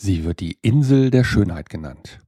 [0.00, 2.20] Sie wird die Insel der Schönheit genannt.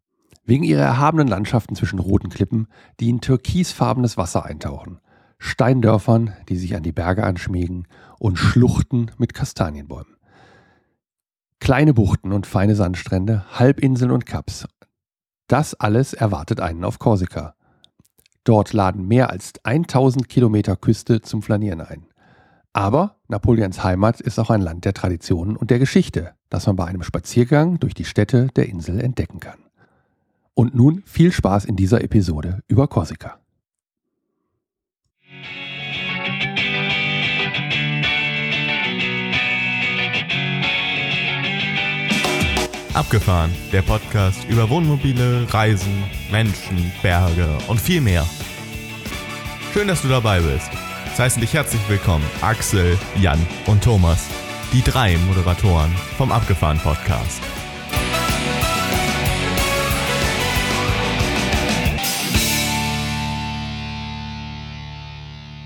[0.45, 2.67] Wegen ihrer erhabenen Landschaften zwischen roten Klippen,
[2.99, 4.99] die in türkisfarbenes Wasser eintauchen,
[5.39, 7.87] Steindörfern, die sich an die Berge anschmiegen
[8.19, 10.17] und Schluchten mit Kastanienbäumen.
[11.61, 14.67] Kleine Buchten und feine Sandstrände, Halbinseln und Kaps.
[15.47, 17.55] Das alles erwartet einen auf Korsika.
[18.43, 22.07] Dort laden mehr als 1000 Kilometer Küste zum Flanieren ein.
[22.73, 26.87] Aber Napoleons Heimat ist auch ein Land der Traditionen und der Geschichte, das man bei
[26.87, 29.61] einem Spaziergang durch die Städte der Insel entdecken kann.
[30.55, 33.39] Und nun viel Spaß in dieser Episode über Korsika.
[42.95, 48.27] Abgefahren, der Podcast über Wohnmobile, Reisen, Menschen, Berge und viel mehr.
[49.73, 50.90] Schön, dass du dabei bist.
[51.21, 54.31] Heißen dich herzlich willkommen Axel, Jan und Thomas,
[54.73, 57.43] die drei Moderatoren vom Abgefahren Podcast.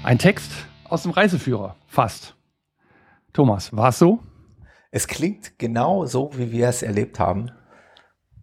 [0.02, 0.50] Ein Text
[0.88, 2.34] aus dem Reiseführer, fast.
[3.32, 4.18] Thomas, war es so?
[4.90, 7.52] Es klingt genau so, wie wir es erlebt haben.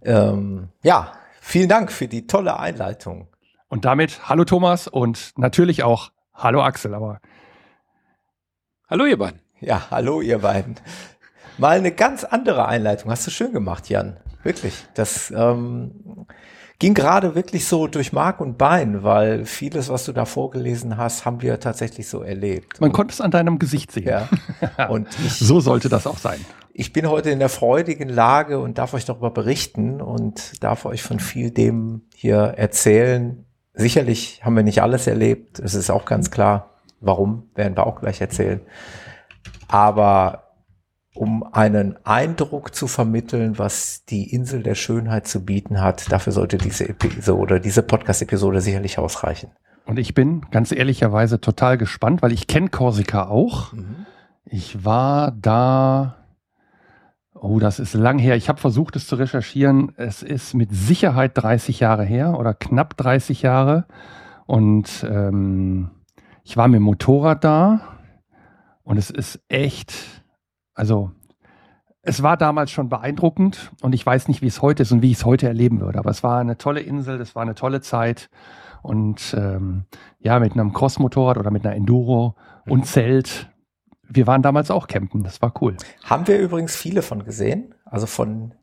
[0.01, 3.27] Ähm, ja, vielen Dank für die tolle Einleitung.
[3.67, 6.11] Und damit hallo Thomas und natürlich auch
[6.41, 7.19] hallo Axel, aber
[8.89, 9.39] hallo ihr beiden.
[9.59, 10.75] Ja, hallo ihr beiden.
[11.57, 13.11] Mal eine ganz andere Einleitung.
[13.11, 14.17] Hast du schön gemacht, Jan.
[14.43, 14.73] Wirklich.
[14.95, 16.25] Das ähm,
[16.79, 21.25] ging gerade wirklich so durch Mark und Bein, weil vieles, was du da vorgelesen hast,
[21.25, 22.81] haben wir tatsächlich so erlebt.
[22.81, 24.07] Man und, konnte es an deinem Gesicht sehen.
[24.07, 24.87] Ja.
[24.89, 26.43] Und ich, so sollte das auch sein.
[26.73, 31.03] Ich bin heute in der freudigen Lage und darf euch darüber berichten und darf euch
[31.03, 33.45] von viel dem hier erzählen.
[33.73, 35.59] Sicherlich haben wir nicht alles erlebt.
[35.59, 36.69] Es ist auch ganz klar.
[36.99, 38.61] Warum, werden wir auch gleich erzählen.
[39.67, 40.51] Aber
[41.13, 46.11] um einen Eindruck zu vermitteln, was die Insel der Schönheit zu bieten hat.
[46.11, 49.51] Dafür sollte diese Episode, diese Podcast-Episode sicherlich ausreichen.
[49.85, 53.73] Und ich bin ganz ehrlicherweise total gespannt, weil ich kenne Korsika auch.
[53.73, 54.05] Mhm.
[54.45, 56.20] Ich war da,
[57.41, 58.35] oh, das ist lang her.
[58.37, 59.91] Ich habe versucht, es zu recherchieren.
[59.97, 63.85] Es ist mit Sicherheit 30 Jahre her oder knapp 30 Jahre.
[64.45, 65.91] Und ähm,
[66.43, 67.81] ich war mit dem Motorrad da
[68.83, 69.93] und es ist echt
[70.73, 71.11] also
[72.03, 75.11] es war damals schon beeindruckend und ich weiß nicht, wie es heute ist und wie
[75.11, 75.99] ich es heute erleben würde.
[75.99, 78.31] Aber es war eine tolle Insel, es war eine tolle Zeit.
[78.81, 79.85] Und ähm,
[80.17, 82.33] ja, mit einem Crossmotorrad oder mit einer Enduro
[82.65, 82.83] und mhm.
[82.85, 83.50] Zelt.
[84.13, 85.77] Wir waren damals auch campen, das war cool.
[86.03, 88.53] Haben wir übrigens viele von gesehen, also von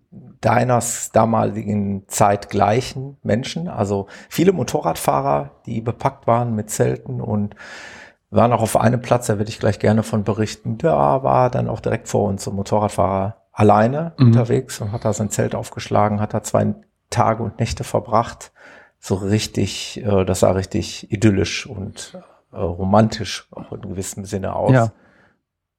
[0.41, 7.55] deines damaligen Zeit gleichen Menschen, also viele Motorradfahrer, die bepackt waren mit Zelten und
[8.31, 10.79] waren auch auf einem Platz, da würde ich gleich gerne von berichten.
[10.79, 14.29] Da war dann auch direkt vor uns ein Motorradfahrer alleine mhm.
[14.29, 16.75] unterwegs und hat da sein Zelt aufgeschlagen, hat da zwei
[17.11, 18.53] Tage und Nächte verbracht.
[19.01, 22.19] So richtig, äh, das sah richtig idyllisch und
[22.53, 24.73] äh, romantisch auch in gewissem Sinne aus.
[24.73, 24.93] Ja.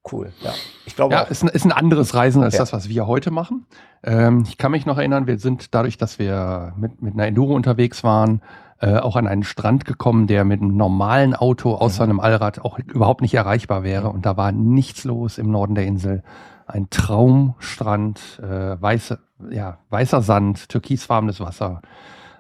[0.09, 0.53] Cool, ja.
[0.85, 1.13] Ich glaube.
[1.13, 2.59] Ja, ist ein, ist ein anderes Reisen als ja.
[2.59, 3.65] das, was wir heute machen.
[4.03, 7.53] Ähm, ich kann mich noch erinnern, wir sind dadurch, dass wir mit, mit einer Enduro
[7.53, 8.41] unterwegs waren,
[8.79, 12.11] äh, auch an einen Strand gekommen, der mit einem normalen Auto außer mhm.
[12.11, 14.09] einem Allrad auch überhaupt nicht erreichbar wäre.
[14.09, 16.23] Und da war nichts los im Norden der Insel.
[16.66, 19.19] Ein Traumstrand, äh, weiße,
[19.51, 21.81] ja, weißer Sand, türkisfarbenes Wasser.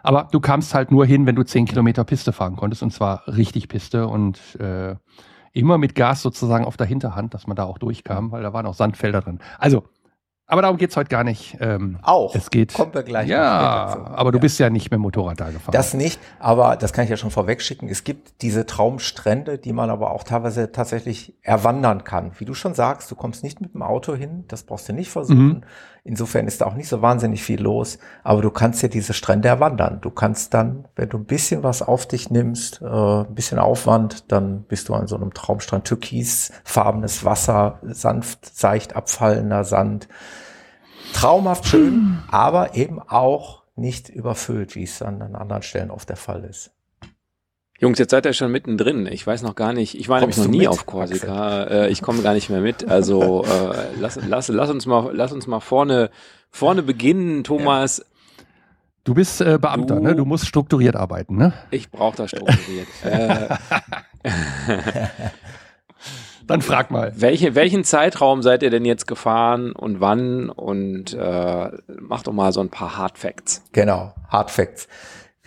[0.01, 3.27] Aber du kamst halt nur hin, wenn du zehn Kilometer Piste fahren konntest, und zwar
[3.27, 4.95] richtig Piste und äh,
[5.53, 8.65] immer mit Gas sozusagen auf der Hinterhand, dass man da auch durchkam, weil da waren
[8.65, 9.39] auch Sandfelder drin.
[9.57, 9.83] Also
[10.51, 11.57] aber darum geht's heute gar nicht.
[11.59, 12.33] Ähm, Auch.
[12.33, 12.73] Es geht.
[12.73, 13.29] Kommt wir gleich.
[13.29, 14.41] Ja, aber du ja.
[14.41, 15.73] bist ja nicht mit dem Motorrad da gefahren.
[15.73, 17.87] Das nicht, aber das kann ich ja schon vorweg schicken.
[17.87, 22.31] Es gibt diese Traumstrände, die man aber auch teilweise tatsächlich erwandern kann.
[22.39, 25.11] Wie du schon sagst, du kommst nicht mit dem Auto hin, das brauchst du nicht
[25.11, 25.47] versuchen.
[25.47, 25.63] Mhm.
[26.09, 29.47] Insofern ist da auch nicht so wahnsinnig viel los, aber du kannst ja diese Strände
[29.47, 29.99] erwandern.
[30.01, 34.31] Du kannst dann, wenn du ein bisschen was auf dich nimmst, äh, ein bisschen Aufwand,
[34.31, 35.85] dann bist du an so einem Traumstrand.
[35.85, 40.07] Türkisfarbenes Wasser, sanft, seicht abfallender Sand.
[41.13, 46.17] Traumhaft schön, aber eben auch nicht überfüllt, wie es an, an anderen Stellen oft der
[46.17, 46.71] Fall ist.
[47.79, 49.07] Jungs, jetzt seid ihr schon mittendrin.
[49.07, 51.63] Ich weiß noch gar nicht, ich war Kommst nämlich noch nie mit, auf Korsika.
[51.63, 52.89] Äh, ich komme gar nicht mehr mit.
[52.89, 56.09] Also äh, lass, lass, lass, uns mal, lass uns mal vorne,
[56.51, 57.99] vorne beginnen, Thomas.
[57.99, 58.05] Ja.
[59.05, 60.15] Du bist äh, Beamter, du, ne?
[60.15, 61.53] Du musst strukturiert arbeiten, ne?
[61.71, 62.87] Ich brauche das strukturiert.
[63.03, 63.55] äh,
[66.45, 67.13] Dann frag mal.
[67.15, 70.49] Welche, welchen Zeitraum seid ihr denn jetzt gefahren und wann?
[70.49, 73.63] Und äh, mach doch mal so ein paar Hard Facts.
[73.71, 74.87] Genau, Hard Facts.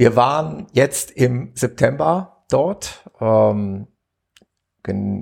[0.02, 3.08] Wir waren jetzt im September dort.
[3.20, 3.86] Ähm,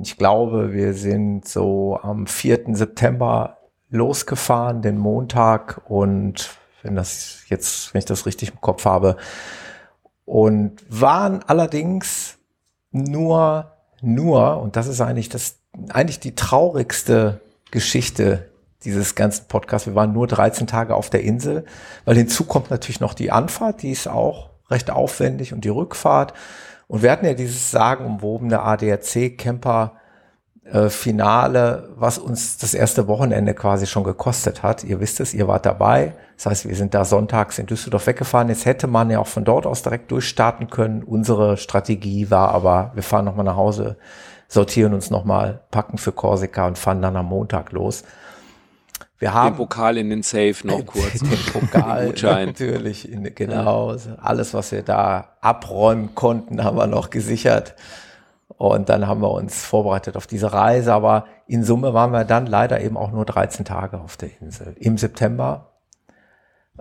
[0.02, 2.74] ich glaube, wir sind so am 4.
[2.74, 3.58] September
[3.90, 9.18] losgefahren, den Montag und wenn das jetzt, wenn ich das richtig im Kopf habe,
[10.24, 12.38] und waren allerdings
[12.90, 15.58] nur, nur, und das ist eigentlich das,
[15.90, 18.48] eigentlich die traurigste Geschichte
[18.84, 19.86] dieses ganzen Podcasts.
[19.86, 21.66] Wir waren nur 13 Tage auf der Insel,
[22.06, 26.34] weil hinzu kommt natürlich noch die Anfahrt, die ist auch recht aufwendig und die Rückfahrt.
[26.88, 29.92] Und wir hatten ja dieses sagenumwobene ADAC-Camper
[30.64, 34.84] äh, Finale, was uns das erste Wochenende quasi schon gekostet hat.
[34.84, 36.14] Ihr wisst es, ihr wart dabei.
[36.36, 38.48] Das heißt, wir sind da sonntags in Düsseldorf weggefahren.
[38.48, 41.02] Jetzt hätte man ja auch von dort aus direkt durchstarten können.
[41.02, 43.96] Unsere Strategie war aber, wir fahren nochmal nach Hause,
[44.48, 48.04] sortieren uns nochmal, packen für Korsika und fahren dann am Montag los.
[49.20, 51.20] Wir haben den Pokal in den Safe noch kurz.
[51.20, 53.94] Den Pokal natürlich, in, genau.
[54.20, 57.76] Alles, was wir da abräumen konnten, haben wir noch gesichert.
[58.48, 60.92] Und dann haben wir uns vorbereitet auf diese Reise.
[60.92, 64.74] Aber in Summe waren wir dann leider eben auch nur 13 Tage auf der Insel.
[64.78, 65.70] Im September.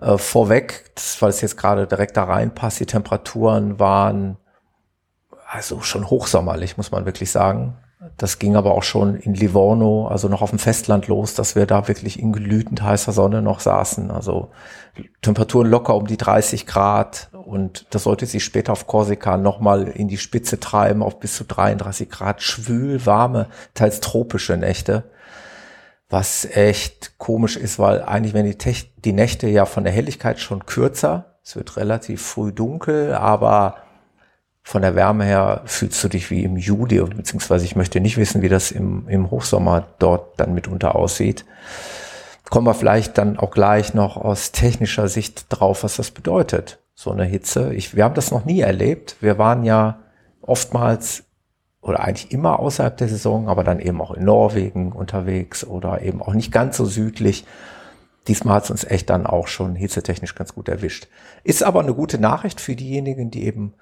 [0.02, 4.38] Äh, vorweg, weil es jetzt gerade direkt da reinpasst, die Temperaturen waren
[5.46, 7.78] also schon hochsommerlich, muss man wirklich sagen.
[8.18, 11.66] Das ging aber auch schon in Livorno, also noch auf dem Festland los, dass wir
[11.66, 14.12] da wirklich in glühend heißer Sonne noch saßen.
[14.12, 14.50] Also
[15.22, 20.08] Temperaturen locker um die 30 Grad und das sollte sich später auf Korsika nochmal in
[20.08, 22.42] die Spitze treiben auf bis zu 33 Grad.
[22.42, 25.04] Schwül, warme, teils tropische Nächte.
[26.10, 30.66] Was echt komisch ist, weil eigentlich werden die, die Nächte ja von der Helligkeit schon
[30.66, 31.38] kürzer.
[31.44, 33.78] Es wird relativ früh dunkel, aber
[34.64, 38.42] von der Wärme her fühlst du dich wie im Juli, beziehungsweise ich möchte nicht wissen,
[38.42, 41.46] wie das im, im Hochsommer dort dann mitunter aussieht.
[42.50, 47.12] Kommen wir vielleicht dann auch gleich noch aus technischer Sicht drauf, was das bedeutet, so
[47.12, 47.74] eine Hitze.
[47.74, 49.18] Ich, wir haben das noch nie erlebt.
[49.22, 50.00] Wir waren ja
[50.42, 51.24] oftmals
[51.82, 56.22] oder eigentlich immer außerhalb der Saison, aber dann eben auch in Norwegen unterwegs oder eben
[56.22, 57.46] auch nicht ganz so südlich.
[58.28, 61.08] Diesmal hat es uns echt dann auch schon hitzetechnisch ganz gut erwischt.
[61.44, 63.74] Ist aber eine gute Nachricht für diejenigen, die eben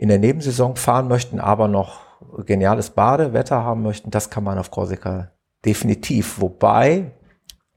[0.00, 2.00] in der Nebensaison fahren möchten, aber noch
[2.46, 5.32] geniales Badewetter haben möchten, das kann man auf Korsika
[5.66, 6.40] definitiv.
[6.40, 7.10] Wobei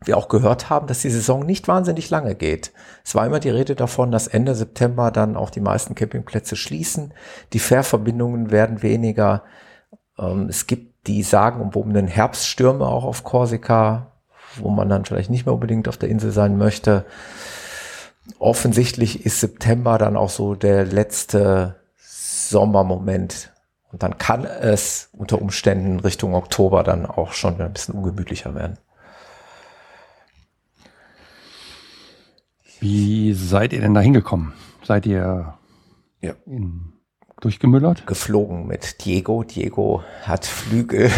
[0.06, 2.72] wir auch gehört haben, dass die Saison nicht wahnsinnig lange geht.
[3.04, 7.14] Es war immer die Rede davon, dass Ende September dann auch die meisten Campingplätze schließen.
[7.52, 9.44] Die Fährverbindungen werden weniger.
[10.18, 14.14] Ähm, es gibt die sagenumwobenen Herbststürme auch auf Korsika,
[14.56, 17.04] wo man dann vielleicht nicht mehr unbedingt auf der Insel sein möchte.
[18.40, 21.83] Offensichtlich ist September dann auch so der letzte
[22.50, 23.52] Sommermoment.
[23.92, 28.78] Und dann kann es unter Umständen Richtung Oktober dann auch schon ein bisschen ungemütlicher werden.
[32.80, 34.54] Wie seid ihr denn da hingekommen?
[34.84, 35.54] Seid ihr
[36.22, 36.34] ja.
[36.46, 36.94] in,
[37.40, 38.08] durchgemüllert?
[38.08, 39.44] Geflogen mit Diego.
[39.44, 41.12] Diego hat Flügel.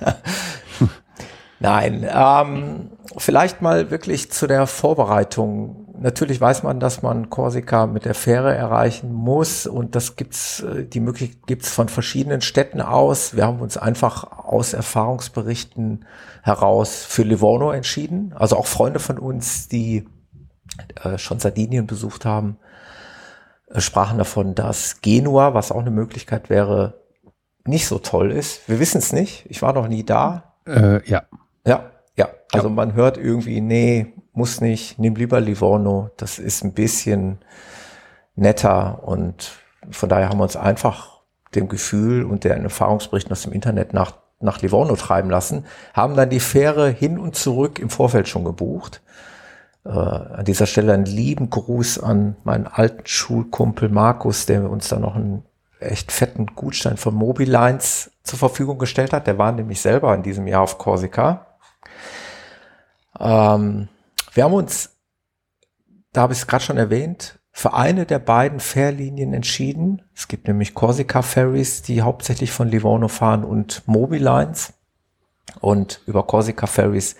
[1.60, 8.04] Nein, ähm, vielleicht mal wirklich zu der Vorbereitung natürlich weiß man, dass man Korsika mit
[8.04, 13.34] der Fähre erreichen muss und das gibt's, äh, die Möglichkeit gibt's von verschiedenen Städten aus.
[13.36, 16.04] Wir haben uns einfach aus Erfahrungsberichten
[16.42, 18.32] heraus für Livorno entschieden.
[18.36, 20.06] Also auch Freunde von uns, die
[21.02, 22.58] äh, schon Sardinien besucht haben,
[23.68, 27.02] äh, sprachen davon, dass Genua, was auch eine Möglichkeit wäre,
[27.64, 28.68] nicht so toll ist.
[28.68, 29.46] Wir wissen es nicht.
[29.48, 30.54] Ich war noch nie da.
[30.66, 31.24] Äh, ja.
[31.66, 32.28] Ja, ja.
[32.52, 32.74] Also ja.
[32.74, 37.38] man hört irgendwie, nee, muss nicht, nimm lieber Livorno, das ist ein bisschen
[38.34, 39.52] netter und
[39.90, 41.20] von daher haben wir uns einfach
[41.54, 46.28] dem Gefühl und der Erfahrungsberichten aus dem Internet nach, nach Livorno treiben lassen, haben dann
[46.28, 49.00] die Fähre hin und zurück im Vorfeld schon gebucht.
[49.84, 54.98] Äh, an dieser Stelle einen lieben Gruß an meinen alten Schulkumpel Markus, der uns da
[54.98, 55.44] noch einen
[55.80, 59.26] echt fetten Gutschein von Mobilines zur Verfügung gestellt hat.
[59.26, 61.46] Der war nämlich selber in diesem Jahr auf Korsika.
[63.18, 63.88] Ähm,
[64.36, 64.96] wir haben uns,
[66.12, 70.02] da habe ich es gerade schon erwähnt, für eine der beiden Fährlinien entschieden.
[70.14, 74.74] Es gibt nämlich Corsica Ferries, die hauptsächlich von Livorno fahren und Mobilines.
[75.60, 77.16] Und über Corsica Ferries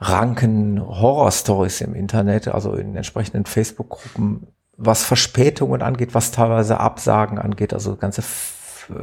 [0.00, 7.72] ranken Horror-Stories im Internet, also in entsprechenden Facebook-Gruppen, was Verspätungen angeht, was teilweise Absagen angeht.
[7.72, 8.22] Also ganze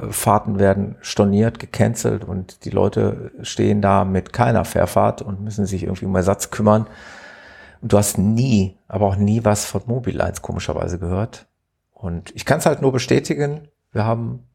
[0.09, 5.83] Fahrten werden storniert, gecancelt und die Leute stehen da mit keiner Fährfahrt und müssen sich
[5.83, 6.87] irgendwie um Ersatz kümmern.
[7.81, 11.47] Und du hast nie, aber auch nie was von Mobilines komischerweise gehört.
[11.93, 13.67] Und ich kann es halt nur bestätigen.
[13.91, 14.47] Wir haben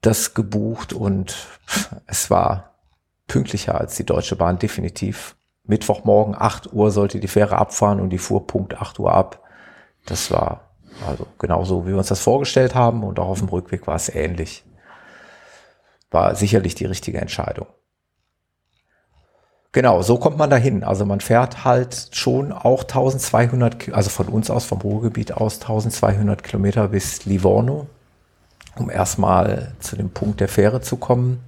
[0.00, 1.36] das gebucht und
[2.06, 2.74] es war
[3.26, 5.36] pünktlicher als die Deutsche Bahn definitiv.
[5.64, 9.42] Mittwochmorgen 8 Uhr sollte die Fähre abfahren und die fuhr Punkt 8 Uhr ab.
[10.06, 10.65] Das war
[11.04, 14.08] also genauso, wie wir uns das vorgestellt haben und auch auf dem Rückweg war es
[14.08, 14.64] ähnlich.
[16.10, 17.66] War sicherlich die richtige Entscheidung.
[19.72, 20.84] Genau, so kommt man dahin.
[20.84, 26.42] Also man fährt halt schon auch 1200, also von uns aus, vom Ruhrgebiet aus 1200
[26.42, 27.86] Kilometer bis Livorno,
[28.76, 31.40] um erstmal zu dem Punkt der Fähre zu kommen.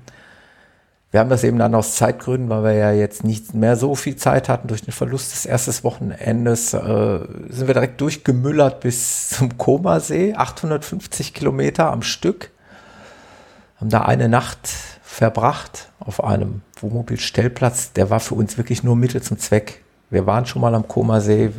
[1.10, 4.16] Wir haben das eben dann aus Zeitgründen, weil wir ja jetzt nicht mehr so viel
[4.16, 9.56] Zeit hatten durch den Verlust des ersten Wochenendes, äh, sind wir direkt durchgemüllert bis zum
[9.56, 12.50] Komasee, 850 Kilometer am Stück.
[13.80, 14.68] Haben da eine Nacht
[15.02, 17.92] verbracht auf einem Wohnmobilstellplatz.
[17.94, 19.82] Der war für uns wirklich nur Mittel zum Zweck.
[20.10, 21.52] Wir waren schon mal am Komasee,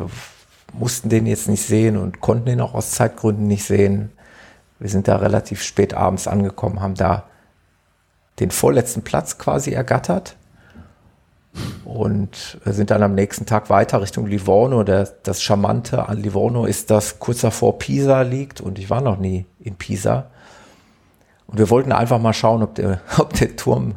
[0.74, 4.12] mussten den jetzt nicht sehen und konnten den auch aus Zeitgründen nicht sehen.
[4.77, 7.29] Wir sind da relativ spät abends angekommen, haben da
[8.39, 10.36] den vorletzten Platz quasi ergattert
[11.84, 14.84] und sind dann am nächsten Tag weiter Richtung Livorno.
[14.84, 19.17] Der, das Charmante an Livorno ist, dass kurz davor Pisa liegt und ich war noch
[19.17, 20.27] nie in Pisa.
[21.48, 23.96] Und wir wollten einfach mal schauen, ob der, ob der Turm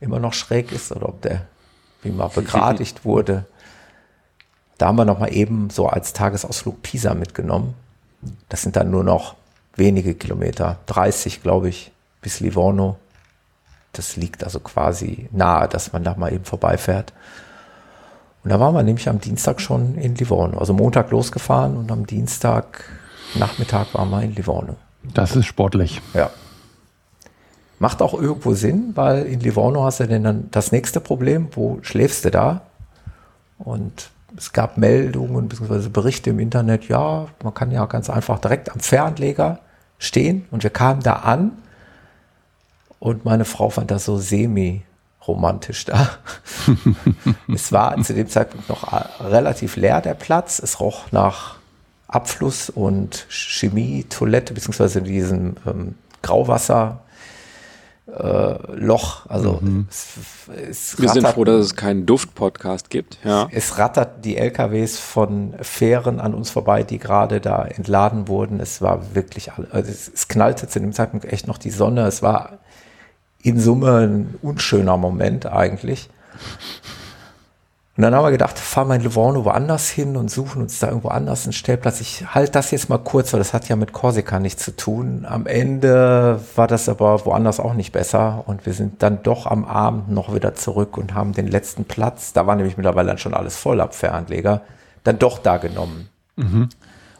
[0.00, 1.42] immer noch schräg ist oder ob der
[2.02, 3.44] wie mal begradigt wurde.
[4.78, 7.74] Da haben wir noch mal eben so als Tagesausflug Pisa mitgenommen.
[8.48, 9.34] Das sind dann nur noch
[9.76, 12.96] wenige Kilometer, 30 glaube ich, bis Livorno.
[13.92, 17.12] Das liegt also quasi nahe, dass man da mal eben vorbeifährt.
[18.42, 20.58] Und da waren wir nämlich am Dienstag schon in Livorno.
[20.58, 22.84] Also Montag losgefahren und am Dienstag
[23.34, 24.76] Nachmittag waren wir in Livorno.
[25.14, 26.00] Das ist sportlich.
[26.14, 26.30] Ja.
[27.78, 31.78] Macht auch irgendwo Sinn, weil in Livorno hast du denn dann das nächste Problem, wo
[31.82, 32.62] schläfst du da?
[33.58, 35.88] Und es gab Meldungen bzw.
[35.88, 39.60] Berichte im Internet, ja, man kann ja ganz einfach direkt am Fähranleger
[39.98, 41.52] stehen und wir kamen da an
[43.00, 46.10] und meine Frau fand das so semi-romantisch da.
[47.52, 50.60] es war zu dem Zeitpunkt noch relativ leer, der Platz.
[50.62, 51.56] Es roch nach
[52.08, 57.00] Abfluss und Chemie, Toilette, beziehungsweise diesem ähm, Grauwasser.
[58.06, 59.86] Äh, Loch, also mhm.
[59.88, 60.08] es,
[60.68, 63.18] es Wir rattert, sind froh, dass es keinen Duft-Podcast gibt.
[63.24, 63.48] Ja.
[63.52, 68.58] Es rattert die LKWs von Fähren an uns vorbei, die gerade da entladen wurden.
[68.58, 72.04] Es war wirklich, also es, es knallte zu dem Zeitpunkt echt noch die Sonne.
[72.06, 72.58] Es war
[73.42, 76.08] in Summe ein unschöner Moment eigentlich.
[77.96, 80.88] Und dann haben wir gedacht, fahren wir in Livorno woanders hin und suchen uns da
[80.88, 82.00] irgendwo anders einen Stellplatz.
[82.00, 85.26] Ich halte das jetzt mal kurz, weil das hat ja mit Korsika nichts zu tun.
[85.28, 89.66] Am Ende war das aber woanders auch nicht besser und wir sind dann doch am
[89.66, 93.34] Abend noch wieder zurück und haben den letzten Platz, da war nämlich mittlerweile dann schon
[93.34, 94.62] alles voll ab Fähranleger,
[95.04, 96.08] dann doch da genommen.
[96.36, 96.70] Mhm.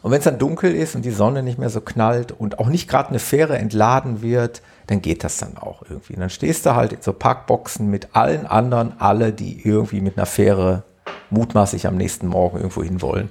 [0.01, 2.67] Und wenn es dann dunkel ist und die Sonne nicht mehr so knallt und auch
[2.67, 6.15] nicht gerade eine Fähre entladen wird, dann geht das dann auch irgendwie.
[6.15, 10.17] Und dann stehst du halt in so Parkboxen mit allen anderen, alle, die irgendwie mit
[10.17, 10.83] einer Fähre
[11.29, 13.29] mutmaßlich am nächsten Morgen irgendwo hin wollen.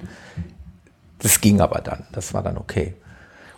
[1.18, 2.94] Das ging aber dann, das war dann okay.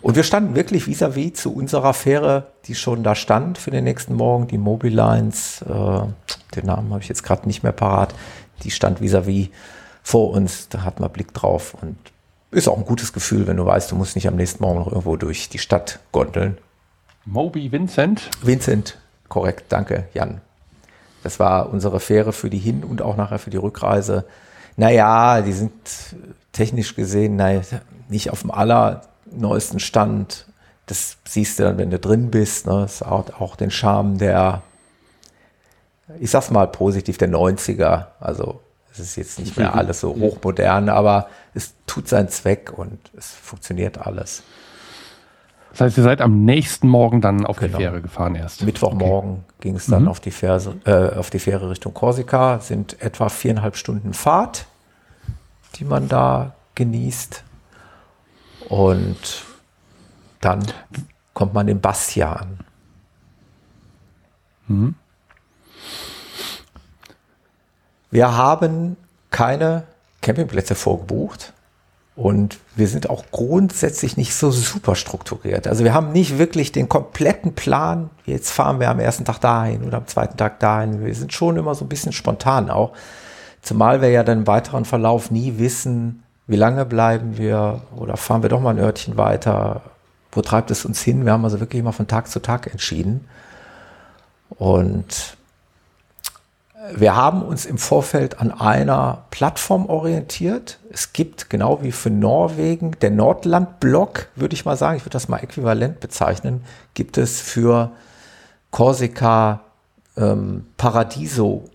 [0.01, 3.85] Und wir standen wirklich vis-à-vis -vis zu unserer Fähre, die schon da stand für den
[3.85, 6.01] nächsten Morgen, die Mobilines, äh,
[6.55, 8.13] den Namen habe ich jetzt gerade nicht mehr parat,
[8.63, 9.49] die stand vis-à-vis -vis
[10.01, 11.95] vor uns, da hat man Blick drauf und
[12.53, 14.87] ist auch ein gutes Gefühl, wenn du weißt, du musst nicht am nächsten Morgen noch
[14.87, 16.57] irgendwo durch die Stadt gondeln,
[17.25, 18.29] Moby Vincent?
[18.41, 18.97] Vincent,
[19.29, 20.41] korrekt, danke, Jan.
[21.23, 24.25] Das war unsere Fähre für die Hin- und auch nachher für die Rückreise.
[24.75, 25.71] Naja, die sind
[26.51, 27.61] technisch gesehen naja,
[28.09, 30.47] nicht auf dem allerneuesten Stand.
[30.85, 32.67] Das siehst du dann, wenn du drin bist.
[32.67, 32.81] Ne?
[32.81, 34.61] Das hat auch den Charme der,
[36.19, 38.07] ich sag's mal positiv, der 90er.
[38.19, 38.59] Also
[38.93, 43.31] es ist jetzt nicht mehr alles so hochmodern, aber es tut seinen Zweck und es
[43.31, 44.43] funktioniert alles.
[45.71, 47.79] Das heißt, ihr seid am nächsten Morgen dann auf genau.
[47.79, 48.63] die Fähre gefahren erst.
[48.63, 49.53] Mittwochmorgen okay.
[49.61, 50.09] ging es dann mhm.
[50.09, 52.59] auf, die Fähre, äh, auf die Fähre Richtung Korsika.
[52.59, 54.67] Sind etwa viereinhalb Stunden Fahrt,
[55.75, 57.43] die man da genießt.
[58.69, 59.45] Und
[60.41, 60.63] dann
[61.33, 62.59] kommt man in Bastia an.
[64.67, 64.95] Mhm.
[68.13, 68.95] Wir haben
[69.31, 69.85] keine
[70.21, 71.51] Campingplätze vorgebucht.
[72.15, 75.67] Und wir sind auch grundsätzlich nicht so super strukturiert.
[75.67, 79.83] Also wir haben nicht wirklich den kompletten Plan, jetzt fahren wir am ersten Tag dahin
[79.83, 81.03] oder am zweiten Tag dahin.
[81.03, 82.93] Wir sind schon immer so ein bisschen spontan auch.
[83.63, 88.43] Zumal wir ja dann im weiteren Verlauf nie wissen, wie lange bleiben wir oder fahren
[88.43, 89.81] wir doch mal ein Örtchen weiter.
[90.31, 91.25] Wo treibt es uns hin?
[91.25, 93.27] Wir haben also wirklich immer von Tag zu Tag entschieden.
[94.49, 95.35] Und
[96.91, 100.79] wir haben uns im Vorfeld an einer Plattform orientiert.
[100.91, 105.29] Es gibt genau wie für Norwegen, der Nordland-Block, würde ich mal sagen, ich würde das
[105.29, 106.63] mal äquivalent bezeichnen,
[106.93, 107.91] gibt es für
[108.71, 109.61] Korsika
[110.17, 111.71] ähm, paradiso.de.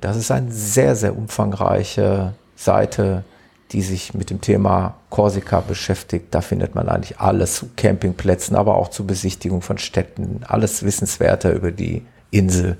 [0.00, 3.24] Das ist eine sehr, sehr umfangreiche Seite,
[3.70, 6.34] die sich mit dem Thema Korsika beschäftigt.
[6.34, 11.50] Da findet man eigentlich alles zu Campingplätzen, aber auch zur Besichtigung von Städten, alles Wissenswerte
[11.50, 12.78] über die Insel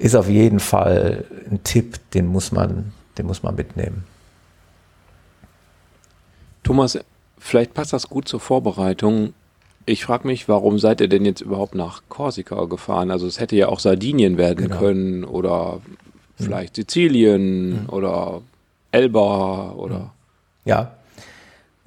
[0.00, 4.04] ist auf jeden Fall ein Tipp, den muss man, den muss man mitnehmen.
[6.62, 6.98] Thomas,
[7.38, 9.34] vielleicht passt das gut zur Vorbereitung.
[9.84, 13.10] Ich frage mich, warum seid ihr denn jetzt überhaupt nach Korsika gefahren?
[13.10, 14.78] Also es hätte ja auch Sardinien werden genau.
[14.78, 15.80] können oder
[16.36, 16.80] vielleicht mhm.
[16.80, 17.88] Sizilien mhm.
[17.90, 18.40] oder
[18.92, 20.14] Elba oder.
[20.64, 20.92] Ja.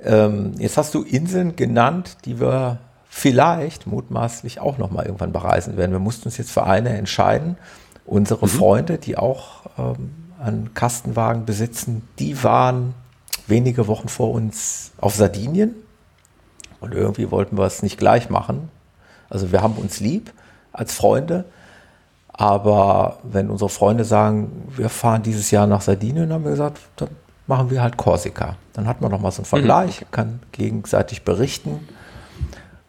[0.04, 2.78] Ähm, jetzt hast du Inseln genannt, die wir
[3.10, 5.94] vielleicht mutmaßlich auch nochmal irgendwann bereisen werden.
[5.94, 7.58] Wir mussten uns jetzt für eine entscheiden.
[8.06, 8.50] Unsere mhm.
[8.50, 12.94] Freunde, die auch ähm, einen Kastenwagen besitzen, die waren
[13.48, 15.76] wenige Wochen vor uns auf Sardinien.
[16.80, 18.70] Und irgendwie wollten wir es nicht gleich machen.
[19.30, 20.34] Also wir haben uns lieb
[20.74, 21.46] als Freunde.
[22.28, 27.10] Aber wenn unsere Freunde sagen, wir fahren dieses Jahr nach Sardinien, haben wir gesagt, dann
[27.48, 28.58] machen wir halt Korsika.
[28.74, 30.06] Dann hat man noch mal so einen Vergleich, mhm.
[30.12, 31.88] kann gegenseitig berichten.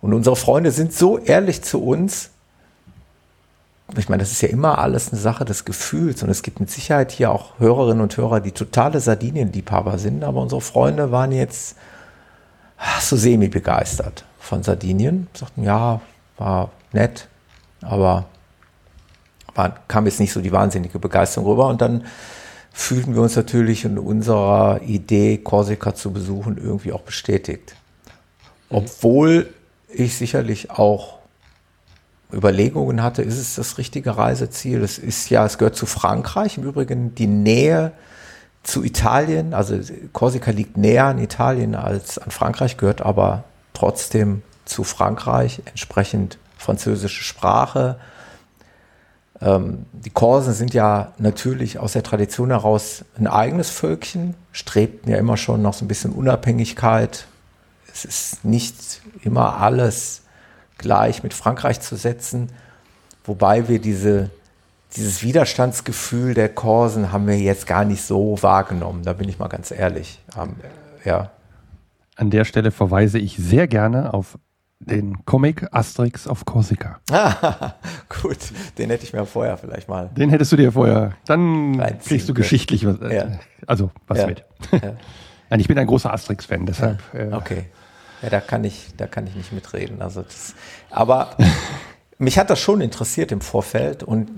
[0.00, 2.30] Und unsere Freunde sind so ehrlich zu uns.
[3.96, 6.22] Ich meine, das ist ja immer alles eine Sache des Gefühls.
[6.22, 10.24] Und es gibt mit Sicherheit hier auch Hörerinnen und Hörer, die totale Sardinien-Liebhaber sind.
[10.24, 11.76] Aber unsere Freunde waren jetzt
[13.00, 15.28] so semi-begeistert von Sardinien.
[15.34, 16.00] Sagten, ja,
[16.38, 17.28] war nett,
[17.82, 18.26] aber
[19.54, 21.68] war, kam jetzt nicht so die wahnsinnige Begeisterung rüber.
[21.68, 22.04] Und dann
[22.72, 27.76] fühlten wir uns natürlich in unserer Idee, Korsika zu besuchen, irgendwie auch bestätigt.
[28.68, 29.52] Obwohl
[29.88, 31.18] ich sicherlich auch
[32.34, 34.82] Überlegungen hatte, ist es das richtige Reiseziel?
[34.82, 36.58] Es ist ja, es gehört zu Frankreich.
[36.58, 37.92] Im Übrigen die Nähe
[38.62, 39.78] zu Italien, also
[40.12, 47.22] Korsika liegt näher an Italien als an Frankreich, gehört aber trotzdem zu Frankreich, entsprechend französische
[47.22, 47.98] Sprache.
[49.40, 55.18] Ähm, die Korsen sind ja natürlich aus der Tradition heraus ein eigenes Völkchen, strebten ja
[55.18, 57.26] immer schon noch so ein bisschen Unabhängigkeit.
[57.92, 60.23] Es ist nicht immer alles
[60.78, 62.50] gleich mit Frankreich zu setzen,
[63.24, 64.30] wobei wir diese
[64.96, 69.02] dieses Widerstandsgefühl der Korsen haben wir jetzt gar nicht so wahrgenommen.
[69.02, 70.20] Da bin ich mal ganz ehrlich.
[70.40, 70.54] Ähm,
[71.04, 71.30] ja.
[72.16, 74.38] An der Stelle verweise ich sehr gerne auf
[74.78, 77.00] den Comic Asterix auf Korsika.
[77.10, 77.74] Ah,
[78.22, 78.38] gut,
[78.78, 80.10] den hätte ich mir vorher vielleicht mal.
[80.16, 81.12] Den hättest du dir vorher.
[81.26, 83.00] Dann kriegst du geschichtlich was.
[83.00, 83.26] Äh, ja.
[83.66, 84.26] Also was ja.
[84.26, 84.44] mit.
[84.70, 84.78] Ja.
[85.50, 87.00] Nein, ich bin ein großer Asterix-Fan, deshalb.
[87.14, 87.66] Äh, okay.
[88.24, 90.00] Ja, da kann ich, da kann ich nicht mitreden.
[90.00, 90.54] Also das,
[90.90, 91.36] aber
[92.18, 94.30] mich hat das schon interessiert im Vorfeld und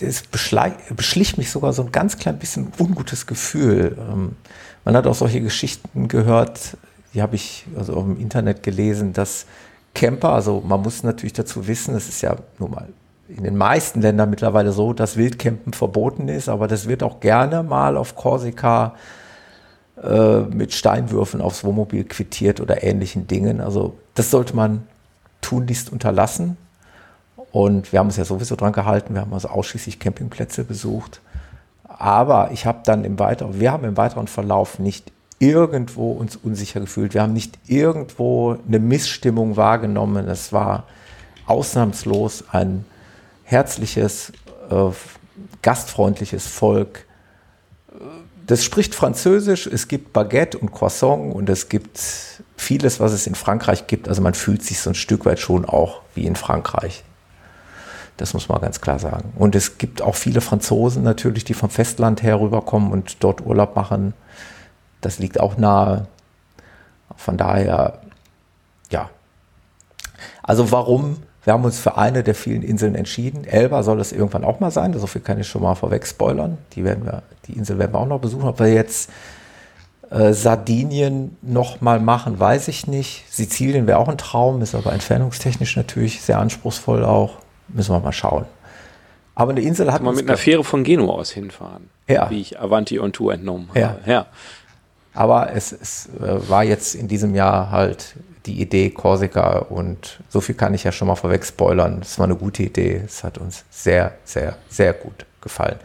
[0.00, 3.96] es beschlich mich sogar so ein ganz klein bisschen ungutes Gefühl.
[3.98, 4.36] Ähm,
[4.84, 6.76] man hat auch solche Geschichten gehört,
[7.14, 9.46] die habe ich also im Internet gelesen, dass
[9.94, 12.88] Camper, also man muss natürlich dazu wissen, es ist ja nun mal
[13.28, 17.62] in den meisten Ländern mittlerweile so, dass Wildcampen verboten ist, aber das wird auch gerne
[17.62, 18.98] mal auf Korsika äh,
[20.02, 23.60] mit Steinwürfen aufs Wohnmobil quittiert oder ähnlichen Dingen.
[23.60, 24.86] Also das sollte man
[25.40, 26.56] tunlichst unterlassen.
[27.52, 29.14] Und wir haben uns ja sowieso dran gehalten.
[29.14, 31.20] Wir haben also ausschließlich Campingplätze besucht.
[31.84, 36.80] Aber ich habe dann im weiteren, wir haben im weiteren Verlauf nicht irgendwo uns unsicher
[36.80, 37.14] gefühlt.
[37.14, 40.28] Wir haben nicht irgendwo eine Missstimmung wahrgenommen.
[40.28, 40.84] Es war
[41.46, 42.84] ausnahmslos ein
[43.44, 44.32] herzliches,
[44.70, 44.90] äh,
[45.62, 47.06] gastfreundliches Volk.
[48.46, 52.00] Das spricht Französisch, es gibt Baguette und Croissant und es gibt
[52.56, 54.08] vieles, was es in Frankreich gibt.
[54.08, 57.04] Also man fühlt sich so ein Stück weit schon auch wie in Frankreich.
[58.16, 59.32] Das muss man ganz klar sagen.
[59.36, 63.76] Und es gibt auch viele Franzosen natürlich, die vom Festland her rüberkommen und dort Urlaub
[63.76, 64.12] machen.
[65.00, 66.06] Das liegt auch nahe.
[67.16, 68.00] Von daher,
[68.90, 69.08] ja.
[70.42, 71.22] Also warum?
[71.44, 73.44] Wir haben uns für eine der vielen Inseln entschieden.
[73.44, 74.92] Elba soll es irgendwann auch mal sein.
[74.98, 76.58] So viel kann ich schon mal vorweg spoilern.
[76.74, 78.46] Die, werden wir, die Insel werden wir auch noch besuchen.
[78.46, 79.10] Ob wir jetzt
[80.10, 83.24] äh, Sardinien noch mal machen, weiß ich nicht.
[83.30, 87.38] Sizilien wäre auch ein Traum, ist aber entfernungstechnisch natürlich sehr anspruchsvoll auch.
[87.68, 88.44] Müssen wir mal schauen.
[89.34, 91.88] Aber eine Insel hat Kann man mit einer Fähre von Genua aus hinfahren.
[92.06, 92.28] Ja.
[92.28, 93.80] Wie ich Avanti on Tour entnommen habe.
[93.80, 93.96] Ja.
[94.04, 94.26] ja.
[95.14, 100.40] Aber es, es äh, war jetzt in diesem Jahr halt die Idee Korsika und so
[100.40, 102.00] viel kann ich ja schon mal vorweg spoilern.
[102.00, 103.02] Es war eine gute Idee.
[103.04, 105.78] Es hat uns sehr, sehr, sehr gut gefallen.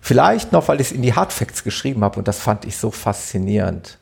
[0.00, 2.90] Vielleicht noch, weil ich es in die Hardfacts geschrieben habe und das fand ich so
[2.90, 3.98] faszinierend.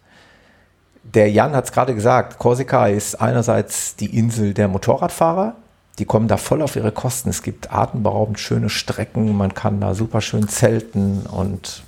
[1.02, 5.56] Der Jan hat es gerade gesagt, Korsika ist einerseits die Insel der Motorradfahrer,
[5.98, 7.28] die kommen da voll auf ihre Kosten.
[7.28, 11.82] Es gibt atemberaubend schöne Strecken, man kann da super schön zelten und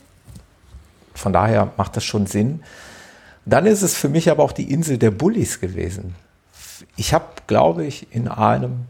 [1.15, 2.63] von daher macht das schon Sinn.
[3.45, 6.15] Dann ist es für mich aber auch die Insel der Bullis gewesen.
[6.97, 8.87] Ich habe, glaube ich, in einem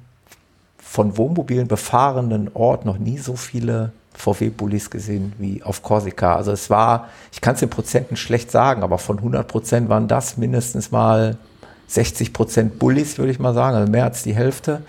[0.79, 6.37] von Wohnmobilen befahrenen Ort noch nie so viele VW-Bullis gesehen wie auf Korsika.
[6.37, 10.07] Also es war, ich kann es in Prozenten schlecht sagen, aber von 100 Prozent waren
[10.07, 11.39] das mindestens mal
[11.87, 14.83] 60 Prozent Bullis, würde ich mal sagen, also mehr als die Hälfte.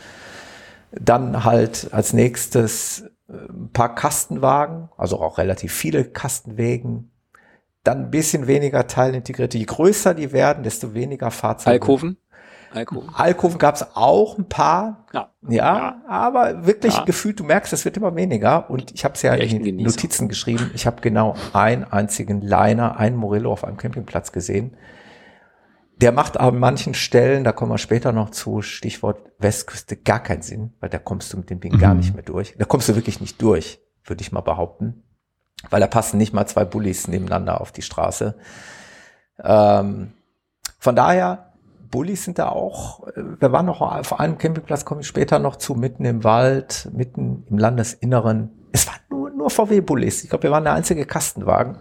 [0.92, 7.12] Dann halt als nächstes ein paar Kastenwagen, also auch relativ viele Kastenwegen,
[7.84, 9.58] dann ein bisschen weniger teilintegrierte.
[9.58, 11.74] Je größer die werden, desto weniger Fahrzeuge.
[11.74, 12.18] Alkoven?
[12.74, 15.06] Alkoven, Alkoven gab es auch ein paar.
[15.14, 16.02] Ja, ja, ja.
[16.08, 17.04] aber wirklich ja.
[17.04, 18.70] gefühlt, du merkst, es wird immer weniger.
[18.70, 20.72] Und ich habe es ja in den Notizen geschrieben.
[20.74, 24.76] Ich habe genau einen einzigen Liner, einen Morello auf einem Campingplatz gesehen.
[25.98, 30.42] Der macht an manchen Stellen, da kommen wir später noch zu, Stichwort Westküste, gar keinen
[30.42, 31.80] Sinn, weil da kommst du mit dem Ding mhm.
[31.80, 32.56] gar nicht mehr durch.
[32.58, 35.04] Da kommst du wirklich nicht durch, würde ich mal behaupten.
[35.70, 38.36] Weil da passen nicht mal zwei Bullis nebeneinander auf die Straße.
[39.44, 40.14] Ähm,
[40.80, 41.54] von daher,
[41.90, 45.56] Bullis sind da auch, äh, wir waren noch auf einem Campingplatz, komme ich später noch
[45.56, 48.50] zu, mitten im Wald, mitten im Landesinneren.
[48.72, 50.24] Es waren nur, nur VW-Bullis.
[50.24, 51.78] Ich glaube, wir waren der einzige Kastenwagen.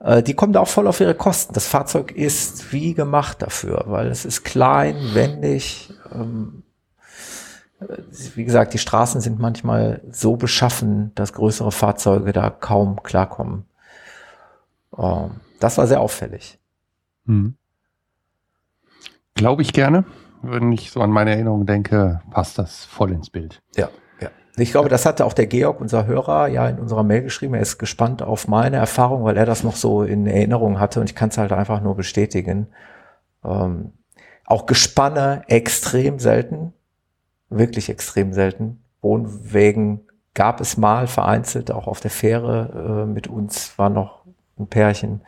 [0.00, 1.54] Äh, die kommen da auch voll auf ihre Kosten.
[1.54, 5.92] Das Fahrzeug ist wie gemacht dafür, weil es ist klein, wendig.
[6.12, 6.69] Ähm, äh,
[8.34, 13.64] wie gesagt, die Straßen sind manchmal so beschaffen, dass größere Fahrzeuge da kaum klarkommen.
[14.96, 16.58] Ähm, das war sehr auffällig.
[17.26, 17.54] Hm.
[19.34, 20.04] Glaube ich gerne.
[20.42, 23.62] Wenn ich so an meine Erinnerung denke, passt das voll ins Bild.
[23.76, 23.90] Ja,
[24.20, 24.30] ja.
[24.56, 27.54] Ich glaube, das hatte auch der Georg, unser Hörer, ja in unserer Mail geschrieben.
[27.54, 31.10] Er ist gespannt auf meine Erfahrung, weil er das noch so in Erinnerung hatte und
[31.10, 32.68] ich kann es halt einfach nur bestätigen.
[33.44, 33.92] Ähm,
[34.46, 36.72] auch Gespanne extrem selten,
[37.50, 38.82] wirklich extrem selten.
[39.02, 40.00] Wohnwegen
[40.34, 44.24] gab es mal vereinzelt, auch auf der Fähre äh, mit uns war noch
[44.58, 45.22] ein Pärchen.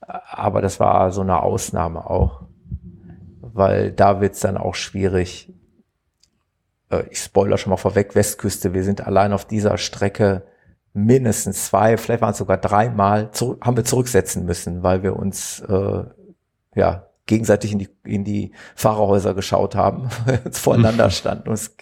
[0.00, 2.42] Aber das war so eine Ausnahme auch
[3.52, 5.52] weil da wird's dann auch schwierig.
[6.90, 10.42] Äh, ich spoiler schon mal vorweg, Westküste, wir sind allein auf dieser Strecke
[10.94, 13.30] mindestens zwei, vielleicht waren es sogar dreimal,
[13.62, 16.04] haben wir zurücksetzen müssen, weil wir uns äh,
[16.74, 20.08] ja gegenseitig in die, in die Fahrerhäuser geschaut haben,
[20.50, 21.74] voreinander standen und es,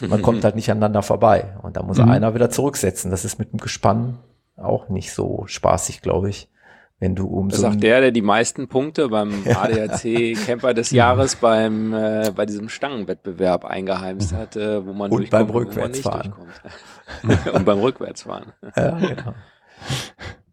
[0.00, 1.56] man kommt halt nicht aneinander vorbei.
[1.62, 2.10] Und da muss mhm.
[2.10, 3.10] einer wieder zurücksetzen.
[3.10, 4.18] Das ist mit dem Gespann
[4.56, 6.48] auch nicht so spaßig, glaube ich
[7.02, 10.92] wenn du um das so sagt der, der die meisten Punkte beim ADAC Camper des
[10.92, 16.32] Jahres beim äh, bei diesem Stangenwettbewerb eingeheimst hat, äh, wo man und beim Rückwärtsfahren
[17.52, 18.52] und beim Rückwärtsfahren.
[18.76, 19.34] Ja, genau.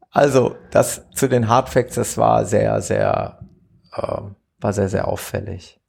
[0.10, 3.38] Also das zu den Hardfacts, das war sehr, sehr,
[4.04, 5.80] äh, war sehr, sehr auffällig.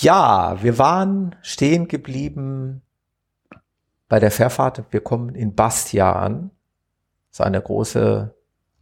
[0.00, 2.82] Ja, wir waren stehen geblieben
[4.08, 4.84] bei der Fährfahrt.
[4.90, 6.50] Wir kommen in Bastia an.
[7.30, 8.34] Das ist eine große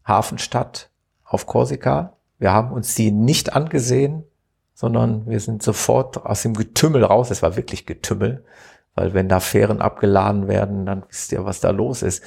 [0.05, 0.91] Hafenstadt
[1.25, 2.17] auf Korsika.
[2.39, 4.25] Wir haben uns die nicht angesehen,
[4.75, 7.31] sondern wir sind sofort aus dem Getümmel raus.
[7.31, 8.45] Es war wirklich Getümmel,
[8.95, 12.23] weil wenn da Fähren abgeladen werden, dann wisst ihr, was da los ist.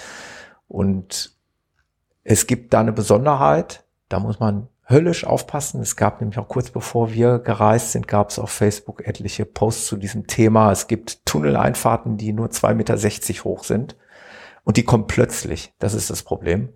[0.67, 1.35] Und
[2.23, 5.81] es gibt da eine Besonderheit, da muss man höllisch aufpassen.
[5.81, 9.87] Es gab nämlich auch kurz bevor wir gereist sind, gab es auf Facebook etliche Posts
[9.87, 10.71] zu diesem Thema.
[10.71, 13.95] Es gibt Tunneleinfahrten, die nur 2,60 Meter hoch sind.
[14.63, 15.73] Und die kommen plötzlich.
[15.79, 16.69] Das ist das Problem.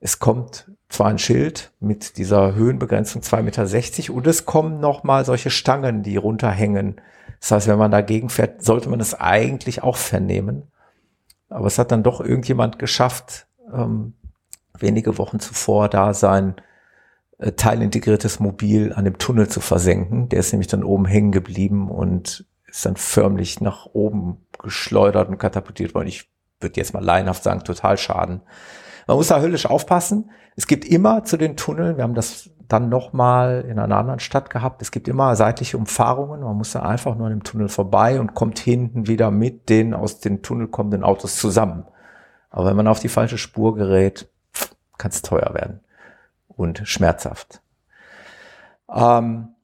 [0.00, 5.50] Es kommt zwar ein Schild mit dieser Höhenbegrenzung 2,60 Meter und es kommen nochmal solche
[5.50, 7.00] Stangen, die runterhängen.
[7.40, 10.70] Das heißt, wenn man dagegen fährt, sollte man es eigentlich auch vernehmen.
[11.48, 14.14] Aber es hat dann doch irgendjemand geschafft, ähm,
[14.78, 16.56] wenige Wochen zuvor da sein
[17.42, 20.28] äh, teilintegriertes Mobil an dem Tunnel zu versenken.
[20.28, 25.38] Der ist nämlich dann oben hängen geblieben und ist dann förmlich nach oben geschleudert und
[25.38, 26.06] katapultiert worden.
[26.06, 28.42] Ich würde jetzt mal laienhaft sagen, total schaden.
[29.08, 30.30] Man muss da höllisch aufpassen.
[30.54, 34.48] Es gibt immer zu den Tunneln, wir haben das dann nochmal in einer anderen Stadt
[34.48, 36.40] gehabt, es gibt immer seitliche Umfahrungen.
[36.42, 39.92] Man muss da einfach nur an dem Tunnel vorbei und kommt hinten wieder mit den
[39.92, 41.84] aus dem Tunnel kommenden Autos zusammen.
[42.50, 44.28] Aber wenn man auf die falsche Spur gerät,
[44.96, 45.80] kann es teuer werden
[46.56, 47.62] und schmerzhaft.
[48.88, 49.54] Ähm,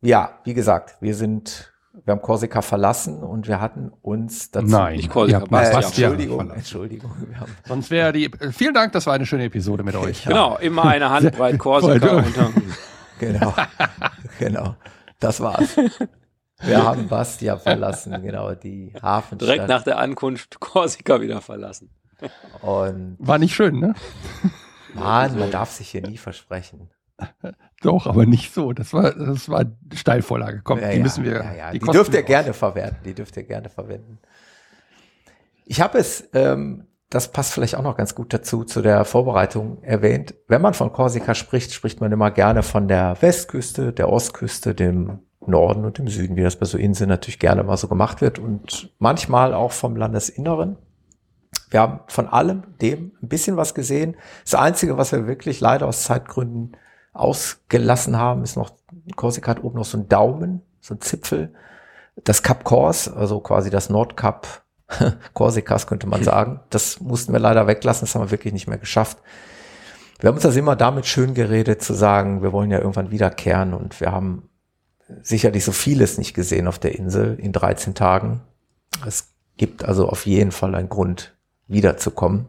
[0.00, 1.70] ja, wie gesagt, wir sind
[2.04, 4.66] wir haben Korsika verlassen und wir hatten uns dazu.
[4.66, 7.12] Nein, nicht Korsika, äh, Entschuldigung, Entschuldigung.
[7.66, 8.30] Sonst wäre die.
[8.52, 10.24] Vielen Dank, das war eine schöne Episode mit euch.
[10.24, 12.50] Genau, immer eine Handbreit Korsika unter.
[13.18, 13.54] Genau,
[14.38, 14.76] genau.
[15.18, 15.76] Das war's.
[16.62, 19.40] Wir haben Bastia verlassen, genau, die Hafenstadt.
[19.40, 21.90] Direkt nach der Ankunft Korsika wieder verlassen.
[22.62, 23.94] Und war nicht schön, ne?
[24.94, 26.90] Mann, man darf sich hier nie versprechen.
[27.82, 28.72] Doch, aber nicht so.
[28.72, 30.60] Das war, das war Steilvorlage.
[30.62, 31.32] Komm, ja, die müssen wir.
[31.32, 31.70] Ja, ja.
[31.72, 32.98] Die, die dürft ihr gerne verwerten.
[33.04, 34.18] Die dürft ihr gerne verwenden.
[35.64, 39.82] Ich habe es, ähm, das passt vielleicht auch noch ganz gut dazu, zu der Vorbereitung
[39.82, 40.34] erwähnt.
[40.48, 45.20] Wenn man von Korsika spricht, spricht man immer gerne von der Westküste, der Ostküste, dem
[45.46, 48.38] Norden und dem Süden, wie das bei so Inseln natürlich gerne mal so gemacht wird
[48.38, 50.76] und manchmal auch vom Landesinneren.
[51.70, 54.16] Wir haben von allem dem ein bisschen was gesehen.
[54.44, 56.76] Das Einzige, was wir wirklich leider aus Zeitgründen
[57.12, 58.72] ausgelassen haben, ist noch,
[59.16, 61.54] Korsika hat oben noch so einen Daumen, so ein Zipfel.
[62.24, 64.62] Das Cap Kors, also quasi das Nordkap,
[65.34, 66.60] Korsikas könnte man sagen.
[66.70, 69.18] Das mussten wir leider weglassen, das haben wir wirklich nicht mehr geschafft.
[70.18, 73.72] Wir haben uns das immer damit schön geredet, zu sagen, wir wollen ja irgendwann wiederkehren
[73.72, 74.50] und wir haben
[75.22, 78.42] sicherlich so vieles nicht gesehen auf der Insel in 13 Tagen.
[79.06, 81.36] Es gibt also auf jeden Fall einen Grund,
[81.70, 82.46] wiederzukommen.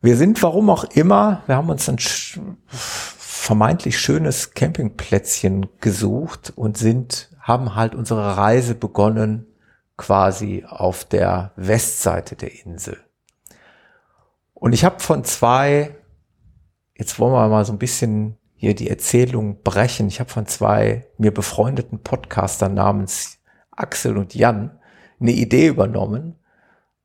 [0.00, 1.96] Wir sind, warum auch immer, wir haben uns ein
[2.68, 9.46] vermeintlich schönes Campingplätzchen gesucht und sind, haben halt unsere Reise begonnen
[9.96, 12.98] quasi auf der Westseite der Insel.
[14.52, 15.96] Und ich habe von zwei,
[16.96, 20.08] jetzt wollen wir mal so ein bisschen hier die Erzählung brechen.
[20.08, 23.38] Ich habe von zwei mir befreundeten Podcastern namens
[23.70, 24.78] Axel und Jan
[25.20, 26.36] eine Idee übernommen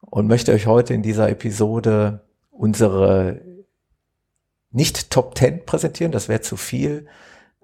[0.02, 3.42] und möchte euch heute in dieser Episode unsere
[4.72, 7.08] nicht Top 10 präsentieren, das wäre zu viel,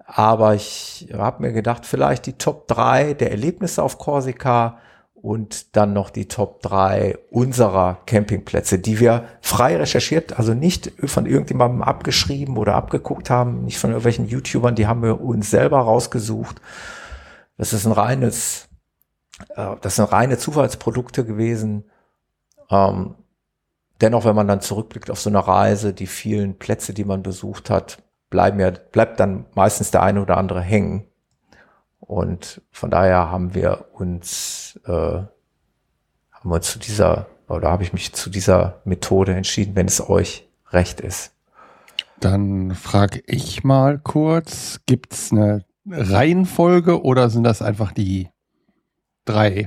[0.06, 4.78] aber ich habe mir gedacht, vielleicht die Top 3 der Erlebnisse auf Korsika
[5.14, 11.26] und dann noch die Top 3 unserer Campingplätze, die wir frei recherchiert, also nicht von
[11.26, 16.60] irgendjemandem abgeschrieben oder abgeguckt haben, nicht von irgendwelchen YouTubern, die haben wir uns selber rausgesucht.
[17.58, 18.68] Das ist ein reines,
[19.56, 21.90] äh, das sind reine Zufallsprodukte gewesen.
[22.70, 23.14] Ähm,
[24.00, 27.70] dennoch, wenn man dann zurückblickt auf so eine Reise, die vielen Plätze, die man besucht
[27.70, 31.06] hat, bleiben ja, bleibt dann meistens der eine oder andere hängen.
[32.00, 35.30] Und von daher haben wir uns, äh, haben
[36.50, 41.00] wir zu dieser, oder habe ich mich zu dieser Methode entschieden, wenn es euch recht
[41.00, 41.32] ist.
[42.20, 48.28] Dann frage ich mal kurz, gibt es eine Reihenfolge oder sind das einfach die
[49.24, 49.66] drei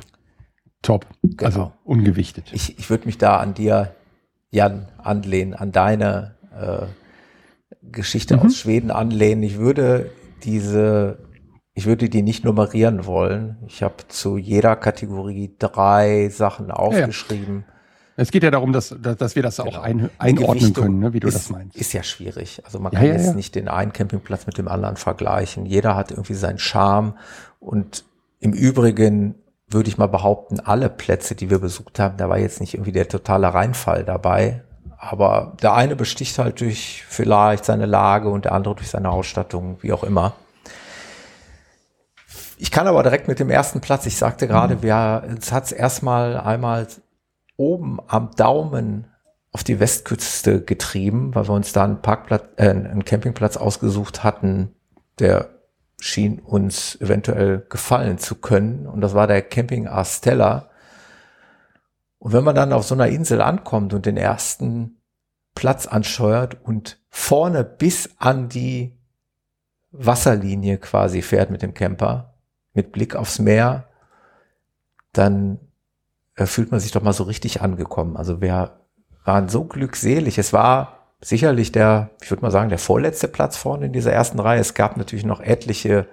[0.81, 1.45] Top, genau.
[1.45, 2.51] also ungewichtet?
[2.53, 3.93] Ich, ich würde mich da an dir,
[4.49, 6.85] Jan, anlehnen, an deine äh,
[7.81, 8.43] Geschichte mhm.
[8.43, 9.43] aus Schweden anlehnen.
[9.43, 10.11] Ich würde
[10.43, 11.19] diese
[11.79, 13.55] ich würde die nicht nummerieren wollen.
[13.65, 17.63] Ich habe zu jeder Kategorie drei Sachen aufgeschrieben.
[17.65, 17.73] Ja,
[18.17, 19.69] Es geht ja darum, dass, dass wir das genau.
[19.69, 21.77] auch ein, einordnen können, ne, wie du ist, das meinst.
[21.77, 22.61] Ist ja schwierig.
[22.65, 25.65] Also man kann ja, jetzt nicht den einen Campingplatz mit dem anderen vergleichen.
[25.65, 27.13] Jeder hat irgendwie seinen Charme.
[27.61, 28.03] Und
[28.41, 29.35] im Übrigen
[29.69, 32.91] würde ich mal behaupten, alle Plätze, die wir besucht haben, da war jetzt nicht irgendwie
[32.91, 34.63] der totale Reinfall dabei.
[34.97, 39.77] Aber der eine besticht halt durch vielleicht seine Lage und der andere durch seine Ausstattung,
[39.81, 40.33] wie auch immer.
[42.57, 44.83] Ich kann aber direkt mit dem ersten Platz, ich sagte gerade, mhm.
[44.83, 46.87] wir, es hat es erstmal einmal
[47.55, 49.07] oben am Daumen
[49.51, 54.75] auf die Westküste getrieben, weil wir uns da einen Parkplatz, äh, einen Campingplatz ausgesucht hatten,
[55.19, 55.49] der
[55.99, 58.87] schien uns eventuell gefallen zu können.
[58.87, 60.69] Und das war der Camping Arstella.
[62.17, 65.01] Und wenn man dann auf so einer Insel ankommt und den ersten
[65.55, 68.97] Platz anscheuert und vorne bis an die
[69.91, 72.35] Wasserlinie quasi fährt mit dem Camper,
[72.73, 73.87] mit Blick aufs Meer,
[75.11, 75.59] dann
[76.35, 78.15] äh, fühlt man sich doch mal so richtig angekommen.
[78.15, 78.79] Also wir
[79.25, 80.37] waren so glückselig.
[80.37, 84.39] Es war sicherlich der, ich würde mal sagen, der vorletzte Platz vorne in dieser ersten
[84.39, 84.59] Reihe.
[84.59, 86.07] Es gab natürlich noch etliche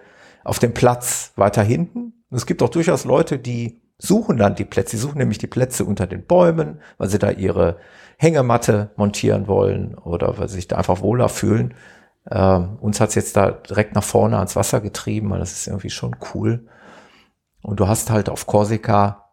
[0.44, 2.24] auf dem Platz weiter hinten.
[2.30, 4.96] Und es gibt auch durchaus Leute, die suchen dann die Plätze.
[4.96, 7.78] Sie suchen nämlich die Plätze unter den Bäumen, weil sie da ihre
[8.18, 11.74] Hängematte montieren wollen oder weil sie sich da einfach wohler fühlen.
[12.30, 15.90] Ähm, uns hat's jetzt da direkt nach vorne ans Wasser getrieben, weil das ist irgendwie
[15.90, 16.66] schon cool.
[17.62, 19.30] Und du hast halt auf Korsika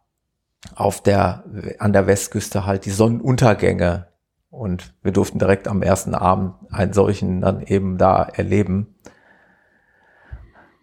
[0.76, 1.44] auf der,
[1.80, 4.08] an der Westküste halt die Sonnenuntergänge.
[4.54, 8.94] Und wir durften direkt am ersten Abend einen solchen dann eben da erleben.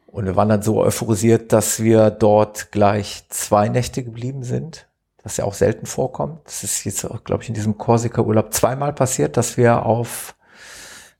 [0.08, 4.88] Und wir waren dann so euphorisiert, dass wir dort gleich zwei Nächte geblieben sind,
[5.22, 6.40] was ja auch selten vorkommt.
[6.46, 10.34] Das ist jetzt, glaube ich, in diesem Korsika-Urlaub zweimal passiert, dass wir auf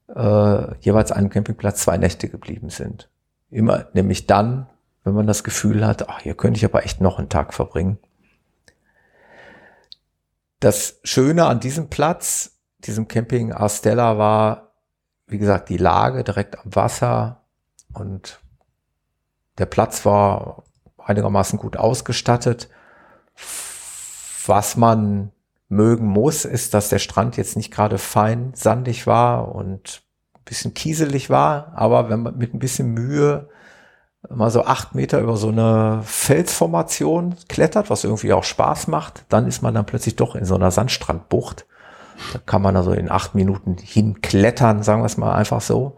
[0.09, 3.09] äh, jeweils einen Campingplatz zwei Nächte geblieben sind.
[3.49, 4.67] Immer, nämlich dann,
[5.05, 7.99] wenn man das Gefühl hat, ach, hier könnte ich aber echt noch einen Tag verbringen.
[10.61, 14.75] Das Schöne an diesem Platz, diesem Camping Arstella war,
[15.27, 17.45] wie gesagt, die Lage direkt am Wasser
[17.95, 18.41] und
[19.59, 20.65] der Platz war
[20.99, 22.69] einigermaßen gut ausgestattet.
[24.47, 25.33] Was man
[25.69, 30.03] mögen muss, ist, dass der Strand jetzt nicht gerade fein sandig war und
[30.35, 33.49] ein bisschen kieselig war, aber wenn man mit ein bisschen Mühe
[34.29, 39.47] mal so acht Meter über so eine Felsformation klettert, was irgendwie auch Spaß macht, dann
[39.47, 41.67] ist man dann plötzlich doch in so einer Sandstrandbucht.
[42.35, 45.97] Da kann man also in acht Minuten hinklettern, sagen wir es mal einfach so.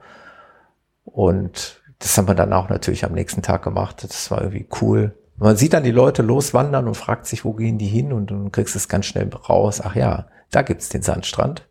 [1.05, 4.05] Und das haben wir dann auch natürlich am nächsten Tag gemacht.
[4.05, 5.17] Das war irgendwie cool.
[5.37, 8.13] Man sieht dann die Leute loswandern und fragt sich, wo gehen die hin?
[8.13, 9.81] Und du kriegst es ganz schnell raus.
[9.83, 11.69] Ach ja, da gibt's den Sandstrand.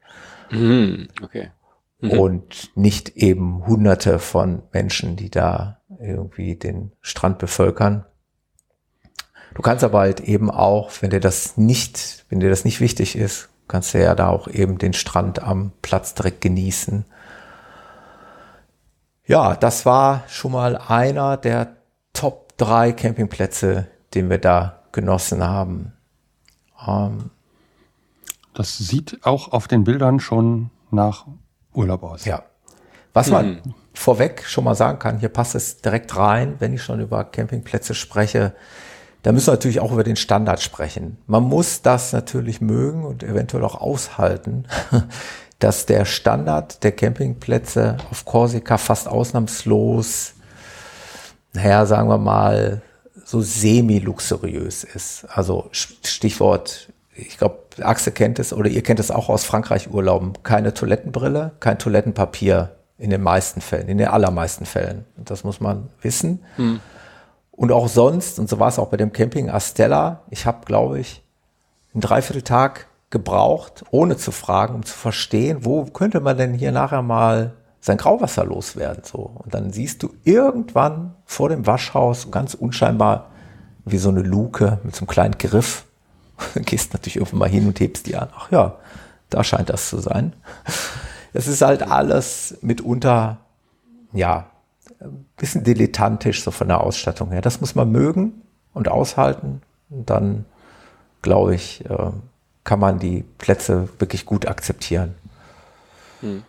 [0.49, 1.51] Mhm, okay.
[1.99, 2.11] Mhm.
[2.11, 8.05] Und nicht eben hunderte von Menschen, die da irgendwie den Strand bevölkern.
[9.53, 13.15] Du kannst aber halt eben auch, wenn dir das nicht, wenn dir das nicht wichtig
[13.15, 17.05] ist, kannst du ja da auch eben den Strand am Platz direkt genießen.
[19.25, 21.75] Ja, das war schon mal einer der
[22.13, 25.93] Top drei Campingplätze, den wir da genossen haben.
[26.85, 27.29] Ähm,
[28.53, 31.25] das sieht auch auf den Bildern schon nach
[31.73, 32.25] Urlaub aus.
[32.25, 32.43] Ja.
[33.13, 33.73] Was man mhm.
[34.01, 37.93] Vorweg schon mal sagen kann, hier passt es direkt rein, wenn ich schon über Campingplätze
[37.93, 38.53] spreche.
[39.23, 41.17] Da müssen wir natürlich auch über den Standard sprechen.
[41.27, 44.65] Man muss das natürlich mögen und eventuell auch aushalten,
[45.59, 50.33] dass der Standard der Campingplätze auf Korsika fast ausnahmslos,
[51.53, 52.81] naja, sagen wir mal,
[53.23, 55.25] so semi-luxuriös ist.
[55.29, 60.33] Also Stichwort, ich glaube, Axel kennt es oder ihr kennt es auch aus Frankreich-Urlauben.
[60.41, 65.05] Keine Toilettenbrille, kein Toilettenpapier in den meisten Fällen, in den allermeisten Fällen.
[65.17, 66.43] Das muss man wissen.
[66.55, 66.79] Hm.
[67.51, 70.99] Und auch sonst, und so war es auch bei dem Camping Astella, ich habe, glaube
[70.99, 71.23] ich,
[71.93, 77.01] einen Dreivierteltag gebraucht, ohne zu fragen, um zu verstehen, wo könnte man denn hier nachher
[77.01, 79.03] mal sein Grauwasser loswerden.
[79.03, 79.31] So.
[79.33, 83.31] Und dann siehst du irgendwann vor dem Waschhaus ganz unscheinbar
[83.83, 85.85] wie so eine Luke mit so einem kleinen Griff.
[86.53, 88.29] Dann gehst natürlich irgendwann mal hin und hebst die an.
[88.35, 88.77] Ach ja,
[89.29, 90.33] da scheint das zu sein.
[91.33, 93.37] Es ist halt alles mitunter,
[94.13, 94.47] ja,
[94.99, 97.41] ein bisschen dilettantisch so von der Ausstattung her.
[97.41, 98.41] Das muss man mögen
[98.73, 99.61] und aushalten.
[99.89, 100.45] Und dann,
[101.21, 102.11] glaube ich, äh,
[102.63, 105.15] kann man die Plätze wirklich gut akzeptieren.
[106.21, 106.43] Hm.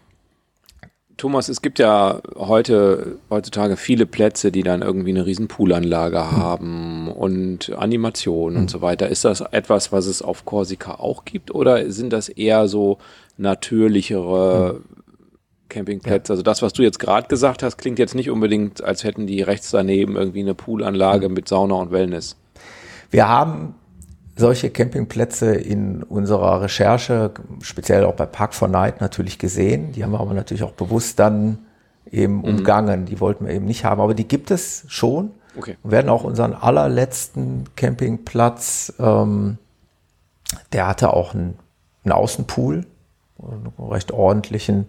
[1.17, 6.37] Thomas, es gibt ja heute, heutzutage viele Plätze, die dann irgendwie eine riesen Poolanlage hm.
[6.37, 8.63] haben und Animationen hm.
[8.63, 9.09] und so weiter.
[9.09, 12.99] Ist das etwas, was es auf Korsika auch gibt oder sind das eher so
[13.43, 14.85] natürlichere hm.
[15.69, 16.33] Campingplätze?
[16.33, 16.35] Ja.
[16.35, 19.43] Also das, was du jetzt gerade gesagt hast, klingt jetzt nicht unbedingt, als hätten die
[19.43, 21.35] rechts daneben irgendwie eine Poolanlage hm.
[21.35, 22.37] mit Sauna und Wellness.
[23.11, 23.75] Wir haben
[24.37, 29.93] solche Campingplätze in unserer Recherche, speziell auch bei Park for Night natürlich gesehen.
[29.93, 31.59] Die haben wir aber natürlich auch bewusst dann
[32.11, 32.45] eben mhm.
[32.45, 33.05] umgangen.
[33.05, 35.33] Die wollten wir eben nicht haben, aber die gibt es schon.
[35.57, 35.77] Okay.
[35.83, 39.59] Wir werden auch unseren allerletzten Campingplatz, ähm,
[40.73, 41.59] der hatte auch einen,
[42.05, 42.87] einen Außenpool,
[43.79, 44.89] recht ordentlichen.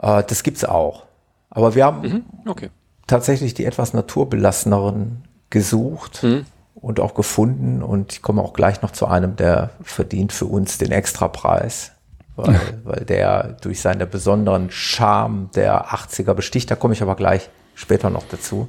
[0.00, 1.04] Äh, das gibt's auch.
[1.50, 2.48] Aber wir haben mhm.
[2.48, 2.70] okay.
[3.06, 6.22] tatsächlich die etwas naturbelasseneren gesucht.
[6.22, 6.46] Mhm
[6.84, 7.82] und auch gefunden.
[7.82, 11.92] Und ich komme auch gleich noch zu einem, der verdient für uns den Extrapreis,
[12.36, 16.70] weil, weil der durch seine besonderen Charme der 80er besticht.
[16.70, 18.68] Da komme ich aber gleich später noch dazu.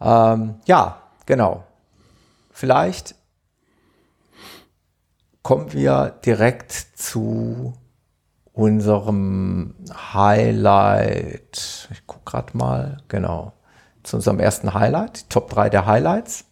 [0.00, 1.62] Ähm, ja, genau.
[2.50, 3.14] Vielleicht
[5.44, 7.74] kommen wir direkt zu
[8.54, 9.74] unserem
[10.12, 11.88] Highlight.
[11.92, 13.52] Ich gucke gerade mal, genau
[14.02, 16.46] zu unserem ersten Highlight, Top 3 der Highlights.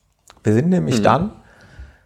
[0.45, 1.05] Wir sind nämlich mhm.
[1.05, 1.33] dann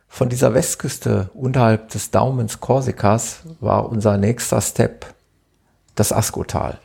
[0.06, 5.06] von dieser Westküste unterhalb des Daumens Korsikas war unser nächster Step
[5.96, 6.78] das Askotal.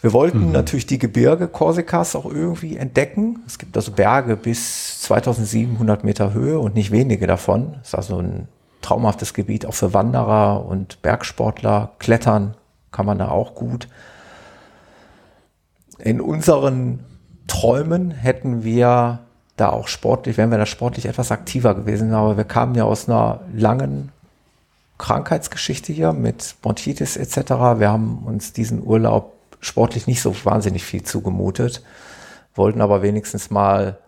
[0.00, 0.52] Wir wollten mhm.
[0.52, 3.44] natürlich die Gebirge Korsikas auch irgendwie entdecken.
[3.46, 7.74] Es gibt also Berge bis 2700 Meter Höhe und nicht wenige davon.
[7.78, 8.48] Das ist also ein
[8.80, 11.92] traumhaftes Gebiet auch für Wanderer und Bergsportler.
[11.98, 12.54] Klettern
[12.90, 13.88] kann man da auch gut.
[15.98, 17.04] In unseren
[17.46, 19.20] Träumen hätten wir
[19.56, 22.14] da auch sportlich, wären wir da sportlich etwas aktiver gewesen.
[22.14, 24.10] Aber wir kamen ja aus einer langen
[24.98, 27.50] Krankheitsgeschichte hier mit Bronchitis etc.
[27.78, 31.82] Wir haben uns diesen Urlaub sportlich nicht so wahnsinnig viel zugemutet,
[32.54, 33.98] wollten aber wenigstens mal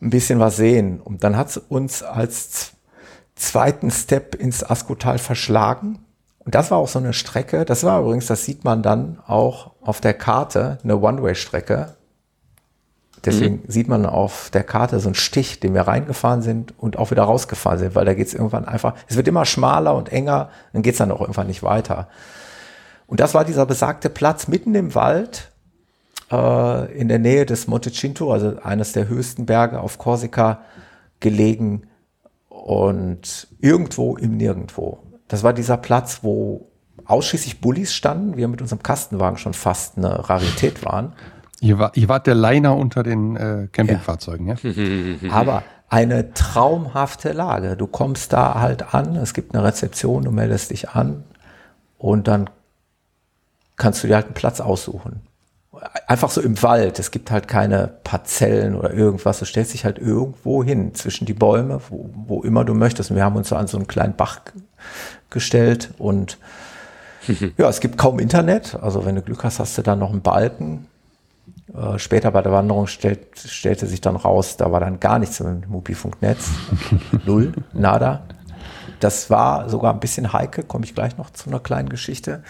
[0.00, 1.00] ein bisschen was sehen.
[1.00, 2.72] Und dann hat es uns als
[3.34, 5.98] zweiten Step ins Askotal verschlagen.
[6.38, 9.72] Und das war auch so eine Strecke, das war übrigens, das sieht man dann auch
[9.80, 11.94] auf der Karte, eine One-Way-Strecke.
[13.24, 13.70] Deswegen mhm.
[13.70, 17.22] sieht man auf der Karte so einen Stich, den wir reingefahren sind und auch wieder
[17.22, 20.82] rausgefahren sind, weil da geht es irgendwann einfach, es wird immer schmaler und enger, dann
[20.82, 22.08] geht es dann auch irgendwann nicht weiter.
[23.06, 25.50] Und das war dieser besagte Platz mitten im Wald,
[26.30, 30.60] äh, in der Nähe des Monte Cinto, also eines der höchsten Berge auf Korsika,
[31.20, 31.84] gelegen
[32.64, 35.02] und irgendwo im Nirgendwo.
[35.28, 36.70] Das war dieser Platz, wo
[37.04, 41.12] ausschließlich Bullis standen, wir mit unserem Kastenwagen schon fast eine Rarität waren.
[41.60, 44.54] Ihr, war, ihr wart der Liner unter den äh, Campingfahrzeugen, ja?
[44.62, 45.30] ja?
[45.30, 47.76] Aber eine traumhafte Lage.
[47.76, 51.24] Du kommst da halt an, es gibt eine Rezeption, du meldest dich an
[51.98, 52.48] und dann
[53.76, 55.20] kannst du dir halt einen Platz aussuchen.
[56.06, 56.98] Einfach so im Wald.
[56.98, 59.38] Es gibt halt keine Parzellen oder irgendwas.
[59.38, 63.10] Du stellst dich halt irgendwo hin, zwischen die Bäume, wo, wo immer du möchtest.
[63.10, 64.40] Und wir haben uns so an so einen kleinen Bach
[65.30, 66.38] gestellt und
[67.56, 68.78] ja, es gibt kaum Internet.
[68.80, 70.86] Also wenn du Glück hast, hast du da noch einen Balken.
[71.74, 75.40] Äh, später bei der Wanderung stellt, stellte sich dann raus, da war dann gar nichts
[75.40, 76.50] mit dem Mobilfunknetz.
[77.26, 78.22] Null, nada.
[79.00, 82.42] Das war sogar ein bisschen heike, komme ich gleich noch zu einer kleinen Geschichte.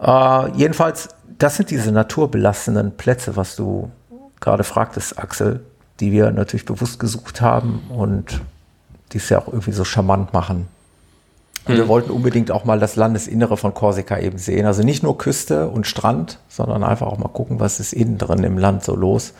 [0.00, 1.08] Äh, jedenfalls,
[1.42, 3.90] das sind diese naturbelassenen Plätze, was du
[4.40, 5.60] gerade fragtest, Axel,
[5.98, 8.40] die wir natürlich bewusst gesucht haben und
[9.12, 10.68] die es ja auch irgendwie so charmant machen.
[11.66, 11.88] Und wir hm.
[11.88, 14.66] wollten unbedingt auch mal das Landesinnere von Korsika eben sehen.
[14.66, 18.44] Also nicht nur Küste und Strand, sondern einfach auch mal gucken, was ist innen drin
[18.44, 19.34] im Land so los.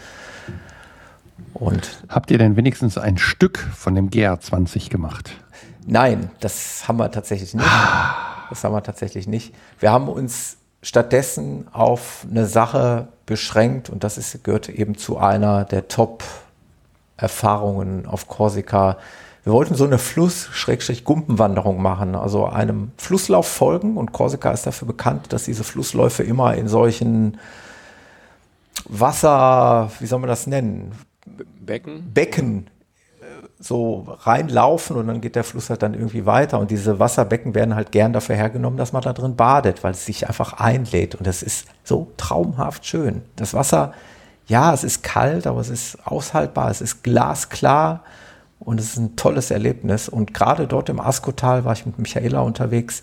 [1.55, 5.31] Und Habt ihr denn wenigstens ein Stück von dem GR20 gemacht?
[5.87, 7.67] Nein, das haben wir tatsächlich nicht.
[8.51, 9.55] Das haben wir tatsächlich nicht.
[9.79, 15.65] Wir haben uns stattdessen auf eine Sache beschränkt und das ist, gehört eben zu einer
[15.65, 18.99] der Top-Erfahrungen auf Korsika
[19.43, 25.33] wir wollten so eine Fluss-Gumpenwanderung machen, also einem Flusslauf folgen und Korsika ist dafür bekannt,
[25.33, 27.39] dass diese Flussläufe immer in solchen
[28.85, 30.93] Wasser, wie soll man das nennen?
[31.61, 32.13] Becken?
[32.13, 32.67] Becken
[33.61, 37.75] so reinlaufen und dann geht der Fluss halt dann irgendwie weiter und diese Wasserbecken werden
[37.75, 41.27] halt gern dafür hergenommen, dass man da drin badet, weil es sich einfach einlädt und
[41.27, 43.23] das ist so traumhaft schön.
[43.37, 43.93] Das Wasser,
[44.47, 48.03] ja, es ist kalt, aber es ist aushaltbar, es ist glasklar
[48.61, 50.09] und es ist ein tolles Erlebnis.
[50.09, 53.03] Und gerade dort im Askotal war ich mit Michaela unterwegs.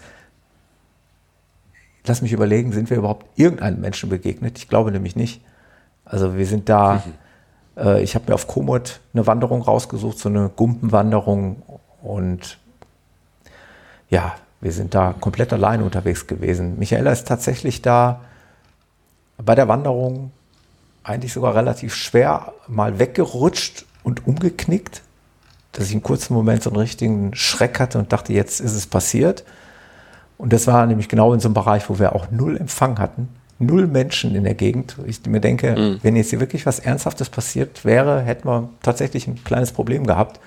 [2.06, 4.58] Lass mich überlegen, sind wir überhaupt irgendeinem Menschen begegnet?
[4.58, 5.42] Ich glaube nämlich nicht.
[6.06, 7.14] Also wir sind da, mhm.
[7.78, 11.62] Äh, ich habe mir auf Komoot eine Wanderung rausgesucht, so eine Gumpenwanderung.
[12.02, 12.58] Und
[14.10, 16.80] ja, wir sind da komplett alleine unterwegs gewesen.
[16.80, 18.22] Michaela ist tatsächlich da
[19.38, 20.32] bei der Wanderung
[21.04, 25.04] eigentlich sogar relativ schwer mal weggerutscht und umgeknickt
[25.78, 28.88] dass ich einen kurzen Moment so einen richtigen Schreck hatte und dachte, jetzt ist es
[28.88, 29.44] passiert.
[30.40, 33.30] Und das war nämlich genau in so einem Bereich, wo wir auch null Empfang hatten,
[33.60, 34.98] null Menschen in der Gegend.
[35.06, 36.00] Ich mir denke, mhm.
[36.04, 40.40] wenn jetzt hier wirklich was Ernsthaftes passiert wäre, hätten wir tatsächlich ein kleines Problem gehabt.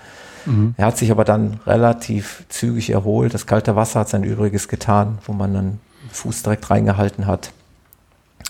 [0.47, 0.75] Mhm.
[0.77, 3.35] Er hat sich aber dann relativ zügig erholt.
[3.35, 5.65] Das kalte Wasser hat sein Übriges getan, wo man dann
[6.03, 7.53] den Fuß direkt reingehalten hat.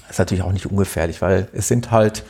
[0.02, 2.24] Das ist natürlich auch nicht ungefährlich, weil es sind halt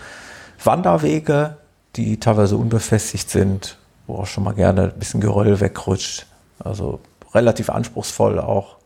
[0.63, 1.57] Wanderwege,
[1.97, 3.79] die teilweise unbefestigt sind
[4.11, 6.27] wo auch schon mal gerne ein bisschen Geröll wegrutscht.
[6.59, 7.01] Also
[7.33, 8.77] relativ anspruchsvoll auch.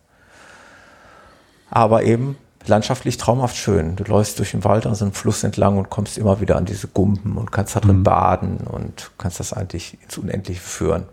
[1.71, 2.37] Aber eben
[2.67, 3.97] landschaftlich traumhaft schön.
[3.97, 6.65] Du läufst durch den Wald an so einem Fluss entlang und kommst immer wieder an
[6.65, 8.05] diese Gumpen und kannst da drin mhm.
[8.05, 11.05] baden und kannst das eigentlich ins Unendliche führen.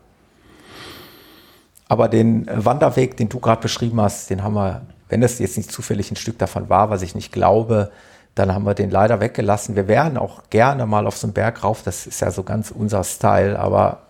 [1.88, 5.72] Aber den Wanderweg, den du gerade beschrieben hast, den haben wir, wenn das jetzt nicht
[5.72, 7.92] zufällig ein Stück davon war, was ich nicht glaube,
[8.34, 9.76] dann haben wir den leider weggelassen.
[9.76, 11.84] Wir wären auch gerne mal auf so einen Berg rauf.
[11.84, 14.04] Das ist ja so ganz unser Style, aber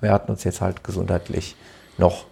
[0.00, 1.54] wir hatten uns jetzt halt gesundheitlich
[1.98, 2.24] noch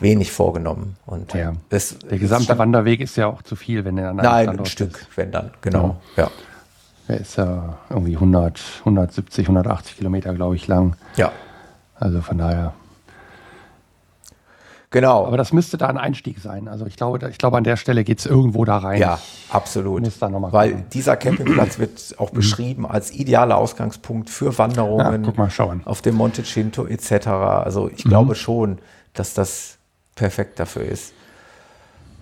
[0.00, 0.96] wenig vorgenommen.
[1.06, 1.52] Und ja.
[1.70, 4.66] es, der gesamte Wanderweg ist ja auch zu viel, wenn er an einem Nein, Standort
[4.66, 5.16] ein Stück, ist.
[5.16, 6.00] wenn dann, genau.
[6.16, 6.24] Ja.
[6.24, 6.30] ja.
[7.06, 10.96] Er ist ja irgendwie 100, 170, 180 Kilometer, glaube ich, lang.
[11.16, 11.32] Ja.
[11.96, 12.72] Also von daher
[14.94, 15.26] Genau.
[15.26, 16.68] Aber das müsste da ein Einstieg sein.
[16.68, 19.00] Also ich glaube, ich glaube an der Stelle geht es irgendwo da rein.
[19.00, 19.18] Ja,
[19.50, 20.04] absolut.
[20.20, 20.86] Weil gucken.
[20.92, 22.36] dieser Campingplatz wird auch mhm.
[22.36, 25.82] beschrieben als idealer Ausgangspunkt für Wanderungen ja, guck mal, schauen.
[25.84, 27.26] auf dem Monte Cinto etc.
[27.26, 28.08] Also ich mhm.
[28.08, 28.78] glaube schon,
[29.14, 29.78] dass das
[30.14, 31.14] perfekt dafür ist.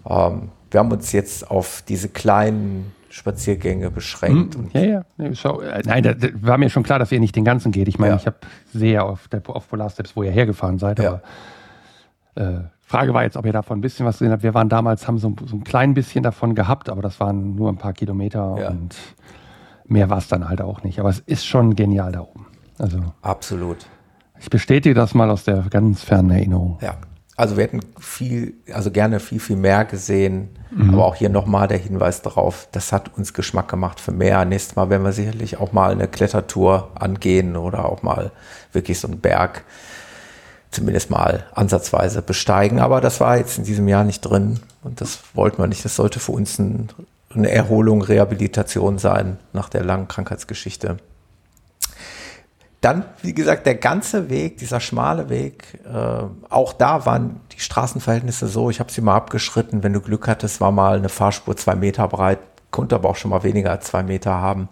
[0.09, 4.57] Ähm, wir haben uns jetzt auf diese kleinen Spaziergänge beschränkt.
[4.57, 4.71] Mhm.
[4.73, 5.05] ja, ja.
[5.19, 7.89] Äh, nein, da, da war mir schon klar, dass ihr nicht den ganzen geht.
[7.89, 8.17] Ich meine, ja.
[8.19, 8.39] ich habe
[8.73, 11.21] sehr auf, der, auf Polar Steps, wo ihr hergefahren seid, ja.
[12.35, 14.43] aber äh, Frage war jetzt, ob ihr davon ein bisschen was gesehen habt.
[14.43, 17.71] Wir waren damals, haben so, so ein klein bisschen davon gehabt, aber das waren nur
[17.71, 18.69] ein paar Kilometer ja.
[18.69, 18.97] und
[19.87, 20.99] mehr war es dann halt auch nicht.
[21.01, 22.47] Aber es ist schon genial da oben.
[22.79, 23.87] Also absolut.
[24.43, 26.79] Ich bestätige das mal aus der ganz fernen Erinnerung.
[26.83, 26.97] Ja.
[27.37, 30.51] Also wir hätten viel, also gerne viel, viel mehr gesehen.
[30.71, 30.95] Mhm.
[30.95, 34.45] Aber auch hier nochmal der Hinweis darauf, das hat uns Geschmack gemacht für mehr.
[34.45, 38.33] Nächstes Mal werden wir sicherlich auch mal eine Klettertour angehen oder auch mal
[38.73, 39.65] wirklich so einen Berg
[40.73, 42.81] zumindest mal ansatzweise besteigen.
[42.81, 45.85] Aber das war jetzt in diesem Jahr nicht drin und das wollten wir nicht.
[45.85, 46.89] Das sollte für uns ein,
[47.33, 50.99] eine Erholung, Rehabilitation sein nach der langen Krankheitsgeschichte.
[52.83, 58.49] Dann, wie gesagt, der ganze Weg, dieser schmale Weg, äh, auch da waren die Straßenverhältnisse
[58.49, 61.77] so, ich habe sie mal abgeschritten, wenn du Glück hattest, war mal eine Fahrspur zwei
[61.77, 62.41] Meter breit,
[62.73, 64.69] konnte aber auch schon mal weniger als zwei Meter haben.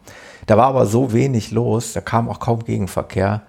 [0.46, 3.42] Da war aber so wenig los, da kam auch kaum Gegenverkehr,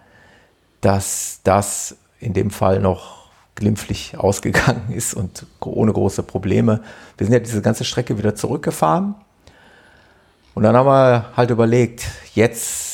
[0.82, 6.82] dass das in dem Fall noch glimpflich ausgegangen ist und ohne große Probleme.
[7.18, 9.16] Wir sind ja diese ganze Strecke wieder zurückgefahren.
[10.54, 12.06] Und dann haben wir halt überlegt,
[12.36, 12.91] jetzt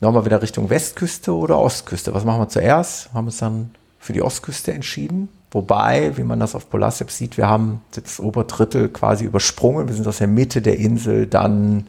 [0.00, 2.14] nochmal wieder Richtung Westküste oder Ostküste.
[2.14, 3.12] Was machen wir zuerst?
[3.12, 5.28] Haben uns dann für die Ostküste entschieden.
[5.50, 9.88] Wobei, wie man das auf Polarsteps sieht, wir haben das Oberdrittel quasi übersprungen.
[9.88, 11.88] Wir sind aus der Mitte der Insel dann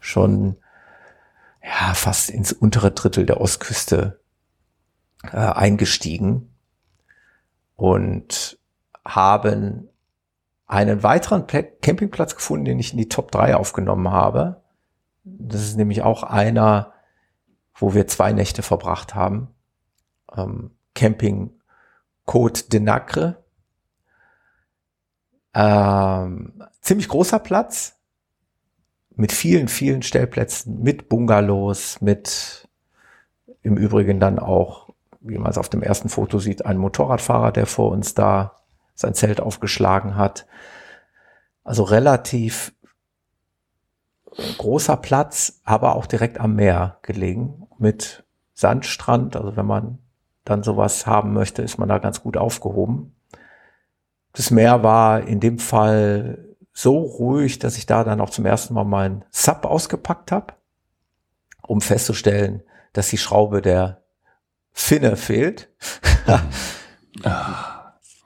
[0.00, 0.56] schon
[1.62, 4.20] ja fast ins untere Drittel der Ostküste
[5.24, 6.54] äh, eingestiegen
[7.76, 8.58] und
[9.04, 9.88] haben
[10.66, 14.62] einen weiteren Campingplatz gefunden, den ich in die Top 3 aufgenommen habe.
[15.24, 16.92] Das ist nämlich auch einer,
[17.78, 19.54] wo wir zwei Nächte verbracht haben.
[20.36, 21.58] Ähm, Camping
[22.26, 23.44] Côte de Nacre.
[25.54, 27.96] Ähm, ziemlich großer Platz
[29.10, 32.68] mit vielen, vielen Stellplätzen, mit Bungalows, mit
[33.62, 37.66] im Übrigen dann auch, wie man es auf dem ersten Foto sieht, ein Motorradfahrer, der
[37.66, 38.56] vor uns da
[38.94, 40.46] sein Zelt aufgeschlagen hat.
[41.64, 42.72] Also relativ
[44.58, 48.24] großer Platz, aber auch direkt am Meer gelegen mit
[48.54, 49.36] Sandstrand.
[49.36, 49.98] Also wenn man
[50.44, 53.14] dann sowas haben möchte, ist man da ganz gut aufgehoben.
[54.32, 58.74] Das Meer war in dem Fall so ruhig, dass ich da dann auch zum ersten
[58.74, 60.54] Mal mein Sub ausgepackt habe,
[61.66, 62.62] um festzustellen,
[62.92, 64.02] dass die Schraube der
[64.72, 65.70] Finne fehlt.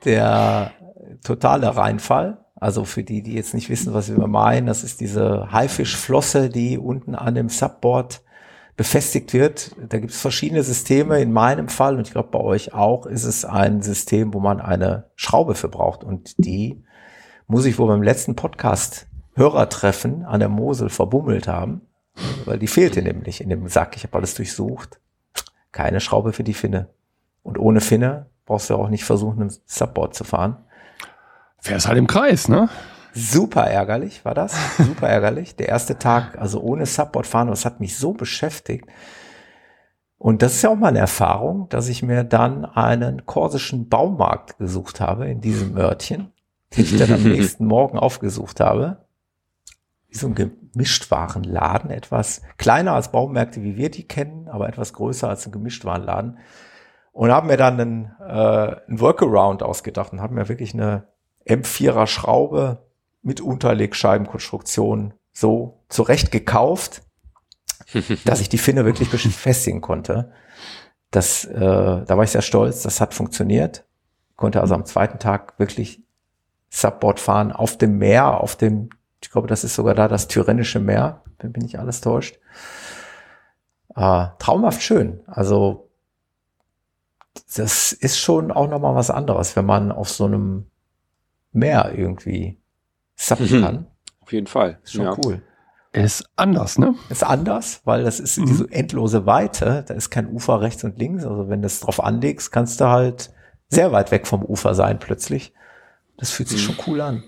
[0.04, 0.72] der
[1.24, 2.44] totale Reinfall.
[2.56, 6.78] Also für die, die jetzt nicht wissen, was wir meinen, das ist diese Haifischflosse, die
[6.78, 8.22] unten an dem Subboard
[8.82, 9.76] befestigt wird.
[9.78, 11.20] Da gibt es verschiedene Systeme.
[11.20, 14.60] In meinem Fall, und ich glaube bei euch auch, ist es ein System, wo man
[14.60, 16.02] eine Schraube für braucht.
[16.02, 16.82] Und die
[17.46, 19.06] muss ich wohl beim letzten Podcast
[19.36, 21.82] Hörertreffen an der Mosel verbummelt haben,
[22.44, 23.94] weil die fehlte nämlich in dem Sack.
[23.94, 24.98] Ich habe alles durchsucht.
[25.70, 26.88] Keine Schraube für die Finne.
[27.44, 30.56] Und ohne Finne brauchst du auch nicht versuchen, ein Subboard zu fahren.
[31.60, 32.68] Fährst halt im Kreis, ne?
[33.14, 34.54] Super ärgerlich war das.
[34.78, 35.56] Super ärgerlich.
[35.56, 38.86] Der erste Tag, also ohne Subboard fahren, das hat mich so beschäftigt.
[40.18, 44.56] Und das ist ja auch mal eine Erfahrung, dass ich mir dann einen korsischen Baumarkt
[44.56, 46.32] gesucht habe in diesem Örtchen,
[46.76, 49.04] den ich dann am nächsten Morgen aufgesucht habe.
[50.08, 55.28] Wie so ein Gemischtwarenladen, etwas kleiner als Baumärkte, wie wir die kennen, aber etwas größer
[55.28, 56.38] als ein Gemischtwarenladen.
[57.10, 61.08] Und haben mir dann einen, äh, einen Workaround ausgedacht und haben mir wirklich eine
[61.46, 62.91] M4er Schraube
[63.22, 67.02] mit Unterlegscheibenkonstruktion so zurecht gekauft,
[68.24, 70.32] dass ich die Finne wirklich befestigen konnte.
[71.10, 73.84] Das, äh, da war ich sehr stolz, das hat funktioniert.
[74.36, 76.02] Konnte also am zweiten Tag wirklich
[76.70, 78.88] Subboard fahren auf dem Meer, auf dem,
[79.20, 82.38] ich glaube, das ist sogar da das Tyrennische Meer, wenn mich nicht alles täuscht.
[83.94, 85.20] Äh, traumhaft schön.
[85.26, 85.90] Also
[87.56, 90.66] das ist schon auch nochmal was anderes, wenn man auf so einem
[91.52, 92.61] Meer irgendwie
[93.16, 93.62] zappen mhm.
[93.62, 93.86] kann.
[94.20, 94.78] Auf jeden Fall.
[94.82, 95.16] Ist schon ja.
[95.24, 95.42] cool.
[95.92, 96.94] Ist anders, ne?
[97.10, 98.46] Ist anders, weil das ist mhm.
[98.46, 99.84] diese endlose Weite.
[99.86, 101.24] Da ist kein Ufer rechts und links.
[101.24, 103.30] Also wenn du es drauf anlegst, kannst du halt
[103.68, 105.52] sehr weit weg vom Ufer sein plötzlich.
[106.16, 106.72] Das fühlt sich mhm.
[106.72, 107.24] schon cool an.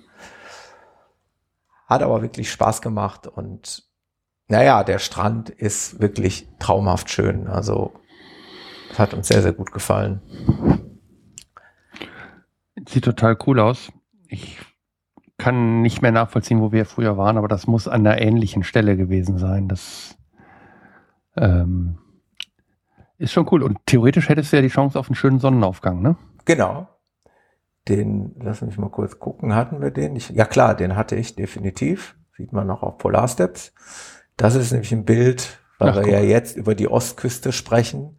[1.87, 3.85] Hat aber wirklich Spaß gemacht und
[4.49, 7.47] naja, der Strand ist wirklich traumhaft schön.
[7.47, 7.93] Also
[8.97, 10.22] hat uns sehr, sehr gut gefallen.
[12.89, 13.93] Sieht total cool aus.
[14.28, 14.59] Ich
[15.39, 18.97] kann nicht mehr nachvollziehen, wo wir früher waren, aber das muss an einer ähnlichen Stelle
[18.97, 19.68] gewesen sein.
[19.68, 20.16] Das
[21.37, 21.99] ähm,
[23.18, 23.62] ist schon cool.
[23.62, 26.16] Und theoretisch hättest du ja die Chance auf einen schönen Sonnenaufgang, ne?
[26.45, 26.89] Genau.
[27.89, 30.16] Den, lass mich mal kurz gucken, hatten wir den?
[30.16, 32.16] Ich, ja klar, den hatte ich definitiv.
[32.37, 33.74] Sieht man noch auf Polarsteps.
[34.37, 38.18] Das ist nämlich ein Bild, weil Ach, wir ja jetzt über die Ostküste sprechen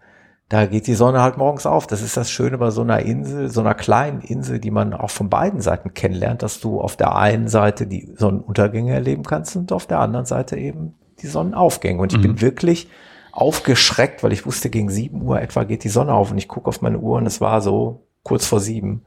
[0.50, 1.88] da geht die Sonne halt morgens auf.
[1.88, 5.10] Das ist das Schöne bei so einer Insel, so einer kleinen Insel, die man auch
[5.10, 9.72] von beiden Seiten kennenlernt, dass du auf der einen Seite die Sonnenuntergänge erleben kannst und
[9.72, 12.00] auf der anderen Seite eben die Sonnenaufgänge.
[12.00, 12.24] Und ich mhm.
[12.24, 12.90] bin wirklich
[13.32, 16.68] aufgeschreckt, weil ich wusste, gegen sieben Uhr etwa geht die Sonne auf und ich gucke
[16.68, 19.04] auf meine Uhr und es war so kurz vor sieben.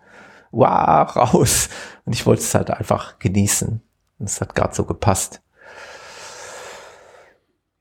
[0.50, 1.68] Wow, raus.
[2.04, 3.80] Und ich wollte es halt einfach genießen.
[4.18, 5.40] Und es hat gerade so gepasst.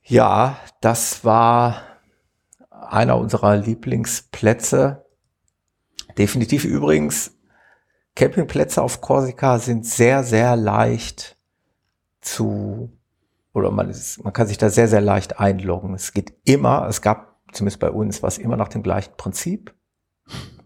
[0.04, 1.82] Ja, das war
[2.92, 5.06] einer unserer Lieblingsplätze.
[6.18, 7.38] Definitiv übrigens,
[8.16, 11.38] Campingplätze auf Korsika sind sehr, sehr leicht
[12.22, 12.92] zu,
[13.54, 15.94] oder man, ist, man kann sich da sehr, sehr leicht einloggen.
[15.94, 19.74] Es geht immer, es gab zumindest bei uns was immer nach dem gleichen Prinzip.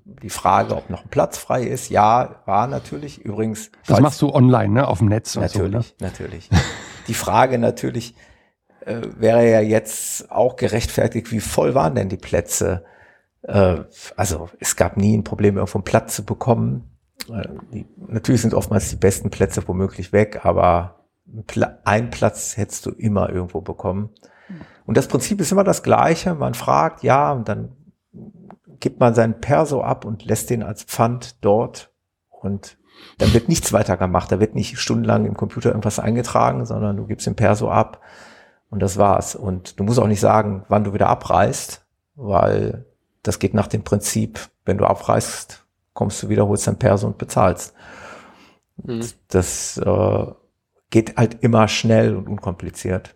[0.05, 3.19] Die Frage, ob noch ein Platz frei ist, ja, war natürlich.
[3.19, 3.71] Übrigens.
[3.87, 5.35] Das machst du online, ne, auf dem Netz.
[5.35, 5.95] Natürlich, so, ne?
[5.99, 6.49] natürlich.
[7.07, 8.15] Die Frage natürlich,
[8.85, 12.83] äh, wäre ja jetzt auch gerechtfertigt, wie voll waren denn die Plätze?
[13.43, 13.83] Äh,
[14.15, 16.97] also es gab nie ein Problem, irgendwo einen Platz zu bekommen.
[17.31, 21.05] Äh, die, natürlich sind oftmals die besten Plätze womöglich weg, aber
[21.85, 24.09] ein Platz hättest du immer irgendwo bekommen.
[24.85, 26.33] Und das Prinzip ist immer das gleiche.
[26.33, 27.77] Man fragt, ja, und dann
[28.79, 31.93] gibt man seinen Perso ab und lässt den als Pfand dort
[32.29, 32.77] und
[33.17, 34.31] dann wird nichts weiter gemacht.
[34.31, 38.01] Da wird nicht stundenlang im Computer irgendwas eingetragen, sondern du gibst den Perso ab
[38.71, 39.35] Und das war's.
[39.35, 42.85] Und du musst auch nicht sagen, wann du wieder abreist, weil
[43.21, 47.17] das geht nach dem Prinzip, wenn du abreist, kommst du wieder, holst dein Perso und
[47.17, 47.73] bezahlst.
[48.77, 49.05] Mhm.
[49.27, 50.25] Das äh,
[50.89, 53.13] geht halt immer schnell und unkompliziert.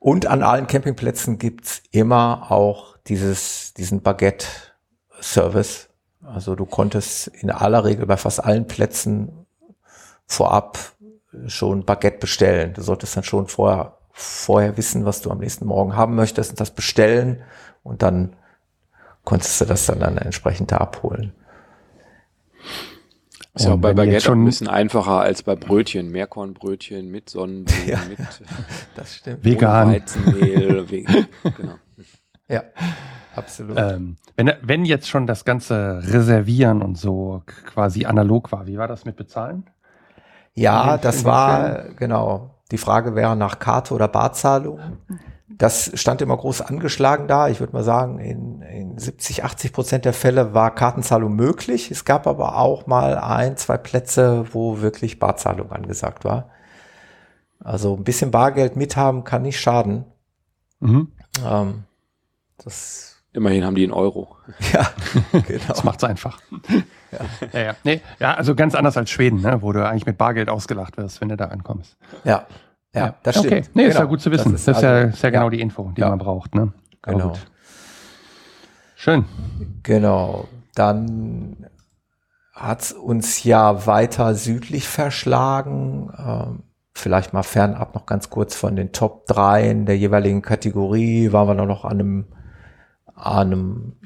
[0.00, 5.88] Und an allen Campingplätzen gibt's immer auch dieses, diesen Baguette-Service.
[6.22, 9.46] Also du konntest in aller Regel bei fast allen Plätzen
[10.26, 10.78] vorab
[11.46, 12.72] schon Baguette bestellen.
[12.74, 16.60] Du solltest dann schon vorher, vorher wissen, was du am nächsten Morgen haben möchtest und
[16.60, 17.42] das bestellen
[17.82, 18.36] und dann
[19.24, 21.32] konntest du das dann, dann entsprechend da abholen.
[23.54, 27.88] Ist ja auch bei Baguette schon ein bisschen einfacher als bei Brötchen, Meerkornbrötchen mit Sonnenblumen,
[27.88, 28.18] ja, mit
[28.94, 29.44] das stimmt.
[29.44, 29.92] vegan.
[29.92, 31.26] Weizenmehl, vegan,
[31.56, 31.74] genau.
[32.48, 32.64] Ja,
[33.34, 33.78] absolut.
[33.78, 38.88] Ähm, wenn, wenn jetzt schon das ganze Reservieren und so quasi analog war, wie war
[38.88, 39.64] das mit Bezahlen?
[40.56, 42.50] Ja, das war, genau.
[42.70, 44.80] Die Frage wäre nach Karte oder Barzahlung.
[45.48, 47.48] Das stand immer groß angeschlagen da.
[47.48, 51.90] Ich würde mal sagen, in, in 70, 80 Prozent der Fälle war Kartenzahlung möglich.
[51.90, 56.50] Es gab aber auch mal ein, zwei Plätze, wo wirklich Barzahlung angesagt war.
[57.60, 60.04] Also ein bisschen Bargeld mithaben kann nicht schaden.
[60.80, 61.12] Mhm.
[61.44, 61.84] Ähm,
[62.58, 64.36] das Immerhin haben die einen Euro.
[64.72, 64.90] Ja,
[65.30, 65.64] genau.
[65.68, 66.40] das macht's einfach.
[67.12, 67.18] Ja.
[67.52, 67.76] Ja, ja.
[67.84, 71.20] Nee, ja, also ganz anders als Schweden, ne, wo du eigentlich mit Bargeld ausgelacht wirst,
[71.20, 71.96] wenn du da ankommst.
[72.24, 72.46] Ja,
[72.96, 73.52] ja, das stimmt.
[73.52, 73.92] Okay, nee, genau.
[73.92, 74.52] ist ja gut zu wissen.
[74.52, 76.54] Das ist, das ist ja, also, ist ja genau die Info, die man braucht.
[76.54, 76.72] Ne?
[77.02, 77.34] Genau.
[78.96, 79.26] Schön.
[79.82, 80.48] Genau.
[80.74, 81.66] Dann
[82.54, 86.10] hat's uns ja weiter südlich verschlagen.
[86.18, 86.62] Ähm,
[86.94, 91.32] vielleicht mal fernab noch ganz kurz von den Top 3 in der jeweiligen Kategorie.
[91.32, 92.24] Waren wir noch an einem,
[93.14, 93.96] an einem,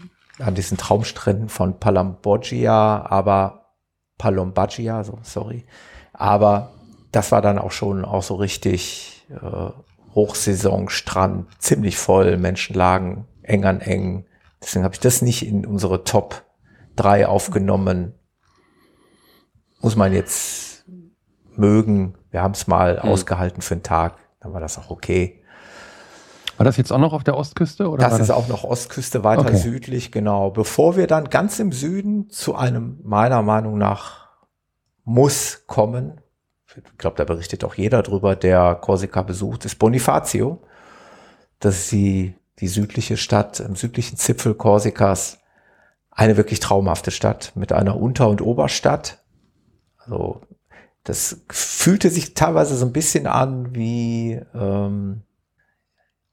[0.40, 3.74] an diesen Traumstränden von Palambogia, aber
[4.18, 5.64] Palombagia, so, sorry.
[6.12, 6.72] Aber
[7.12, 9.70] das war dann auch schon auch so richtig äh,
[10.14, 14.26] Hochsaison, Strand, ziemlich voll, Menschenlagen eng an eng.
[14.60, 16.44] Deswegen habe ich das nicht in unsere Top
[16.96, 18.14] 3 aufgenommen.
[19.80, 20.84] Muss man jetzt
[21.56, 22.14] mögen.
[22.30, 23.10] Wir haben es mal mhm.
[23.10, 25.39] ausgehalten für einen Tag, dann war das auch okay.
[26.60, 27.88] War das jetzt auch noch auf der Ostküste?
[27.88, 28.30] Oder das ist das?
[28.32, 29.56] auch noch Ostküste, weiter okay.
[29.56, 30.50] südlich, genau.
[30.50, 34.28] Bevor wir dann ganz im Süden zu einem meiner Meinung nach
[35.04, 36.20] Muss kommen,
[36.76, 40.60] ich glaube, da berichtet auch jeder drüber, der Korsika besucht, ist Bonifacio.
[41.60, 45.38] Das ist die, die südliche Stadt, im südlichen Zipfel Korsikas.
[46.10, 49.24] Eine wirklich traumhafte Stadt mit einer Unter- und Oberstadt.
[49.96, 50.42] Also,
[51.04, 55.22] das fühlte sich teilweise so ein bisschen an wie ähm,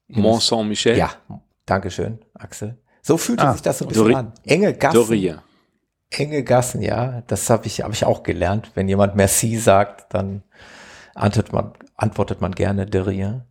[0.08, 0.98] Mont Saint-Michel.
[0.98, 1.12] Ja,
[1.66, 2.78] Dankeschön, Axel.
[3.02, 4.34] So fühlte ah, sich das so ein bisschen Dori an.
[4.46, 4.96] Enge Gassen.
[4.96, 5.44] Doria
[6.10, 7.22] enge Gassen, ja.
[7.28, 8.72] Das habe ich, hab ich auch gelernt.
[8.76, 10.44] Wenn jemand Merci sagt, dann
[11.16, 13.42] antwortet man, antwortet man gerne Derrière.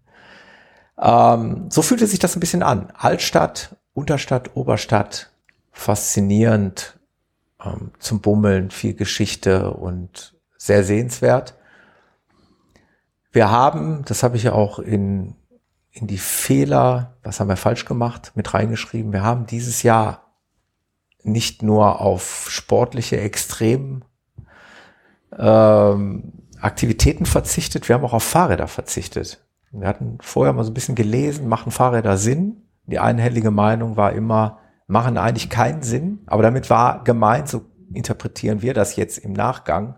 [0.99, 2.93] Ähm, so fühlte sich das ein bisschen an.
[2.97, 5.31] Altstadt, Unterstadt, Oberstadt,
[5.73, 6.99] faszinierend
[7.65, 11.55] ähm, zum Bummeln, viel Geschichte und sehr sehenswert.
[13.31, 15.35] Wir haben, das habe ich ja auch in,
[15.97, 19.15] in die Fehler, was haben wir falsch gemacht, mit reingeschrieben.
[19.15, 20.35] Wir haben dieses Jahr
[21.23, 24.05] nicht nur auf sportliche Extrem
[25.37, 29.45] ähm, Aktivitäten verzichtet, wir haben auch auf Fahrräder verzichtet.
[29.73, 32.63] Wir hatten vorher mal so ein bisschen gelesen, machen Fahrräder Sinn?
[32.85, 38.63] Die einhellige Meinung war immer, machen eigentlich keinen Sinn, aber damit war gemeint, so interpretieren
[38.63, 39.97] wir das jetzt im Nachgang,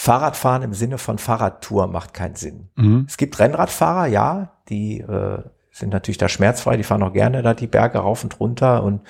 [0.00, 2.70] Fahrradfahren im Sinne von Fahrradtour macht keinen Sinn.
[2.74, 3.04] Mhm.
[3.06, 7.52] Es gibt Rennradfahrer, ja, die äh, sind natürlich da schmerzfrei, die fahren auch gerne da
[7.52, 9.02] die Berge rauf und runter und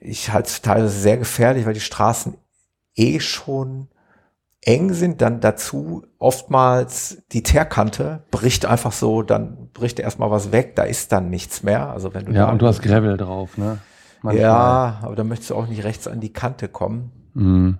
[0.00, 2.36] ich halte es teilweise sehr gefährlich, weil die Straßen
[2.94, 3.88] eh schon
[4.60, 10.76] eng sind, dann dazu oftmals die Teerkante bricht einfach so, dann bricht erstmal was weg,
[10.76, 11.90] da ist dann nichts mehr.
[11.90, 13.78] Also wenn du ja, und du hast Gravel drauf, ne?
[14.22, 14.40] Manchmal.
[14.40, 17.10] Ja, aber da möchtest du auch nicht rechts an die Kante kommen.
[17.34, 17.78] Mhm.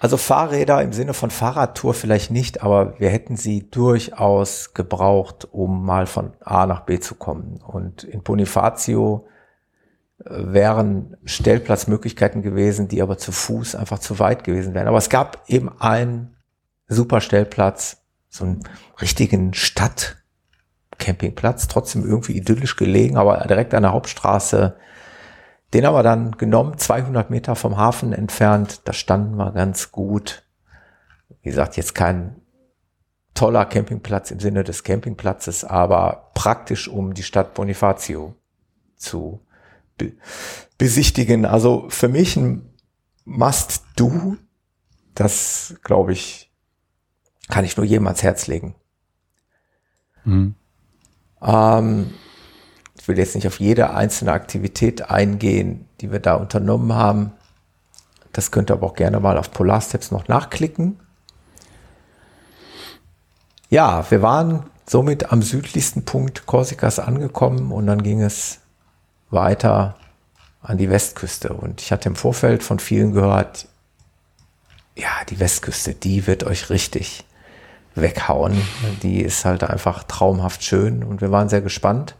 [0.00, 5.84] Also Fahrräder im Sinne von Fahrradtour vielleicht nicht, aber wir hätten sie durchaus gebraucht, um
[5.84, 7.60] mal von A nach B zu kommen.
[7.62, 9.26] Und in Bonifacio
[10.24, 14.88] wären Stellplatzmöglichkeiten gewesen, die aber zu Fuß einfach zu weit gewesen wären.
[14.88, 16.34] Aber es gab eben einen
[16.88, 17.98] super Stellplatz,
[18.30, 18.62] so einen
[19.02, 24.76] richtigen Stadtcampingplatz, trotzdem irgendwie idyllisch gelegen, aber direkt an der Hauptstraße.
[25.72, 28.82] Den haben wir dann genommen, 200 Meter vom Hafen entfernt.
[28.84, 30.42] Da standen wir ganz gut.
[31.42, 32.40] Wie gesagt, jetzt kein
[33.34, 38.34] toller Campingplatz im Sinne des Campingplatzes, aber praktisch, um die Stadt Bonifacio
[38.96, 39.40] zu
[39.96, 40.12] be
[40.76, 41.44] besichtigen.
[41.44, 42.70] Also für mich ein
[43.24, 44.36] Must-Do.
[45.14, 46.50] Das, glaube ich,
[47.48, 48.74] kann ich nur jedem ans Herz legen.
[50.24, 50.54] Mhm.
[51.42, 52.14] Ähm,
[53.00, 57.32] ich will jetzt nicht auf jede einzelne Aktivität eingehen, die wir da unternommen haben.
[58.32, 61.00] Das könnt ihr aber auch gerne mal auf Polarsteps noch nachklicken.
[63.70, 68.58] Ja, wir waren somit am südlichsten Punkt Korsikas angekommen und dann ging es
[69.30, 69.96] weiter
[70.60, 71.54] an die Westküste.
[71.54, 73.66] Und ich hatte im Vorfeld von vielen gehört,
[74.94, 77.24] ja, die Westküste, die wird euch richtig
[77.94, 78.60] weghauen.
[79.02, 82.14] Die ist halt einfach traumhaft schön und wir waren sehr gespannt.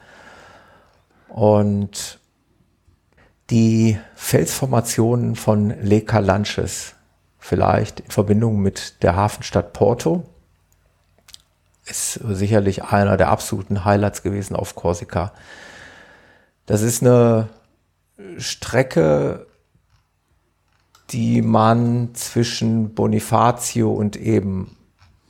[1.31, 2.19] Und
[3.51, 6.95] die Felsformationen von Le Calanches,
[7.39, 10.25] vielleicht in Verbindung mit der Hafenstadt Porto,
[11.87, 15.33] ist sicherlich einer der absoluten Highlights gewesen auf Korsika.
[16.67, 17.49] Das ist eine
[18.39, 19.47] Strecke,
[21.11, 24.77] die man zwischen Bonifacio und eben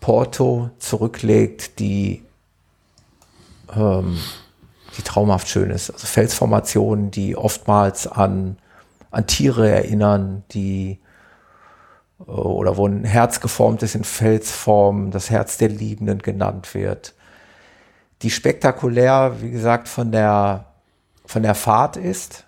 [0.01, 2.22] Porto zurücklegt, die,
[3.74, 4.18] ähm,
[4.97, 5.91] die traumhaft schön ist.
[5.91, 8.57] Also Felsformationen, die oftmals an,
[9.11, 10.99] an Tiere erinnern, die
[12.20, 17.14] äh, oder wo ein Herz geformt ist in Felsform, das Herz der Liebenden genannt wird.
[18.22, 20.66] Die spektakulär, wie gesagt, von der,
[21.24, 22.45] von der Fahrt ist,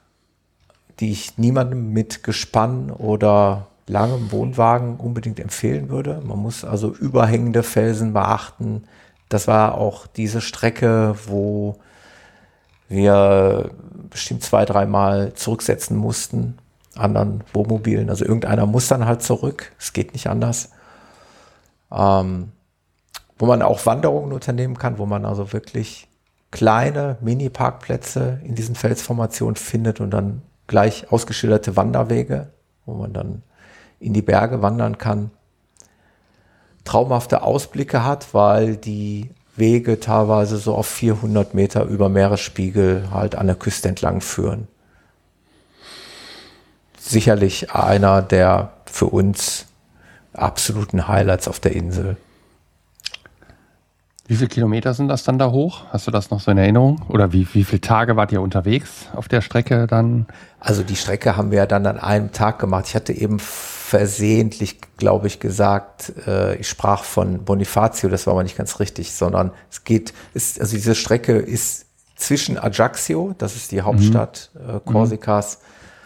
[1.01, 6.21] die ich niemandem mit Gespann oder langem Wohnwagen unbedingt empfehlen würde.
[6.25, 8.85] Man muss also überhängende Felsen beachten.
[9.29, 11.79] Das war auch diese Strecke, wo
[12.93, 13.71] wir
[14.11, 16.59] bestimmt zwei, dreimal zurücksetzen mussten,
[16.95, 18.11] anderen Wohnmobilen.
[18.11, 19.73] Also irgendeiner muss dann halt zurück.
[19.79, 20.71] Es geht nicht anders.
[21.91, 22.53] Ähm,
[23.39, 26.07] wo man auch Wanderungen unternehmen kann, wo man also wirklich
[26.53, 32.51] kleine Mini-Parkplätze in diesen Felsformationen findet und dann gleich ausgeschilderte Wanderwege,
[32.87, 33.43] wo man dann
[33.99, 35.31] in die Berge wandern kann.
[36.85, 43.47] Traumhafte Ausblicke hat, weil die Wege teilweise so auf 400 Meter über Meeresspiegel halt an
[43.47, 44.69] der Küste entlang führen.
[46.99, 49.67] Sicherlich einer der für uns
[50.33, 52.17] absoluten Highlights auf der Insel.
[54.33, 55.83] Wie viele Kilometer sind das dann da hoch?
[55.91, 57.03] Hast du das noch so in Erinnerung?
[57.11, 60.25] Oder wie, wie viele Tage wart ihr unterwegs auf der Strecke dann?
[60.59, 62.87] Also die Strecke haben wir ja dann an einem Tag gemacht.
[62.89, 68.43] Ich hatte eben versehentlich, glaube ich, gesagt, äh, ich sprach von Bonifacio, das war aber
[68.43, 71.85] nicht ganz richtig, sondern es geht, ist, also diese Strecke ist
[72.17, 74.77] zwischen Ajaccio, das ist die Hauptstadt mhm.
[74.77, 75.59] äh, Korsikas,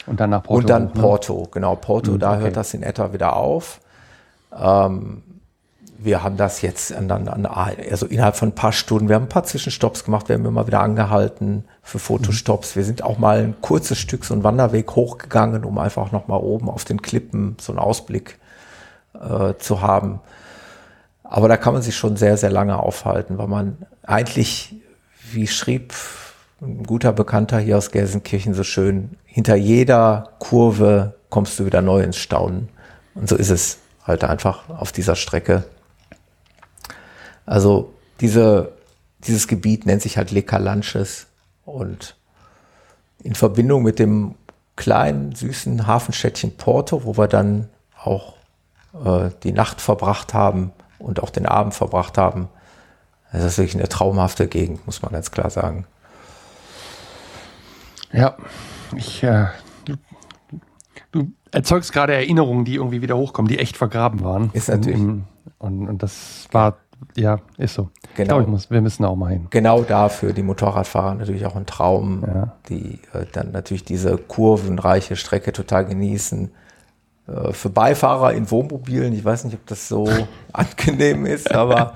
[0.06, 0.62] und dann nach Porto.
[0.62, 1.00] Und dann hoch, ne?
[1.00, 2.40] Porto, genau, Porto, mhm, da okay.
[2.42, 3.80] hört das in etwa wieder auf.
[4.52, 5.22] Ähm,
[5.98, 9.28] wir haben das jetzt an, an, also innerhalb von ein paar Stunden, wir haben ein
[9.28, 12.76] paar Zwischenstopps gemacht, wir haben immer wieder angehalten für Fotostops.
[12.76, 16.36] Wir sind auch mal ein kurzes Stück so einen Wanderweg hochgegangen, um einfach noch mal
[16.36, 18.38] oben auf den Klippen so einen Ausblick
[19.14, 20.20] äh, zu haben.
[21.22, 24.76] Aber da kann man sich schon sehr, sehr lange aufhalten, weil man eigentlich,
[25.32, 25.92] wie schrieb
[26.60, 32.02] ein guter Bekannter hier aus Gelsenkirchen so schön, hinter jeder Kurve kommst du wieder neu
[32.02, 32.68] ins Staunen.
[33.14, 35.64] Und so ist es halt einfach auf dieser Strecke.
[37.46, 38.72] Also diese,
[39.20, 41.28] dieses Gebiet nennt sich halt Le Calanches
[41.64, 42.16] und
[43.22, 44.34] in Verbindung mit dem
[44.74, 47.68] kleinen, süßen Hafenstädtchen Porto, wo wir dann
[48.02, 48.34] auch
[49.04, 52.48] äh, die Nacht verbracht haben und auch den Abend verbracht haben.
[53.32, 55.86] Das ist wirklich eine traumhafte Gegend, muss man ganz klar sagen.
[58.12, 58.36] Ja,
[58.94, 59.46] ich, äh,
[59.84, 59.96] du,
[61.10, 64.50] du, erzeugst gerade Erinnerungen, die irgendwie wieder hochkommen, die echt vergraben waren.
[64.52, 65.00] Ist natürlich.
[65.00, 65.26] Und,
[65.58, 66.78] und, und das war
[67.16, 67.90] ja, ist so.
[68.14, 68.22] Genau.
[68.22, 69.46] Ich glaube, ich muss, wir müssen auch mal hin.
[69.50, 72.56] Genau dafür die Motorradfahrer natürlich auch ein Traum, ja.
[72.68, 76.50] die äh, dann natürlich diese kurvenreiche Strecke total genießen.
[77.28, 80.08] Äh, für Beifahrer in Wohnmobilen, ich weiß nicht, ob das so
[80.52, 81.94] angenehm ist, aber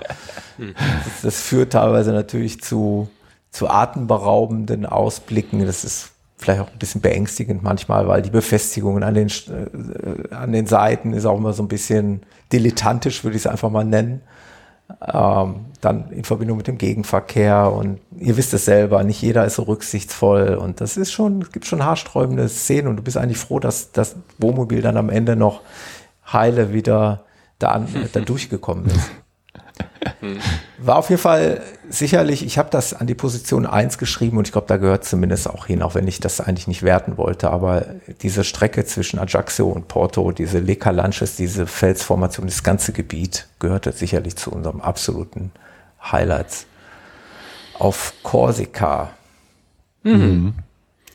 [0.57, 3.09] das, das, führt teilweise natürlich zu,
[3.51, 5.65] zu atemberaubenden Ausblicken.
[5.65, 10.51] Das ist vielleicht auch ein bisschen beängstigend manchmal, weil die Befestigungen an den, äh, an
[10.51, 14.21] den Seiten ist auch immer so ein bisschen dilettantisch, würde ich es einfach mal nennen.
[15.13, 19.55] Ähm, dann in Verbindung mit dem Gegenverkehr und ihr wisst es selber, nicht jeder ist
[19.55, 23.39] so rücksichtsvoll und das ist schon, es gibt schon haarsträubende Szenen und du bist eigentlich
[23.39, 25.61] froh, dass das Wohnmobil dann am Ende noch
[26.31, 27.25] heile wieder
[27.59, 29.11] da, an, da durchgekommen ist.
[30.77, 34.51] War auf jeden Fall sicherlich, ich habe das an die Position 1 geschrieben und ich
[34.51, 37.51] glaube, da gehört zumindest auch hin, auch wenn ich das eigentlich nicht werten wollte.
[37.51, 37.85] Aber
[38.21, 43.91] diese Strecke zwischen Ajaccio und Porto, diese Le Calanches, diese Felsformation, das ganze Gebiet gehörte
[43.91, 45.51] sicherlich zu unserem absoluten
[46.01, 46.65] Highlights.
[47.77, 49.11] Auf Korsika.
[50.03, 50.53] Mhm.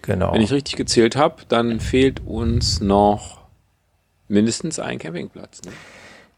[0.03, 0.33] Genau.
[0.33, 3.41] Wenn ich richtig gezählt habe, dann fehlt uns noch
[4.29, 5.63] mindestens ein Campingplatz.
[5.65, 5.73] Ne?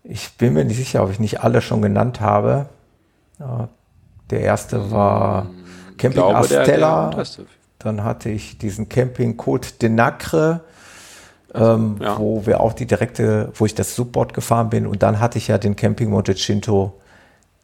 [0.05, 2.67] Ich bin mir nicht sicher, ob ich nicht alle schon genannt habe.
[4.31, 7.11] Der erste war hm, Camping glaube, Astella.
[7.11, 7.45] Der, der
[7.79, 10.61] dann hatte ich diesen Camping Côte de Nacre,
[11.55, 12.19] ähm, ja.
[12.19, 14.87] wo wir auch die direkte, wo ich das Subboard gefahren bin.
[14.87, 17.01] Und dann hatte ich ja den Camping Monte Cinto.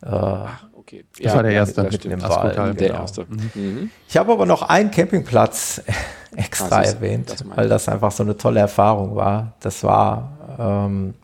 [0.03, 1.05] Äh, Ach, okay.
[1.17, 1.83] Das ja, war der erste.
[1.83, 2.73] Mit dem Wald, genau.
[2.73, 3.27] der erste.
[3.29, 3.51] Mhm.
[3.55, 3.91] mhm.
[4.09, 5.83] Ich habe aber noch einen Campingplatz
[6.37, 9.55] extra ist, erwähnt, das weil das einfach so eine tolle Erfahrung war.
[9.61, 11.15] Das war ähm,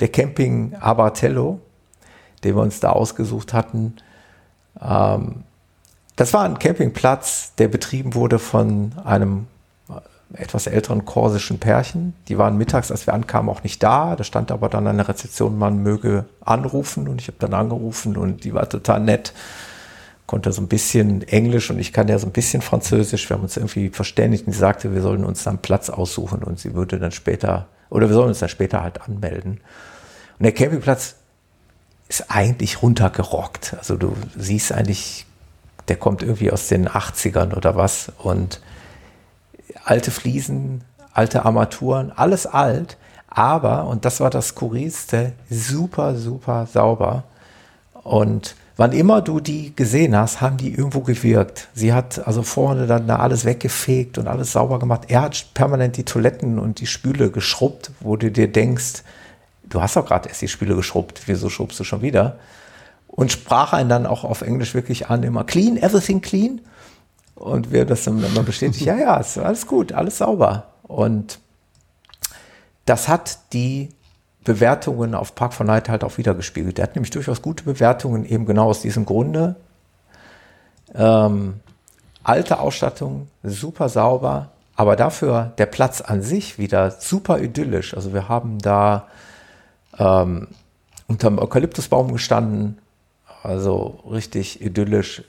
[0.00, 1.60] der Camping Abatello,
[2.44, 3.96] den wir uns da ausgesucht hatten.
[4.80, 5.44] Ähm,
[6.16, 9.46] das war ein Campingplatz, der betrieben wurde von einem
[10.34, 12.14] etwas älteren korsischen Pärchen.
[12.28, 14.14] Die waren mittags, als wir ankamen, auch nicht da.
[14.16, 18.16] Da stand aber dann an der Rezeption, man möge anrufen und ich habe dann angerufen
[18.16, 19.32] und die war total nett.
[20.28, 23.28] Konnte so ein bisschen Englisch und ich kann ja so ein bisschen Französisch.
[23.28, 26.60] Wir haben uns irgendwie verständigt und sie sagte, wir sollen uns dann Platz aussuchen und
[26.60, 29.60] sie würde dann später, oder wir sollen uns dann später halt anmelden.
[30.38, 31.16] Und der Campingplatz
[32.08, 33.74] ist eigentlich runtergerockt.
[33.76, 35.26] Also du siehst eigentlich
[35.88, 38.60] der kommt irgendwie aus den 80ern oder was und
[39.84, 42.96] alte Fliesen, alte Armaturen, alles alt,
[43.28, 47.24] aber, und das war das Skurrilste, super, super sauber.
[47.92, 51.68] Und wann immer du die gesehen hast, haben die irgendwo gewirkt.
[51.74, 55.02] Sie hat also vorne dann da alles weggefegt und alles sauber gemacht.
[55.08, 59.02] Er hat permanent die Toiletten und die Spüle geschrubbt, wo du dir denkst,
[59.64, 62.38] du hast doch gerade erst die Spüle geschrubbt, wieso schrubbst du schon wieder?
[63.18, 66.60] und sprach einen dann auch auf Englisch wirklich an, immer clean, everything clean.
[67.34, 70.68] Und wir das dann immer bestätigt, ja, ja, ist alles gut, alles sauber.
[70.84, 71.40] Und
[72.84, 73.88] das hat die
[74.48, 76.78] Bewertungen auf Park for Night halt auch wieder gespiegelt.
[76.78, 79.56] Der hat nämlich durchaus gute Bewertungen, eben genau aus diesem Grunde.
[80.94, 81.60] Ähm,
[82.24, 87.92] alte Ausstattung, super sauber, aber dafür der Platz an sich wieder super idyllisch.
[87.94, 89.08] Also wir haben da
[89.98, 90.48] ähm,
[91.08, 92.78] unterm Eukalyptusbaum gestanden,
[93.42, 95.24] also richtig idyllisch.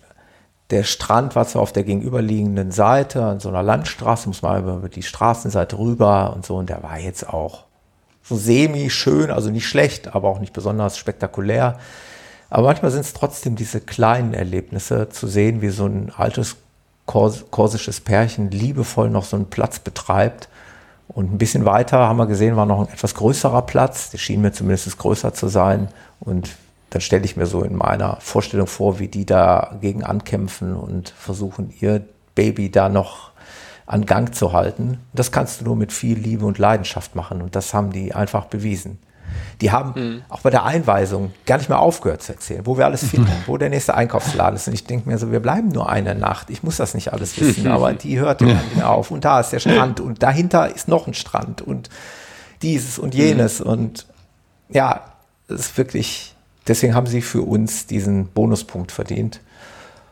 [0.69, 4.87] Der Strand war zwar auf der gegenüberliegenden Seite, an so einer Landstraße, muss man über
[4.87, 7.65] die Straßenseite rüber und so, und der war jetzt auch
[8.29, 11.79] so semi-schön, also nicht schlecht, aber auch nicht besonders spektakulär.
[12.51, 16.57] Aber manchmal sind es trotzdem diese kleinen Erlebnisse, zu sehen, wie so ein altes
[17.05, 20.47] kors korsisches Pärchen liebevoll noch so einen Platz betreibt.
[21.07, 24.11] Und ein bisschen weiter haben wir gesehen, war noch ein etwas größerer Platz.
[24.11, 25.87] Der schien mir zumindest größer zu sein.
[26.19, 26.51] Und
[26.91, 31.73] dann stelle ich mir so in meiner Vorstellung vor, wie die dagegen ankämpfen und versuchen,
[31.79, 32.05] ihr
[32.35, 33.28] Baby da noch
[33.89, 34.99] an Gang zu halten.
[35.13, 38.45] Das kannst du nur mit viel Liebe und Leidenschaft machen und das haben die einfach
[38.45, 38.99] bewiesen.
[39.61, 40.21] Die haben mhm.
[40.29, 43.57] auch bei der Einweisung gar nicht mehr aufgehört zu erzählen, wo wir alles finden, wo
[43.57, 44.67] der nächste Einkaufsladen ist.
[44.67, 46.49] Und ich denke mir so, wir bleiben nur eine Nacht.
[46.49, 49.11] Ich muss das nicht alles wissen, aber die hört nicht mehr auf.
[49.11, 51.89] Und da ist der Strand und dahinter ist noch ein Strand und
[52.61, 53.59] dieses und jenes.
[53.59, 53.67] Mhm.
[53.67, 54.05] Und
[54.69, 55.01] ja,
[55.47, 56.35] es ist wirklich
[56.69, 59.41] deswegen haben sie für uns diesen Bonuspunkt verdient.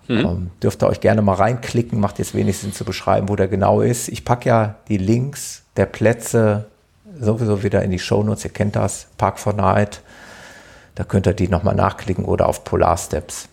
[0.07, 0.17] Mhm.
[0.17, 3.47] Ähm, dürft ihr euch gerne mal reinklicken, macht jetzt wenig Sinn zu beschreiben, wo der
[3.47, 4.07] genau ist.
[4.07, 6.67] Ich packe ja die Links der Plätze
[7.19, 10.01] sowieso wieder in die Shownotes, ihr kennt das, Park for Night.
[10.95, 13.49] Da könnt ihr die nochmal nachklicken oder auf Polar Steps.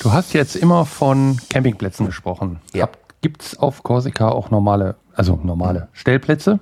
[0.00, 2.60] Du hast jetzt immer von Campingplätzen gesprochen.
[2.72, 2.88] Ja.
[3.22, 6.58] Gibt es auf Korsika auch normale, also normale Stellplätze?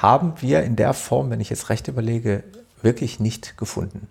[0.00, 2.44] Haben wir in der Form, wenn ich jetzt recht überlege,
[2.80, 4.06] wirklich nicht gefunden.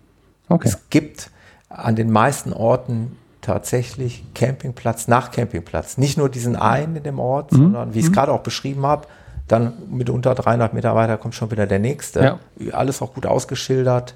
[0.48, 0.68] Okay.
[0.68, 1.30] Es gibt
[1.70, 5.96] an den meisten Orten tatsächlich Campingplatz nach Campingplatz.
[5.96, 7.56] Nicht nur diesen einen in dem Ort, mhm.
[7.56, 8.14] sondern wie ich es mhm.
[8.14, 9.06] gerade auch beschrieben habe,
[9.48, 12.38] dann mit unter 300 Meter weiter kommt schon wieder der nächste.
[12.58, 12.72] Ja.
[12.72, 14.14] Alles auch gut ausgeschildert.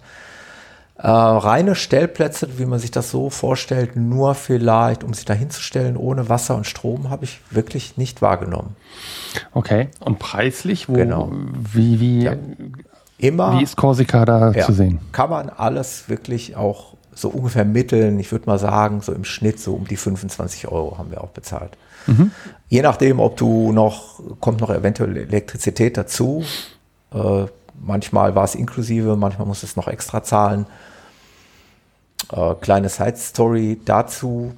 [0.96, 5.96] Äh, reine Stellplätze, wie man sich das so vorstellt, nur vielleicht, um sich da hinzustellen,
[5.96, 8.76] ohne Wasser und Strom, habe ich wirklich nicht wahrgenommen.
[9.52, 11.32] Okay, und preislich, wo, genau.
[11.72, 12.36] wie, wie ja
[13.18, 13.58] immer.
[13.58, 15.00] Wie ist Korsika da ja, zu sehen?
[15.12, 18.18] Kann man alles wirklich auch so ungefähr mitteln.
[18.18, 21.30] Ich würde mal sagen, so im Schnitt so um die 25 Euro haben wir auch
[21.30, 21.76] bezahlt.
[22.06, 22.30] Mhm.
[22.68, 26.44] Je nachdem, ob du noch, kommt noch eventuell Elektrizität dazu.
[27.12, 27.46] Äh,
[27.80, 30.66] manchmal war es inklusive, manchmal muss es noch extra zahlen.
[32.32, 34.54] Äh, kleine Side Story dazu.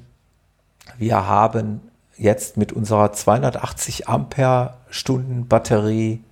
[0.99, 1.81] Wir haben
[2.17, 6.23] jetzt mit unserer 280 Ampere Stunden Batterie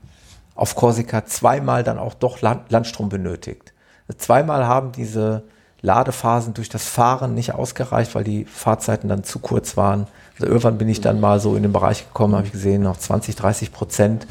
[0.54, 3.72] auf Korsika zweimal dann auch doch Land Landstrom benötigt.
[4.16, 5.42] Zweimal haben diese
[5.84, 10.06] Ladephasen durch das Fahren nicht ausgereicht, weil die Fahrzeiten dann zu kurz waren.
[10.34, 12.96] Also irgendwann bin ich dann mal so in den Bereich gekommen, habe ich gesehen, noch
[12.96, 14.26] 20, 30 Prozent.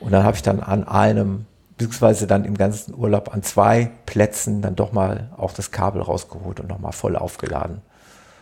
[0.00, 1.46] Und dann habe ich dann an einem,
[1.76, 6.58] beziehungsweise dann im ganzen Urlaub an zwei Plätzen dann doch mal auch das Kabel rausgeholt
[6.58, 7.80] und nochmal voll aufgeladen.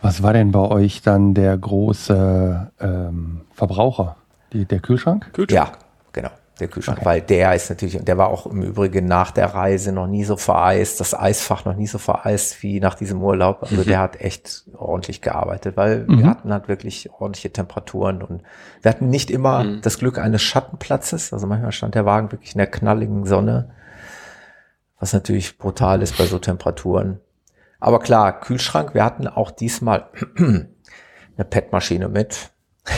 [0.01, 4.17] Was war denn bei euch dann der große ähm, Verbraucher?
[4.51, 5.31] Die, der Kühlschrank?
[5.31, 5.71] Kühlschrank?
[5.73, 5.77] Ja,
[6.11, 6.31] genau.
[6.59, 7.05] Der Kühlschrank, okay.
[7.05, 10.23] weil der ist natürlich, und der war auch im Übrigen nach der Reise noch nie
[10.23, 13.63] so vereist, das Eisfach noch nie so vereist wie nach diesem Urlaub.
[13.63, 13.85] Also mhm.
[13.85, 16.19] der hat echt ordentlich gearbeitet, weil mhm.
[16.19, 18.43] wir hatten halt wirklich ordentliche Temperaturen und
[18.81, 19.81] wir hatten nicht immer mhm.
[19.81, 21.33] das Glück eines Schattenplatzes.
[21.33, 23.71] Also manchmal stand der Wagen wirklich in der knalligen Sonne,
[24.99, 27.19] was natürlich brutal ist bei so Temperaturen.
[27.81, 30.67] Aber klar, Kühlschrank, wir hatten auch diesmal eine
[31.49, 32.51] PET-Maschine mit.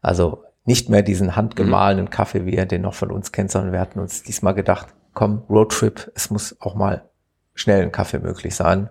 [0.00, 2.10] Also nicht mehr diesen handgemahlenen mhm.
[2.10, 5.42] Kaffee, wie er den noch von uns kennt, sondern wir hatten uns diesmal gedacht, komm,
[5.48, 7.08] Roadtrip, es muss auch mal
[7.54, 8.90] schnell ein Kaffee möglich sein,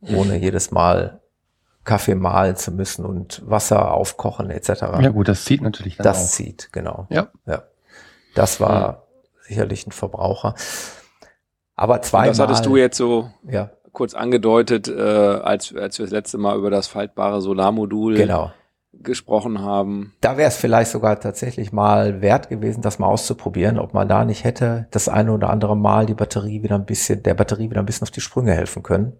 [0.00, 1.20] ohne jedes Mal
[1.84, 4.68] Kaffee mahlen zu müssen und Wasser aufkochen etc.
[5.00, 6.28] Ja gut, das zieht natürlich dann Das auch.
[6.28, 7.06] zieht, genau.
[7.08, 7.28] Ja.
[7.46, 7.62] ja.
[8.34, 9.02] Das war ja.
[9.46, 10.56] sicherlich ein Verbraucher.
[11.76, 12.30] Aber zweimal.
[12.30, 13.70] Das hattest du jetzt so ja.
[13.92, 18.50] kurz angedeutet, äh, als, als wir das letzte Mal über das faltbare Solarmodul genau
[19.02, 20.14] gesprochen haben.
[20.20, 24.24] Da wäre es vielleicht sogar tatsächlich mal wert gewesen, das mal auszuprobieren, ob man da
[24.24, 27.80] nicht hätte das eine oder andere Mal die Batterie wieder ein bisschen, der Batterie wieder
[27.80, 29.12] ein bisschen auf die Sprünge helfen können.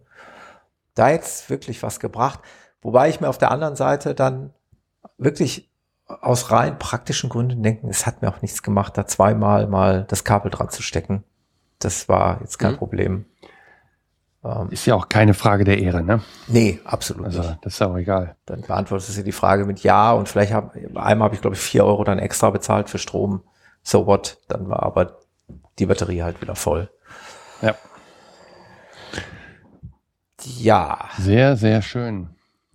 [0.94, 2.40] Da jetzt wirklich was gebracht.
[2.82, 4.52] Wobei ich mir auf der anderen Seite dann
[5.18, 5.70] wirklich
[6.06, 10.24] aus rein praktischen Gründen denken, es hat mir auch nichts gemacht, da zweimal mal das
[10.24, 11.24] Kabel dran zu stecken.
[11.78, 12.78] Das war jetzt kein mhm.
[12.78, 13.24] Problem.
[14.46, 16.20] Ähm, ist ja auch keine Frage der Ehre, ne?
[16.46, 17.58] Nee, absolut also, nicht.
[17.62, 18.36] Das ist auch egal.
[18.46, 21.62] Dann beantwortest du die Frage mit Ja und vielleicht hab, einmal habe ich, glaube ich,
[21.62, 23.42] vier Euro dann extra bezahlt für Strom.
[23.82, 24.38] So what?
[24.48, 25.18] Dann war aber
[25.78, 26.90] die Batterie halt wieder voll.
[27.60, 27.74] Ja.
[30.44, 30.98] Ja.
[31.18, 32.28] Sehr, sehr schön.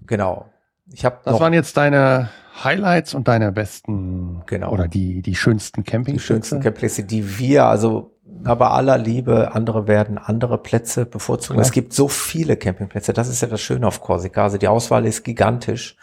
[0.06, 0.50] Genau.
[0.92, 2.30] Ich habe Das waren jetzt deine
[2.64, 4.72] Highlights und deine besten genau.
[4.72, 6.18] oder die, die schönsten Campingplätze.
[6.18, 11.56] Die schönsten Campingplätze, die wir, also aber aller Liebe, andere werden andere Plätze bevorzugen.
[11.56, 11.66] Klar.
[11.66, 13.14] Es gibt so viele Campingplätze.
[13.14, 14.44] Das ist ja das Schöne auf Korsika.
[14.44, 15.96] Also die Auswahl ist gigantisch.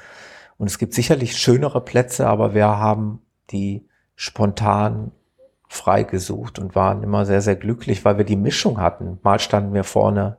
[0.56, 3.86] Und es gibt sicherlich schönere Plätze, aber wir haben die
[4.16, 5.12] spontan
[5.68, 9.18] freigesucht und waren immer sehr, sehr glücklich, weil wir die Mischung hatten.
[9.22, 10.38] Mal standen wir vorne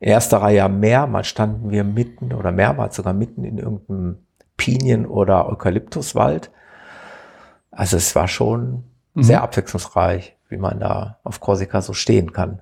[0.00, 4.26] in erster Reihe am Meer, mal standen wir mitten oder mehrmals sogar mitten in irgendeinem
[4.56, 6.50] Pinien- oder Eukalyptuswald.
[7.70, 9.22] Also es war schon mhm.
[9.22, 12.60] sehr abwechslungsreich wie man da auf Korsika so stehen kann.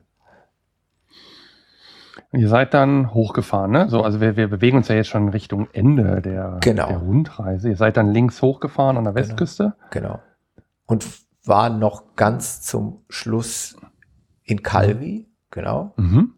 [2.32, 3.88] ihr seid dann hochgefahren, ne?
[3.88, 6.86] So, also wir, wir bewegen uns ja jetzt schon Richtung Ende der, genau.
[6.86, 7.68] der Rundreise.
[7.68, 9.28] Ihr seid dann links hochgefahren an der genau.
[9.28, 9.74] Westküste.
[9.90, 10.20] Genau.
[10.86, 11.04] Und
[11.44, 13.76] waren noch ganz zum Schluss
[14.44, 15.92] in Calvi, genau.
[15.96, 16.34] Mhm.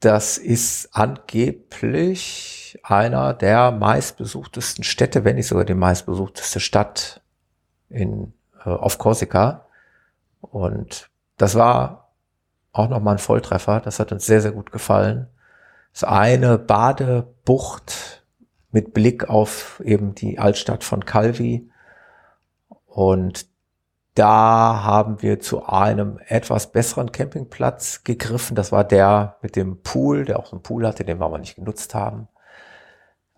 [0.00, 7.22] Das ist angeblich einer der meistbesuchtesten Städte, wenn nicht sogar die meistbesuchteste Stadt
[7.88, 8.32] in,
[8.64, 9.66] äh, auf Korsika.
[10.40, 12.12] Und das war
[12.72, 13.80] auch nochmal ein Volltreffer.
[13.80, 15.28] Das hat uns sehr, sehr gut gefallen.
[15.92, 18.24] Das eine Badebucht
[18.70, 21.68] mit Blick auf eben die Altstadt von Calvi.
[22.86, 23.46] Und
[24.14, 28.54] da haben wir zu einem etwas besseren Campingplatz gegriffen.
[28.54, 31.38] Das war der mit dem Pool, der auch so einen Pool hatte, den wir aber
[31.38, 32.28] nicht genutzt haben.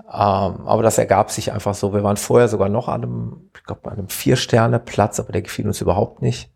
[0.00, 1.94] Ähm, aber das ergab sich einfach so.
[1.94, 5.66] Wir waren vorher sogar noch an einem, ich glaube, an einem Vier-Sterne-Platz, aber der gefiel
[5.66, 6.51] uns überhaupt nicht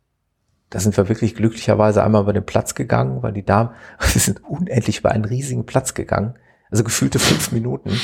[0.71, 4.45] da sind wir wirklich glücklicherweise einmal über den Platz gegangen, weil die Damen, wir sind
[4.45, 6.35] unendlich über einen riesigen Platz gegangen,
[6.71, 7.99] also gefühlte fünf Minuten,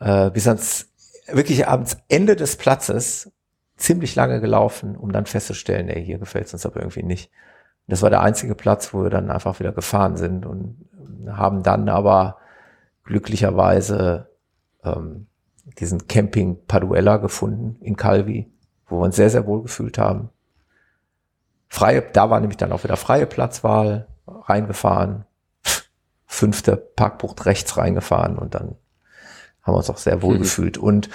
[0.00, 0.90] äh, bis ans
[1.28, 3.30] wirklich abends Ende des Platzes
[3.76, 7.30] ziemlich lange gelaufen, um dann festzustellen, ey, hier gefällt es uns aber irgendwie nicht.
[7.86, 10.88] Und das war der einzige Platz, wo wir dann einfach wieder gefahren sind und
[11.26, 12.38] haben dann aber
[13.04, 14.28] glücklicherweise
[14.84, 15.26] ähm,
[15.78, 18.50] diesen Camping Paduella gefunden in Calvi,
[18.86, 20.30] wo wir uns sehr, sehr wohl gefühlt haben
[21.74, 25.24] freie, da war nämlich dann auch wieder freie Platzwahl reingefahren,
[26.24, 28.76] fünfte Parkbucht rechts reingefahren und dann
[29.62, 30.42] haben wir uns auch sehr wohl mhm.
[30.42, 30.78] gefühlt.
[30.78, 31.10] Und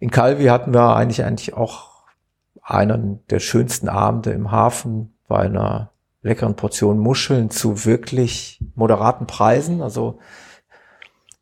[0.00, 2.04] in Calvi hatten wir eigentlich eigentlich auch
[2.62, 9.80] einen der schönsten Abende im Hafen bei einer leckeren Portion Muscheln zu wirklich moderaten Preisen.
[9.80, 10.18] Also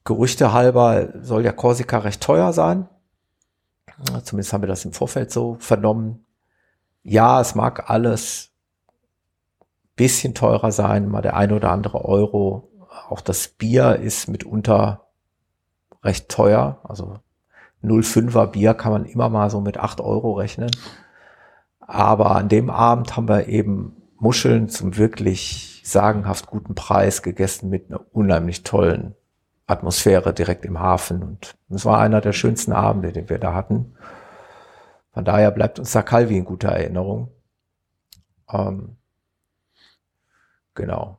[0.05, 2.89] Gerüchte halber soll ja Korsika recht teuer sein.
[4.23, 6.25] Zumindest haben wir das im Vorfeld so vernommen.
[7.03, 8.52] Ja, es mag alles
[10.03, 12.69] bisschen teurer sein, mal der ein oder andere Euro.
[13.09, 15.07] Auch das Bier ist mitunter
[16.03, 16.81] recht teuer.
[16.83, 17.21] Also
[17.85, 20.73] 0,5er Bier kann man immer mal so mit 8 Euro rechnen.
[21.79, 27.89] Aber an dem Abend haben wir eben Muscheln zum wirklich sagenhaft guten Preis gegessen mit
[27.89, 29.15] einer unheimlich tollen
[29.69, 31.23] Atmosphäre direkt im Hafen.
[31.23, 33.95] Und es war einer der schönsten Abende, den wir da hatten.
[35.13, 37.29] Von daher bleibt uns da Calvi in guter Erinnerung.
[38.51, 38.97] Ähm,
[40.75, 41.19] Genau.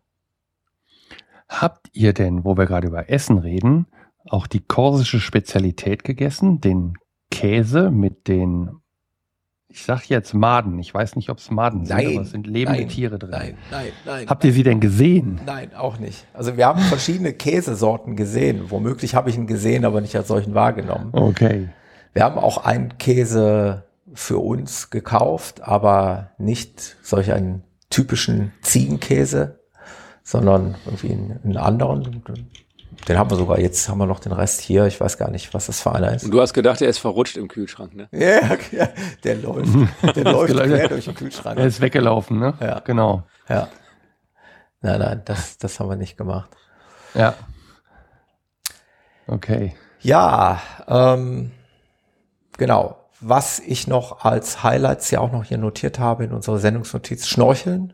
[1.47, 3.85] Habt ihr denn, wo wir gerade über Essen reden,
[4.27, 6.97] auch die korsische Spezialität gegessen, den
[7.29, 8.71] Käse mit den
[9.67, 10.79] Ich sag jetzt Maden.
[10.79, 13.31] Ich weiß nicht, ob es Maden nein, sind, aber es sind lebende nein, Tiere drin.
[13.31, 14.27] Nein, nein, nein.
[14.27, 15.41] Habt ihr sie denn gesehen?
[15.45, 16.25] Nein, auch nicht.
[16.33, 18.69] Also wir haben verschiedene Käsesorten gesehen.
[18.69, 21.09] Womöglich habe ich ihn gesehen, aber nicht als solchen wahrgenommen.
[21.11, 21.69] Okay.
[22.13, 27.63] Wir haben auch einen Käse für uns gekauft, aber nicht solch einen
[27.93, 29.59] typischen Ziegenkäse,
[30.23, 32.23] sondern irgendwie einen, einen anderen.
[33.07, 34.87] Den haben wir sogar, jetzt haben wir noch den Rest hier.
[34.87, 36.23] Ich weiß gar nicht, was das für einer ist.
[36.23, 38.07] Und du hast gedacht, er ist verrutscht im Kühlschrank, ne?
[38.11, 38.89] Ja, ja
[39.23, 39.69] der läuft,
[40.15, 41.59] der läuft quer durch den Kühlschrank.
[41.59, 42.55] Er ist weggelaufen, ne?
[42.59, 42.79] Ja.
[42.79, 43.23] Genau.
[43.47, 43.67] Ja.
[44.81, 46.49] Nein, nein, das, das haben wir nicht gemacht.
[47.13, 47.35] Ja.
[49.27, 49.75] Okay.
[50.01, 51.51] Ja, ähm,
[52.57, 53.02] genau.
[53.25, 57.93] Was ich noch als Highlights ja auch noch hier notiert habe in unserer Sendungsnotiz, Schnorcheln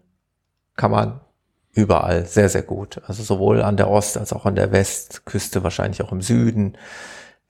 [0.76, 1.22] kann man
[1.72, 3.02] überall sehr, sehr gut.
[3.06, 6.78] Also sowohl an der Ost- als auch an der Westküste, wahrscheinlich auch im Süden.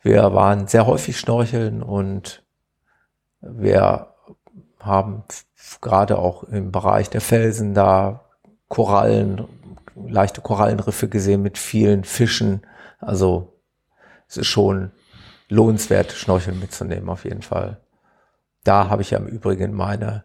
[0.01, 2.43] Wir waren sehr häufig schnorcheln und
[3.39, 4.07] wir
[4.79, 5.23] haben
[5.79, 8.25] gerade auch im Bereich der Felsen da
[8.67, 9.45] Korallen,
[9.95, 12.61] leichte Korallenriffe gesehen mit vielen Fischen.
[12.99, 13.53] Also
[14.27, 14.91] es ist schon
[15.49, 17.77] lohnenswert, Schnorcheln mitzunehmen, auf jeden Fall.
[18.63, 20.23] Da habe ich ja im Übrigen meine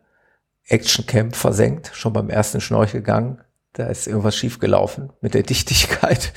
[0.67, 3.41] Action Camp versenkt, schon beim ersten Schnorchelgang.
[3.73, 6.33] Da ist irgendwas schiefgelaufen mit der Dichtigkeit.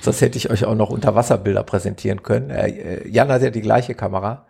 [0.00, 2.50] Sonst hätte ich euch auch noch Unterwasserbilder präsentieren können.
[2.50, 4.46] Äh, Jan hat ja die gleiche Kamera.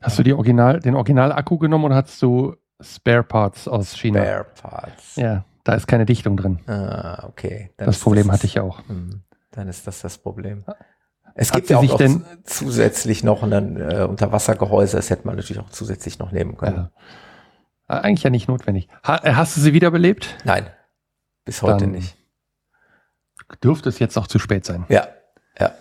[0.00, 4.20] Hast du die Original, den Original-Akku genommen oder hast du Spare Parts aus China?
[4.24, 5.16] Spare Parts.
[5.16, 6.58] Ja, da ist keine Dichtung drin.
[6.66, 7.70] Ah, okay.
[7.76, 8.80] Dann das Problem hatte ich auch.
[8.88, 10.64] Hm, Dann ist das das Problem.
[11.34, 14.96] Es Hat gibt ja auch noch denn- zusätzlich noch ein äh, Unterwassergehäuse.
[14.96, 16.90] Das hätte man natürlich auch zusätzlich noch nehmen können.
[17.88, 17.96] Ja.
[17.98, 18.88] Äh, Eigentlich ja nicht notwendig.
[19.04, 20.36] Ha äh, hast du sie wiederbelebt?
[20.44, 20.66] Nein,
[21.44, 22.16] bis heute Dann- nicht.
[23.62, 24.84] Dürfte es jetzt noch zu spät sein.
[24.88, 25.08] Ja,
[25.58, 25.72] ja.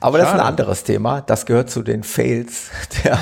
[0.00, 0.48] Aber das ist ein Schade.
[0.48, 1.20] anderes Thema.
[1.20, 2.70] Das gehört zu den Fails
[3.04, 3.18] der,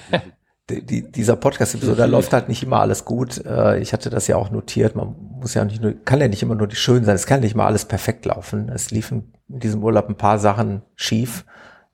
[0.70, 1.96] die, die, dieser Podcast-Episode.
[1.96, 3.44] Da läuft halt nicht immer alles gut.
[3.44, 4.96] Äh, Ich hatte das ja auch notiert.
[4.96, 7.14] Man muss ja nicht nur, kann ja nicht immer nur die schön sein.
[7.14, 8.70] Es kann nicht immer alles perfekt laufen.
[8.70, 11.44] Es liefen in diesem Urlaub ein paar Sachen schief.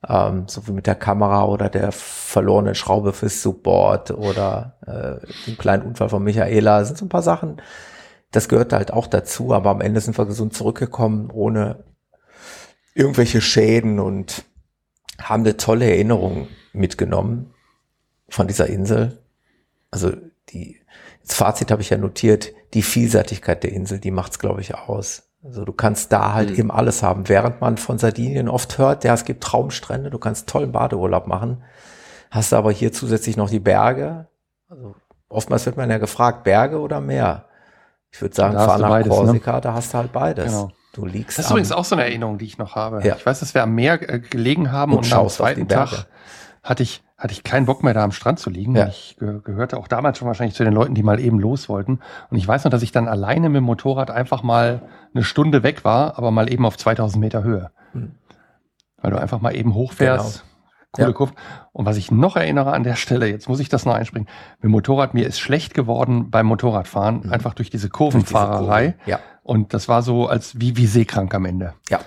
[0.08, 5.58] Ähm, so wie mit der Kamera oder der verlorenen Schraube fürs Support oder äh, dem
[5.58, 6.78] kleinen Unfall von Michaela.
[6.78, 7.60] Das sind so ein paar Sachen,
[8.30, 11.84] das gehört halt auch dazu, aber am Ende sind wir gesund zurückgekommen, ohne
[12.94, 14.44] irgendwelche Schäden und
[15.20, 17.52] haben eine tolle Erinnerung mitgenommen
[18.28, 19.22] von dieser Insel.
[19.90, 20.12] Also
[20.50, 20.80] die,
[21.26, 25.29] das Fazit habe ich ja notiert, die Vielseitigkeit der Insel, die macht's glaube ich, aus.
[25.42, 26.56] Also du kannst da halt Mhm.
[26.56, 30.48] eben alles haben, während man von Sardinien oft hört, ja, es gibt Traumstrände, du kannst
[30.48, 31.62] tollen Badeurlaub machen,
[32.30, 34.26] hast aber hier zusätzlich noch die Berge.
[34.68, 34.94] Also
[35.28, 37.46] oftmals wird man ja gefragt, Berge oder Meer?
[38.12, 39.14] Ich würde sagen, fahr nach beides, ne?
[39.16, 40.46] Korsika, da hast du halt beides.
[40.46, 40.70] Genau.
[40.92, 43.00] Du liegst Das ist am- übrigens auch so eine Erinnerung, die ich noch habe.
[43.06, 43.14] Ja.
[43.16, 45.90] Ich weiß, dass wir am Meer äh, gelegen haben Und und, am zweiten Berge.
[45.96, 46.06] Tag
[46.62, 48.74] hatte ich, hatte ich keinen Bock mehr da am Strand zu liegen.
[48.76, 48.88] Ja.
[48.88, 52.00] Ich ge gehörte auch damals schon wahrscheinlich zu den Leuten, die mal eben los wollten.
[52.30, 54.82] Und ich weiß noch, dass ich dann alleine mit dem Motorrad einfach mal
[55.14, 57.70] eine Stunde weg war, aber mal eben auf 2000 Meter Höhe.
[57.92, 58.12] Hm.
[59.02, 60.40] Weil du einfach mal eben hochfährst.
[60.40, 60.46] Genau.
[60.92, 61.12] Coole Ja.
[61.12, 61.32] Kurve.
[61.72, 64.64] Und was ich noch erinnere an der Stelle, jetzt muss ich das noch einspringen, mit
[64.64, 67.32] dem Motorrad, mir ist schlecht geworden beim Motorradfahren, Mhm.
[67.32, 68.92] einfach durch diese Durch diese Kurvenfahrerei.
[68.92, 69.10] Kurve.
[69.10, 71.74] Ja, Und das war so als wie, wie seekrank am Ende.
[71.88, 72.00] ja.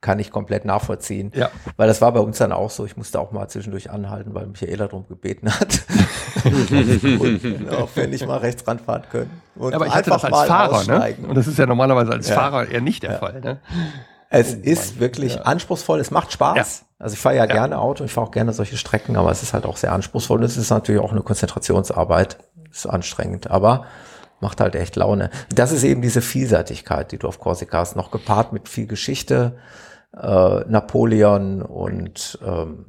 [0.00, 1.30] Kann ich komplett nachvollziehen.
[1.34, 1.50] Ja.
[1.76, 2.86] Weil das war bei uns dann auch so.
[2.86, 5.82] Ich musste auch mal zwischendurch anhalten, weil Michaela darum gebeten hat.
[6.44, 9.42] und auch wenn ich mal rechts ranfahren können.
[9.56, 11.16] Und Ja, aber ich hatte das als mal Fahrer, ne?
[11.28, 12.34] Und das ist ja normalerweise als Ja.
[12.34, 13.18] Fahrer eher nicht der.
[13.18, 13.60] Fall, ne?
[14.30, 16.00] Es Oh ist wirklich anspruchsvoll.
[16.00, 16.86] Es macht Spaß.
[16.98, 18.04] Also ich fahre ja, gerne Auto.
[18.04, 20.38] Ich fahre auch gerne solche Strecken, aber es ist halt auch sehr anspruchsvoll.
[20.38, 22.38] Und es ist natürlich auch eine Konzentrationsarbeit.
[22.70, 23.84] Ist anstrengend, aber
[24.40, 25.30] macht halt echt Laune.
[25.52, 29.58] Das ist eben diese Vielseitigkeit, die du auf Korsika hast, noch gepaart mit viel Geschichte,
[30.16, 32.86] äh, Napoleon und ähm,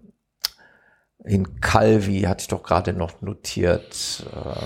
[1.24, 4.26] in Calvi hatte ich doch gerade noch notiert.
[4.34, 4.66] Äh,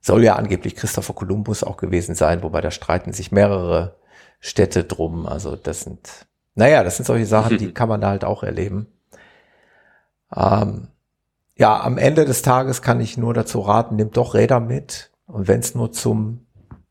[0.00, 3.96] soll ja angeblich Christopher Columbus auch gewesen sein, wobei da streiten sich mehrere
[4.38, 5.26] Städte drum.
[5.26, 8.86] Also das sind, naja, das sind solche Sachen, die kann man da halt auch erleben.
[10.34, 10.88] Ähm,
[11.56, 15.10] ja, am Ende des Tages kann ich nur dazu raten, nehmt doch Räder mit.
[15.26, 16.46] Und wenn es nur zum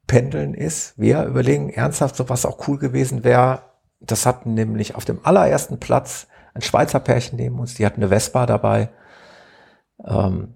[0.08, 3.62] Pendeln ist, wir überlegen ernsthaft, so was auch cool gewesen wäre.
[4.06, 8.10] Das hatten nämlich auf dem allerersten Platz ein Schweizer Pärchen neben uns, die hatten eine
[8.10, 8.90] Vespa dabei.
[10.06, 10.56] Ähm,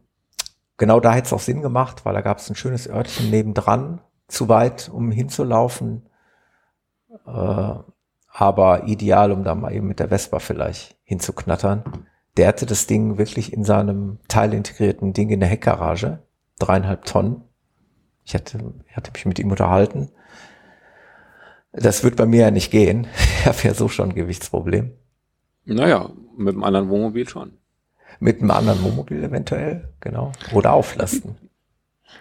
[0.77, 4.01] genau da hätte es auch Sinn gemacht, weil da gab es ein schönes Örtchen nebendran,
[4.27, 6.09] zu weit, um hinzulaufen.
[7.25, 7.73] Äh,
[8.29, 12.05] aber ideal, um da mal eben mit der Vespa vielleicht hinzuknattern.
[12.35, 16.19] Der hatte das Ding wirklich in seinem teilintegrierten Ding in der Heckgarage.
[16.59, 17.43] Dreieinhalb Tonnen.
[18.23, 20.11] Ich hatte, ich hatte mich mit ihm unterhalten.
[21.79, 23.07] Das wird bei mir ja nicht gehen.
[23.39, 24.91] Ich habe ja so schon ein Gewichtsproblem.
[25.63, 27.53] Naja, mit dem anderen Wohnmobil schon.
[28.19, 30.33] Mit einem anderen Wohnmobil eventuell, genau.
[30.51, 31.37] Oder auflasten.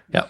[0.09, 0.27] Ja.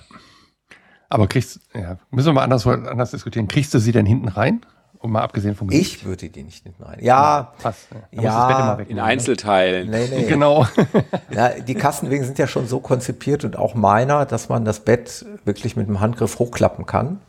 [1.11, 3.47] Aber kriegst, ja, müssen wir mal anders, anders diskutieren.
[3.47, 4.62] Kriegst du sie denn hinten rein?
[4.98, 5.97] Und mal abgesehen vom Gewicht.
[5.97, 6.98] Ich würde die nicht hinten rein.
[7.03, 7.89] Ja, passt.
[8.12, 9.90] Ja, ja in Einzelteilen.
[9.90, 10.24] Nee, nee.
[10.24, 10.66] Genau.
[11.31, 15.27] Ja, die Kastenwegen sind ja schon so konzipiert und auch meiner, dass man das Bett
[15.44, 17.20] wirklich mit dem Handgriff hochklappen kann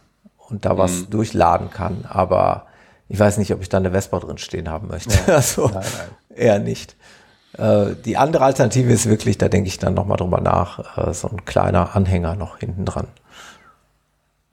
[0.49, 1.09] und da was mhm.
[1.09, 2.05] durchladen kann.
[2.07, 2.67] Aber
[3.09, 5.13] ich weiß nicht, ob ich da eine Vespa drin stehen haben möchte.
[5.27, 5.35] Ja.
[5.35, 6.37] Also nein, nein.
[6.37, 6.95] eher nicht.
[7.57, 11.29] Äh, die andere Alternative ist wirklich, da denke ich dann nochmal drüber nach, äh, so
[11.29, 13.07] ein kleiner Anhänger noch hinten dran.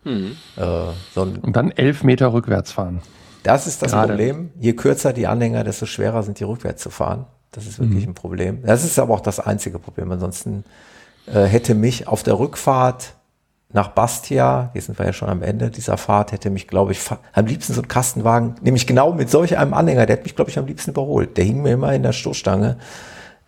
[0.04, 0.36] Mhm.
[0.56, 0.62] Äh,
[1.14, 3.00] so und dann elf Meter rückwärts fahren.
[3.42, 4.08] Das ist das Gerade.
[4.08, 4.50] Problem.
[4.58, 7.26] Je kürzer die Anhänger, desto schwerer sind die rückwärts zu fahren.
[7.52, 8.12] Das ist wirklich mhm.
[8.12, 8.62] ein Problem.
[8.64, 10.10] Das ist aber auch das einzige Problem.
[10.10, 10.64] Ansonsten
[11.26, 13.14] hätte mich auf der Rückfahrt
[13.74, 17.00] nach Bastia, hier sind wir ja schon am Ende dieser Fahrt, hätte mich, glaube ich,
[17.32, 20.50] am liebsten so ein Kastenwagen, nämlich genau mit solch einem Anhänger, der hätte mich, glaube
[20.50, 21.36] ich, am liebsten überholt.
[21.36, 22.76] Der hing mir immer in der Stoßstange.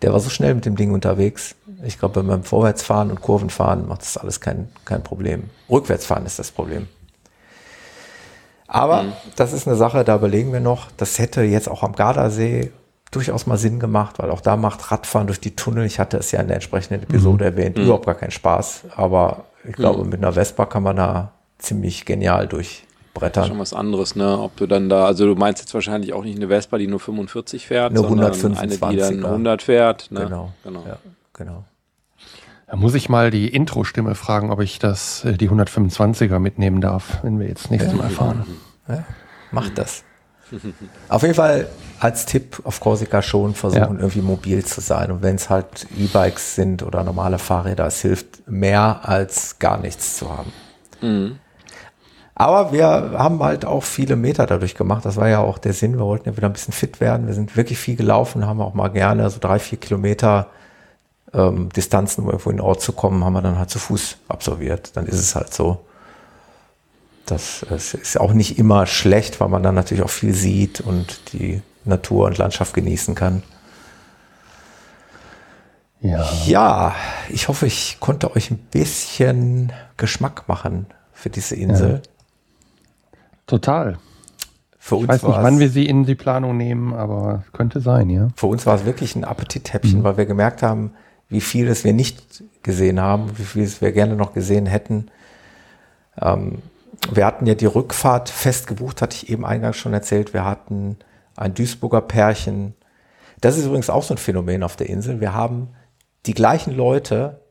[0.01, 1.55] Der war so schnell mit dem Ding unterwegs.
[1.81, 5.49] Ich glaube, beim Vorwärtsfahren und Kurvenfahren macht das alles kein, kein Problem.
[5.69, 6.89] Rückwärtsfahren ist das Problem.
[8.67, 9.13] Aber mhm.
[9.37, 10.91] das ist eine Sache, da überlegen wir noch.
[10.97, 12.73] Das hätte jetzt auch am Gardasee
[13.11, 16.31] durchaus mal Sinn gemacht, weil auch da macht Radfahren durch die Tunnel, ich hatte es
[16.31, 17.51] ja in der entsprechenden Episode mhm.
[17.51, 17.85] erwähnt, mhm.
[17.85, 18.81] überhaupt gar keinen Spaß.
[18.93, 20.09] Aber ich glaube, mhm.
[20.09, 23.47] mit einer Vespa kann man da ziemlich genial durchbrettern.
[23.47, 24.39] Schon was anderes, ne?
[24.39, 26.99] Ob du dann da, also du meinst jetzt wahrscheinlich auch nicht eine Vespa, die nur
[26.99, 30.11] 45 fährt, eine sondern 125 eine, die dann 100 fährt.
[30.11, 30.21] Ne?
[30.21, 30.83] Genau, genau.
[30.87, 30.97] Ja,
[31.33, 31.63] genau.
[32.67, 37.23] Da muss ich mal die Intro-Stimme fragen, ob ich das, äh, die 125er mitnehmen darf,
[37.23, 38.45] wenn wir jetzt nächstes Mal fahren.
[38.89, 39.05] Ja,
[39.51, 40.03] macht das.
[41.09, 41.67] Auf jeden Fall
[41.99, 43.99] als Tipp auf Korsika schon versuchen, ja.
[43.99, 45.11] irgendwie mobil zu sein.
[45.11, 50.15] Und wenn es halt E-Bikes sind oder normale Fahrräder, es hilft mehr als gar nichts
[50.15, 50.53] zu haben.
[51.01, 51.39] Mhm.
[52.35, 55.05] Aber wir haben halt auch viele Meter dadurch gemacht.
[55.05, 55.97] Das war ja auch der Sinn.
[55.97, 57.25] Wir wollten ja wieder ein bisschen fit werden.
[57.25, 60.47] Wir sind wirklich viel gelaufen, haben auch mal gerne so drei, vier Kilometer
[61.33, 64.17] ähm, Distanzen, um irgendwo in den Ort zu kommen, haben wir dann halt zu Fuß
[64.27, 64.95] absolviert.
[64.95, 65.83] Dann ist es halt so.
[67.27, 71.33] Das, das ist auch nicht immer schlecht, weil man dann natürlich auch viel sieht und
[71.33, 73.43] die Natur und Landschaft genießen kann.
[75.99, 76.29] Ja.
[76.45, 76.95] ja,
[77.29, 82.01] ich hoffe, ich konnte euch ein bisschen Geschmack machen für diese Insel.
[82.03, 83.19] Ja.
[83.47, 83.97] Total.
[84.77, 88.09] Für uns ich weiß nicht, wann wir sie in die Planung nehmen, aber könnte sein,
[88.09, 88.29] ja.
[88.35, 90.03] Für uns war es wirklich ein Appetithäppchen, mhm.
[90.03, 90.91] weil wir gemerkt haben,
[91.29, 95.07] wie viel es wir nicht gesehen haben, wie viel es wir gerne noch gesehen hätten.
[96.21, 96.59] Ähm,
[97.11, 100.33] wir hatten ja die Rückfahrt fest gebucht, hatte ich eben eingangs schon erzählt.
[100.33, 100.97] Wir hatten
[101.35, 102.73] ein Duisburger Pärchen.
[103.41, 105.21] Das ist übrigens auch so ein Phänomen auf der Insel.
[105.21, 105.69] Wir haben
[106.25, 107.41] die gleichen Leute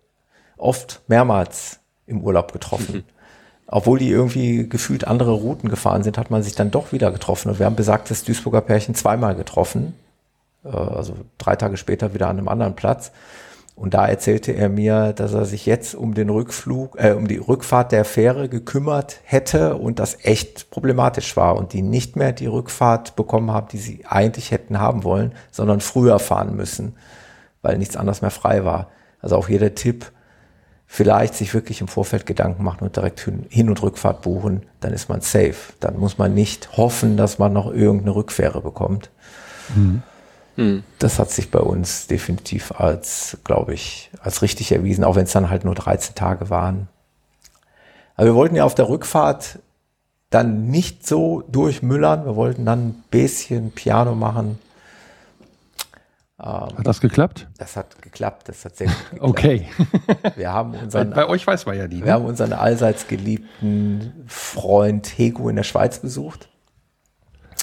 [0.56, 2.96] oft mehrmals im Urlaub getroffen.
[2.96, 3.04] Mhm.
[3.68, 7.50] Obwohl die irgendwie gefühlt andere Routen gefahren sind, hat man sich dann doch wieder getroffen.
[7.50, 9.94] Und wir haben besagtes Duisburger Pärchen zweimal getroffen.
[10.64, 13.10] Äh, also drei Tage später wieder an einem anderen Platz.
[13.76, 17.36] Und da erzählte er mir, dass er sich jetzt um den Rückflug, äh, um die
[17.36, 22.46] Rückfahrt der Fähre gekümmert hätte und das echt problematisch war und die nicht mehr die
[22.46, 26.96] Rückfahrt bekommen haben, die sie eigentlich hätten haben wollen, sondern früher fahren müssen,
[27.60, 28.88] weil nichts anderes mehr frei war.
[29.20, 30.10] Also auch jeder Tipp,
[30.86, 35.10] vielleicht sich wirklich im Vorfeld Gedanken machen und direkt Hin- und Rückfahrt buchen, dann ist
[35.10, 35.74] man safe.
[35.80, 39.10] Dann muss man nicht hoffen, dass man noch irgendeine Rückfähre bekommt.
[39.74, 40.02] Mhm.
[40.56, 40.82] Hm.
[40.98, 45.32] Das hat sich bei uns definitiv als, glaube ich, als richtig erwiesen, auch wenn es
[45.32, 46.88] dann halt nur 13 Tage waren.
[48.16, 49.58] Aber wir wollten ja auf der Rückfahrt
[50.30, 52.24] dann nicht so durchmüllern.
[52.24, 54.58] Wir wollten dann ein bisschen Piano machen.
[56.40, 57.46] Ähm, hat das geklappt?
[57.58, 59.28] Das hat geklappt, das hat sehr gut geklappt.
[59.28, 59.68] Okay.
[60.36, 61.98] Wir haben unseren, bei, bei euch weiß man ja die.
[61.98, 62.12] Wir ne?
[62.14, 66.48] haben unseren allseits geliebten Freund Hego in der Schweiz besucht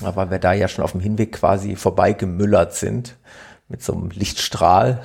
[0.02, 3.16] weil wir da ja schon auf dem Hinweg quasi vorbeigemüllert sind
[3.68, 5.02] mit so einem Lichtstrahl.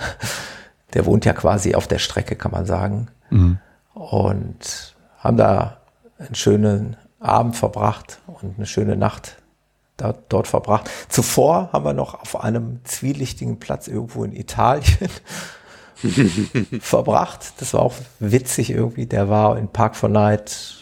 [0.94, 3.08] Der wohnt ja quasi auf der Strecke, kann man sagen.
[3.30, 3.58] Mhm.
[3.94, 5.78] Und haben da
[6.18, 9.36] einen schönen Abend verbracht und eine schöne Nacht
[9.96, 10.88] da, dort verbracht.
[11.08, 15.10] Zuvor haben wir noch auf einem zwielichtigen Platz irgendwo in Italien
[16.80, 17.54] verbracht.
[17.58, 19.06] Das war auch witzig irgendwie.
[19.06, 20.76] Der war in Park for Night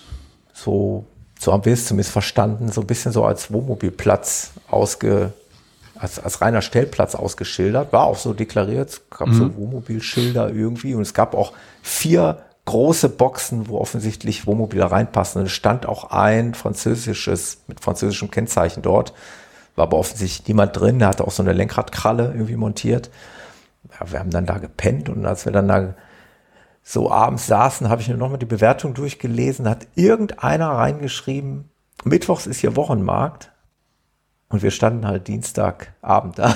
[0.53, 1.07] so
[1.39, 5.33] so haben wir es zumindest verstanden, so ein bisschen so als Wohnmobilplatz ausge,
[5.95, 9.35] als, als reiner Stellplatz ausgeschildert, war auch so deklariert, es gab mhm.
[9.35, 11.53] so Wohnmobilschilder irgendwie und es gab auch
[11.83, 15.41] vier große Boxen, wo offensichtlich Wohnmobile reinpassen.
[15.41, 19.13] Und es stand auch ein französisches, mit französischem Kennzeichen dort,
[19.77, 23.11] war aber offensichtlich niemand drin, der hatte auch so eine Lenkradkralle irgendwie montiert.
[23.93, 25.95] Ja, wir haben dann da gepennt und als wir dann da
[26.89, 31.69] so abends saßen, habe ich mir nochmal die Bewertung durchgelesen, hat irgendeiner reingeschrieben,
[32.05, 33.51] Mittwochs ist hier Wochenmarkt.
[34.49, 36.55] Und wir standen halt Dienstagabend da.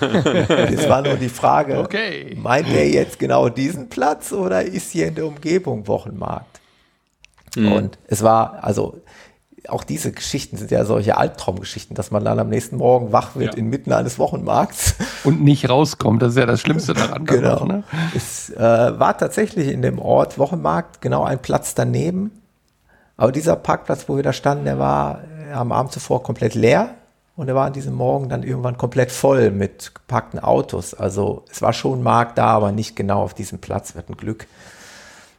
[0.70, 2.38] es war nur die Frage, okay.
[2.40, 6.60] meint er jetzt genau diesen Platz oder ist hier in der Umgebung Wochenmarkt?
[7.56, 7.72] Mhm.
[7.72, 9.02] Und es war, also
[9.68, 13.54] auch diese Geschichten sind ja solche Albtraumgeschichten, dass man dann am nächsten Morgen wach wird
[13.54, 13.58] ja.
[13.58, 14.94] inmitten eines Wochenmarkts.
[15.24, 17.24] Und nicht rauskommt, das ist ja das Schlimmste daran.
[17.24, 17.64] genau.
[17.64, 17.84] ne?
[18.14, 22.30] Es äh, war tatsächlich in dem Ort Wochenmarkt genau ein Platz daneben.
[23.16, 25.20] Aber dieser Parkplatz, wo wir da standen, der war
[25.52, 26.94] am Abend zuvor komplett leer
[27.36, 30.94] und er war an diesem Morgen dann irgendwann komplett voll mit gepackten Autos.
[30.94, 33.94] Also es war schon Markt da, aber nicht genau auf diesem Platz.
[33.94, 34.46] Wir hatten Glück.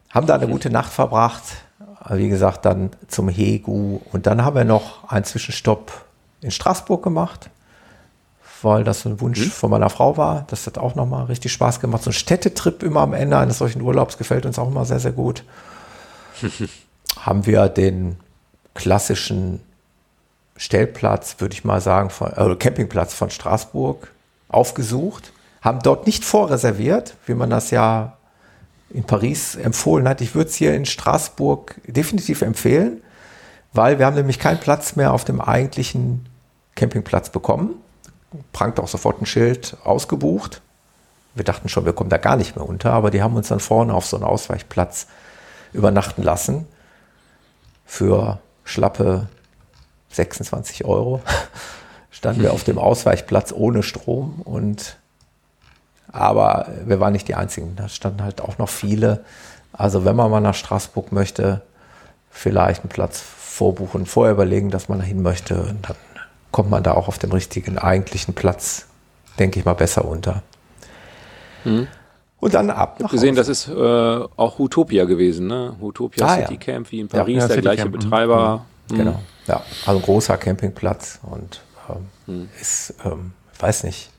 [0.10, 1.44] Haben da eine gute Nacht verbracht.
[2.10, 4.00] Wie gesagt, dann zum Hegu.
[4.12, 5.92] Und dann haben wir noch einen Zwischenstopp
[6.42, 7.50] in Straßburg gemacht,
[8.62, 9.52] weil das ein Wunsch mhm.
[9.52, 10.46] von meiner Frau war.
[10.50, 12.04] Das hat auch nochmal richtig Spaß gemacht.
[12.04, 15.12] So ein Städtetrip immer am Ende eines solchen Urlaubs gefällt uns auch immer sehr, sehr
[15.12, 15.44] gut.
[17.20, 18.18] haben wir den
[18.74, 19.62] klassischen
[20.56, 24.12] Stellplatz, würde ich mal sagen, von, äh, Campingplatz von Straßburg
[24.50, 25.32] aufgesucht,
[25.62, 28.17] haben dort nicht vorreserviert, wie man das ja
[28.90, 30.22] in Paris empfohlen hat.
[30.22, 33.02] Ich würde es hier in Straßburg definitiv empfehlen,
[33.74, 36.28] weil wir haben nämlich keinen Platz mehr auf dem eigentlichen
[36.76, 37.76] Campingplatz bekommen.
[38.54, 40.62] Prangt auch sofort ein Schild ausgebucht.
[41.36, 43.60] Wir dachten schon, wir kommen da gar nicht mehr unter, aber die haben uns dann
[43.60, 45.08] vorne auf so einen Ausweichplatz
[45.74, 46.66] übernachten lassen
[47.86, 49.28] für schlappe
[50.10, 51.22] 26 Euro
[52.12, 54.98] standen wir auf dem Ausweichplatz ohne Strom und
[56.12, 57.76] aber wir waren nicht die einzigen.
[57.76, 59.24] Da standen halt auch noch viele.
[59.74, 61.62] Also wenn man mal nach Straßburg möchte,
[62.32, 65.56] vielleicht einen Platz vorbuchen, vorher überlegen, dass man dahin möchte.
[65.56, 65.96] Und dann
[66.52, 68.88] kommt man da auch auf dem richtigen eigentlichen Platz,
[69.40, 70.44] denke ich mal, besser unter.
[71.64, 71.88] Hm.
[72.40, 72.96] Und dann ab.
[72.98, 75.76] Ich habe gesehen, das ist äh, auch Utopia gewesen, ne?
[75.82, 76.60] Utopia ah, City ja.
[76.60, 77.94] Camp wie in Paris, ja, der gleiche Camp.
[77.94, 78.66] Betreiber.
[78.92, 78.96] Mhm.
[78.96, 79.20] Genau.
[79.48, 82.50] Ja, also ein großer Campingplatz und ähm, hm.
[82.62, 84.12] ist, ähm, ich weiß nicht,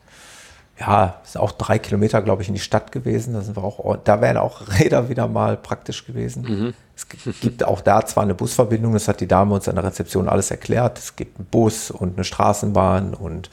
[0.79, 3.35] ja, ist auch drei Kilometer, glaube ich, in die Stadt gewesen.
[3.35, 6.43] Da sind wir auch, da wären auch Räder wieder mal praktisch gewesen.
[6.43, 6.75] Mhm.
[6.95, 7.07] Es
[7.41, 10.51] gibt auch da zwar eine Busverbindung, das hat die Dame uns an der Rezeption alles
[10.51, 10.99] erklärt.
[10.99, 13.51] Es gibt einen Bus und eine Straßenbahn und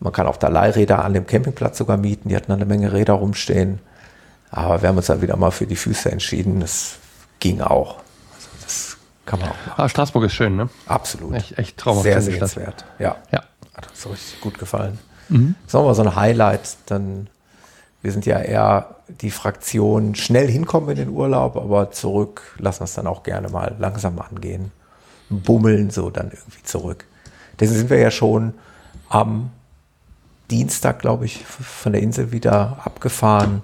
[0.00, 2.30] man kann auch da Leihräder an dem Campingplatz sogar mieten.
[2.30, 3.80] Die hatten eine Menge Räder rumstehen.
[4.50, 6.60] Aber wir haben uns dann wieder mal für die Füße entschieden.
[6.60, 6.96] Das
[7.38, 7.98] ging auch.
[9.26, 9.72] Kann man auch machen.
[9.76, 10.68] Ah, Straßburg ist schön, ne?
[10.86, 11.34] Absolut.
[11.34, 12.04] Echt, echt traumhaft.
[12.04, 12.84] Sehr sehenswert.
[12.98, 13.16] Ja.
[13.30, 13.44] ja.
[13.74, 14.98] Hat uns so richtig gut gefallen.
[15.30, 15.54] Mhm.
[15.62, 16.76] Das ist nochmal so ein Highlight.
[16.86, 17.28] Dann,
[18.02, 22.84] wir sind ja eher die Fraktion schnell hinkommen in den Urlaub, aber zurück lassen wir
[22.84, 24.72] es dann auch gerne mal langsam angehen.
[25.30, 27.06] Bummeln so dann irgendwie zurück.
[27.58, 28.54] Deswegen sind wir ja schon
[29.08, 29.50] am
[30.50, 33.62] Dienstag, glaube ich, von der Insel wieder abgefahren,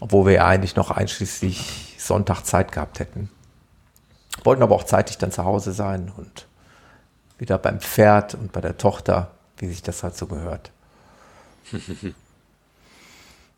[0.00, 3.30] obwohl wir ja eigentlich noch einschließlich Sonntag Zeit gehabt hätten.
[4.42, 6.46] Wollten aber auch zeitig dann zu Hause sein und
[7.38, 10.70] wieder beim Pferd und bei der Tochter, wie sich das halt so gehört.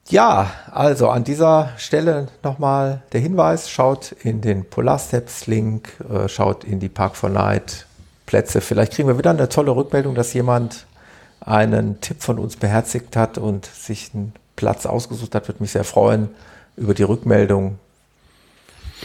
[0.09, 6.29] ja, also an dieser Stelle nochmal der Hinweis, schaut in den Polar Steps Link, äh,
[6.29, 7.87] schaut in die Park for Night
[8.27, 8.61] Plätze.
[8.61, 10.87] Vielleicht kriegen wir wieder eine tolle Rückmeldung, dass jemand
[11.41, 15.85] einen Tipp von uns beherzigt hat und sich einen Platz ausgesucht hat, würde mich sehr
[15.85, 16.31] freuen
[16.77, 17.79] über die Rückmeldung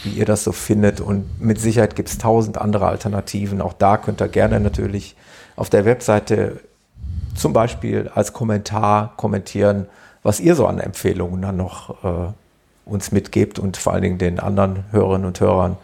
[0.02, 1.00] wie ihr das so findet.
[1.00, 3.60] Und mit Sicherheit gibt es tausend andere Alternativen.
[3.60, 5.16] Auch da könnt ihr gerne natürlich
[5.56, 6.60] auf der Webseite
[7.34, 9.86] zum Beispiel als Kommentar kommentieren,
[10.22, 12.32] was ihr so an Empfehlungen dann noch äh,
[12.84, 15.76] uns mitgebt und vor allen Dingen den anderen Hörerinnen und Hörern.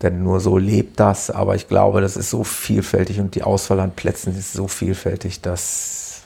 [0.00, 1.30] Denn nur so lebt das.
[1.30, 5.40] Aber ich glaube, das ist so vielfältig und die Auswahl an Plätzen ist so vielfältig,
[5.40, 6.22] dass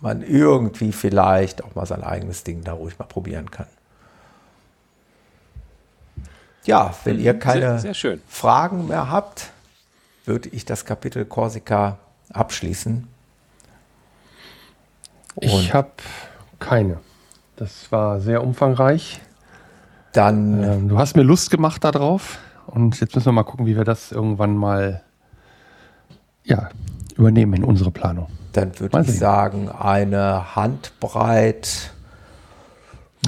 [0.00, 3.66] man irgendwie vielleicht auch mal sein eigenes Ding da ruhig mal probieren kann
[6.66, 9.50] ja, wenn ihr keine sehr, sehr Fragen mehr habt,
[10.24, 11.98] würde ich das Kapitel Korsika
[12.32, 13.08] abschließen.
[15.40, 15.90] Ich habe
[16.58, 16.98] keine.
[17.56, 19.20] Das war sehr umfangreich.
[20.12, 20.62] Dann.
[20.62, 22.38] Ähm, du hast mir Lust gemacht darauf.
[22.66, 25.02] Und jetzt müssen wir mal gucken, wie wir das irgendwann mal
[26.44, 26.70] ja,
[27.16, 28.28] übernehmen in unsere Planung.
[28.52, 31.92] Dann würde ich sagen, eine Handbreit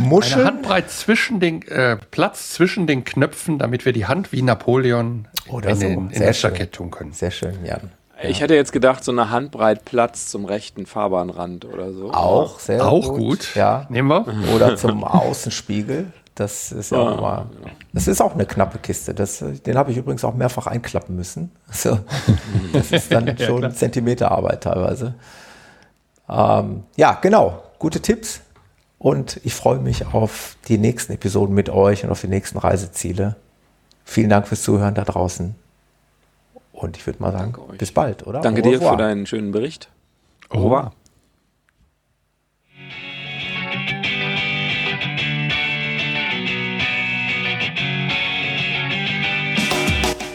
[0.00, 0.40] Muscheln.
[0.40, 5.26] Eine Handbreit zwischen den äh, Platz zwischen den Knöpfen, damit wir die Hand wie Napoleon
[5.48, 5.86] Oder in, so.
[5.86, 7.12] den, in das Jackett tun können.
[7.12, 7.90] Sehr schön, Jan.
[8.22, 12.12] Ich hätte jetzt gedacht, so eine Handbreit Platz zum rechten Fahrbahnrand oder so.
[12.12, 13.18] Auch sehr auch gut.
[13.18, 13.54] gut.
[13.54, 13.86] Ja.
[13.88, 14.26] Nehmen wir.
[14.54, 16.12] Oder zum Außenspiegel.
[16.34, 17.46] Das ist ja, auch mal.
[17.92, 19.12] Das ist auch eine knappe Kiste.
[19.12, 21.50] Das, den habe ich übrigens auch mehrfach einklappen müssen.
[21.68, 21.98] Also,
[22.72, 25.14] das ist dann schon ja, Zentimeterarbeit teilweise.
[26.28, 27.62] Ähm, ja, genau.
[27.78, 28.40] Gute Tipps.
[28.98, 33.36] Und ich freue mich auf die nächsten Episoden mit euch und auf die nächsten Reiseziele.
[34.04, 35.54] Vielen Dank fürs Zuhören da draußen.
[36.78, 38.40] Und ich würde mal sagen, bis bald, oder?
[38.40, 39.90] Danke dir für deinen schönen Bericht.
[40.48, 40.92] Au revoir.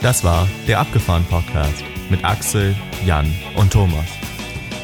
[0.02, 2.76] Das war der Abgefahren Podcast mit Axel,
[3.06, 4.04] Jan und Thomas.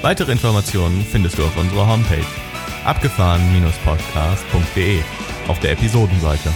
[0.02, 2.24] Weitere Informationen findest du auf unserer Homepage
[2.86, 5.02] abgefahren-podcast.de
[5.50, 6.54] auf der Episodenseite.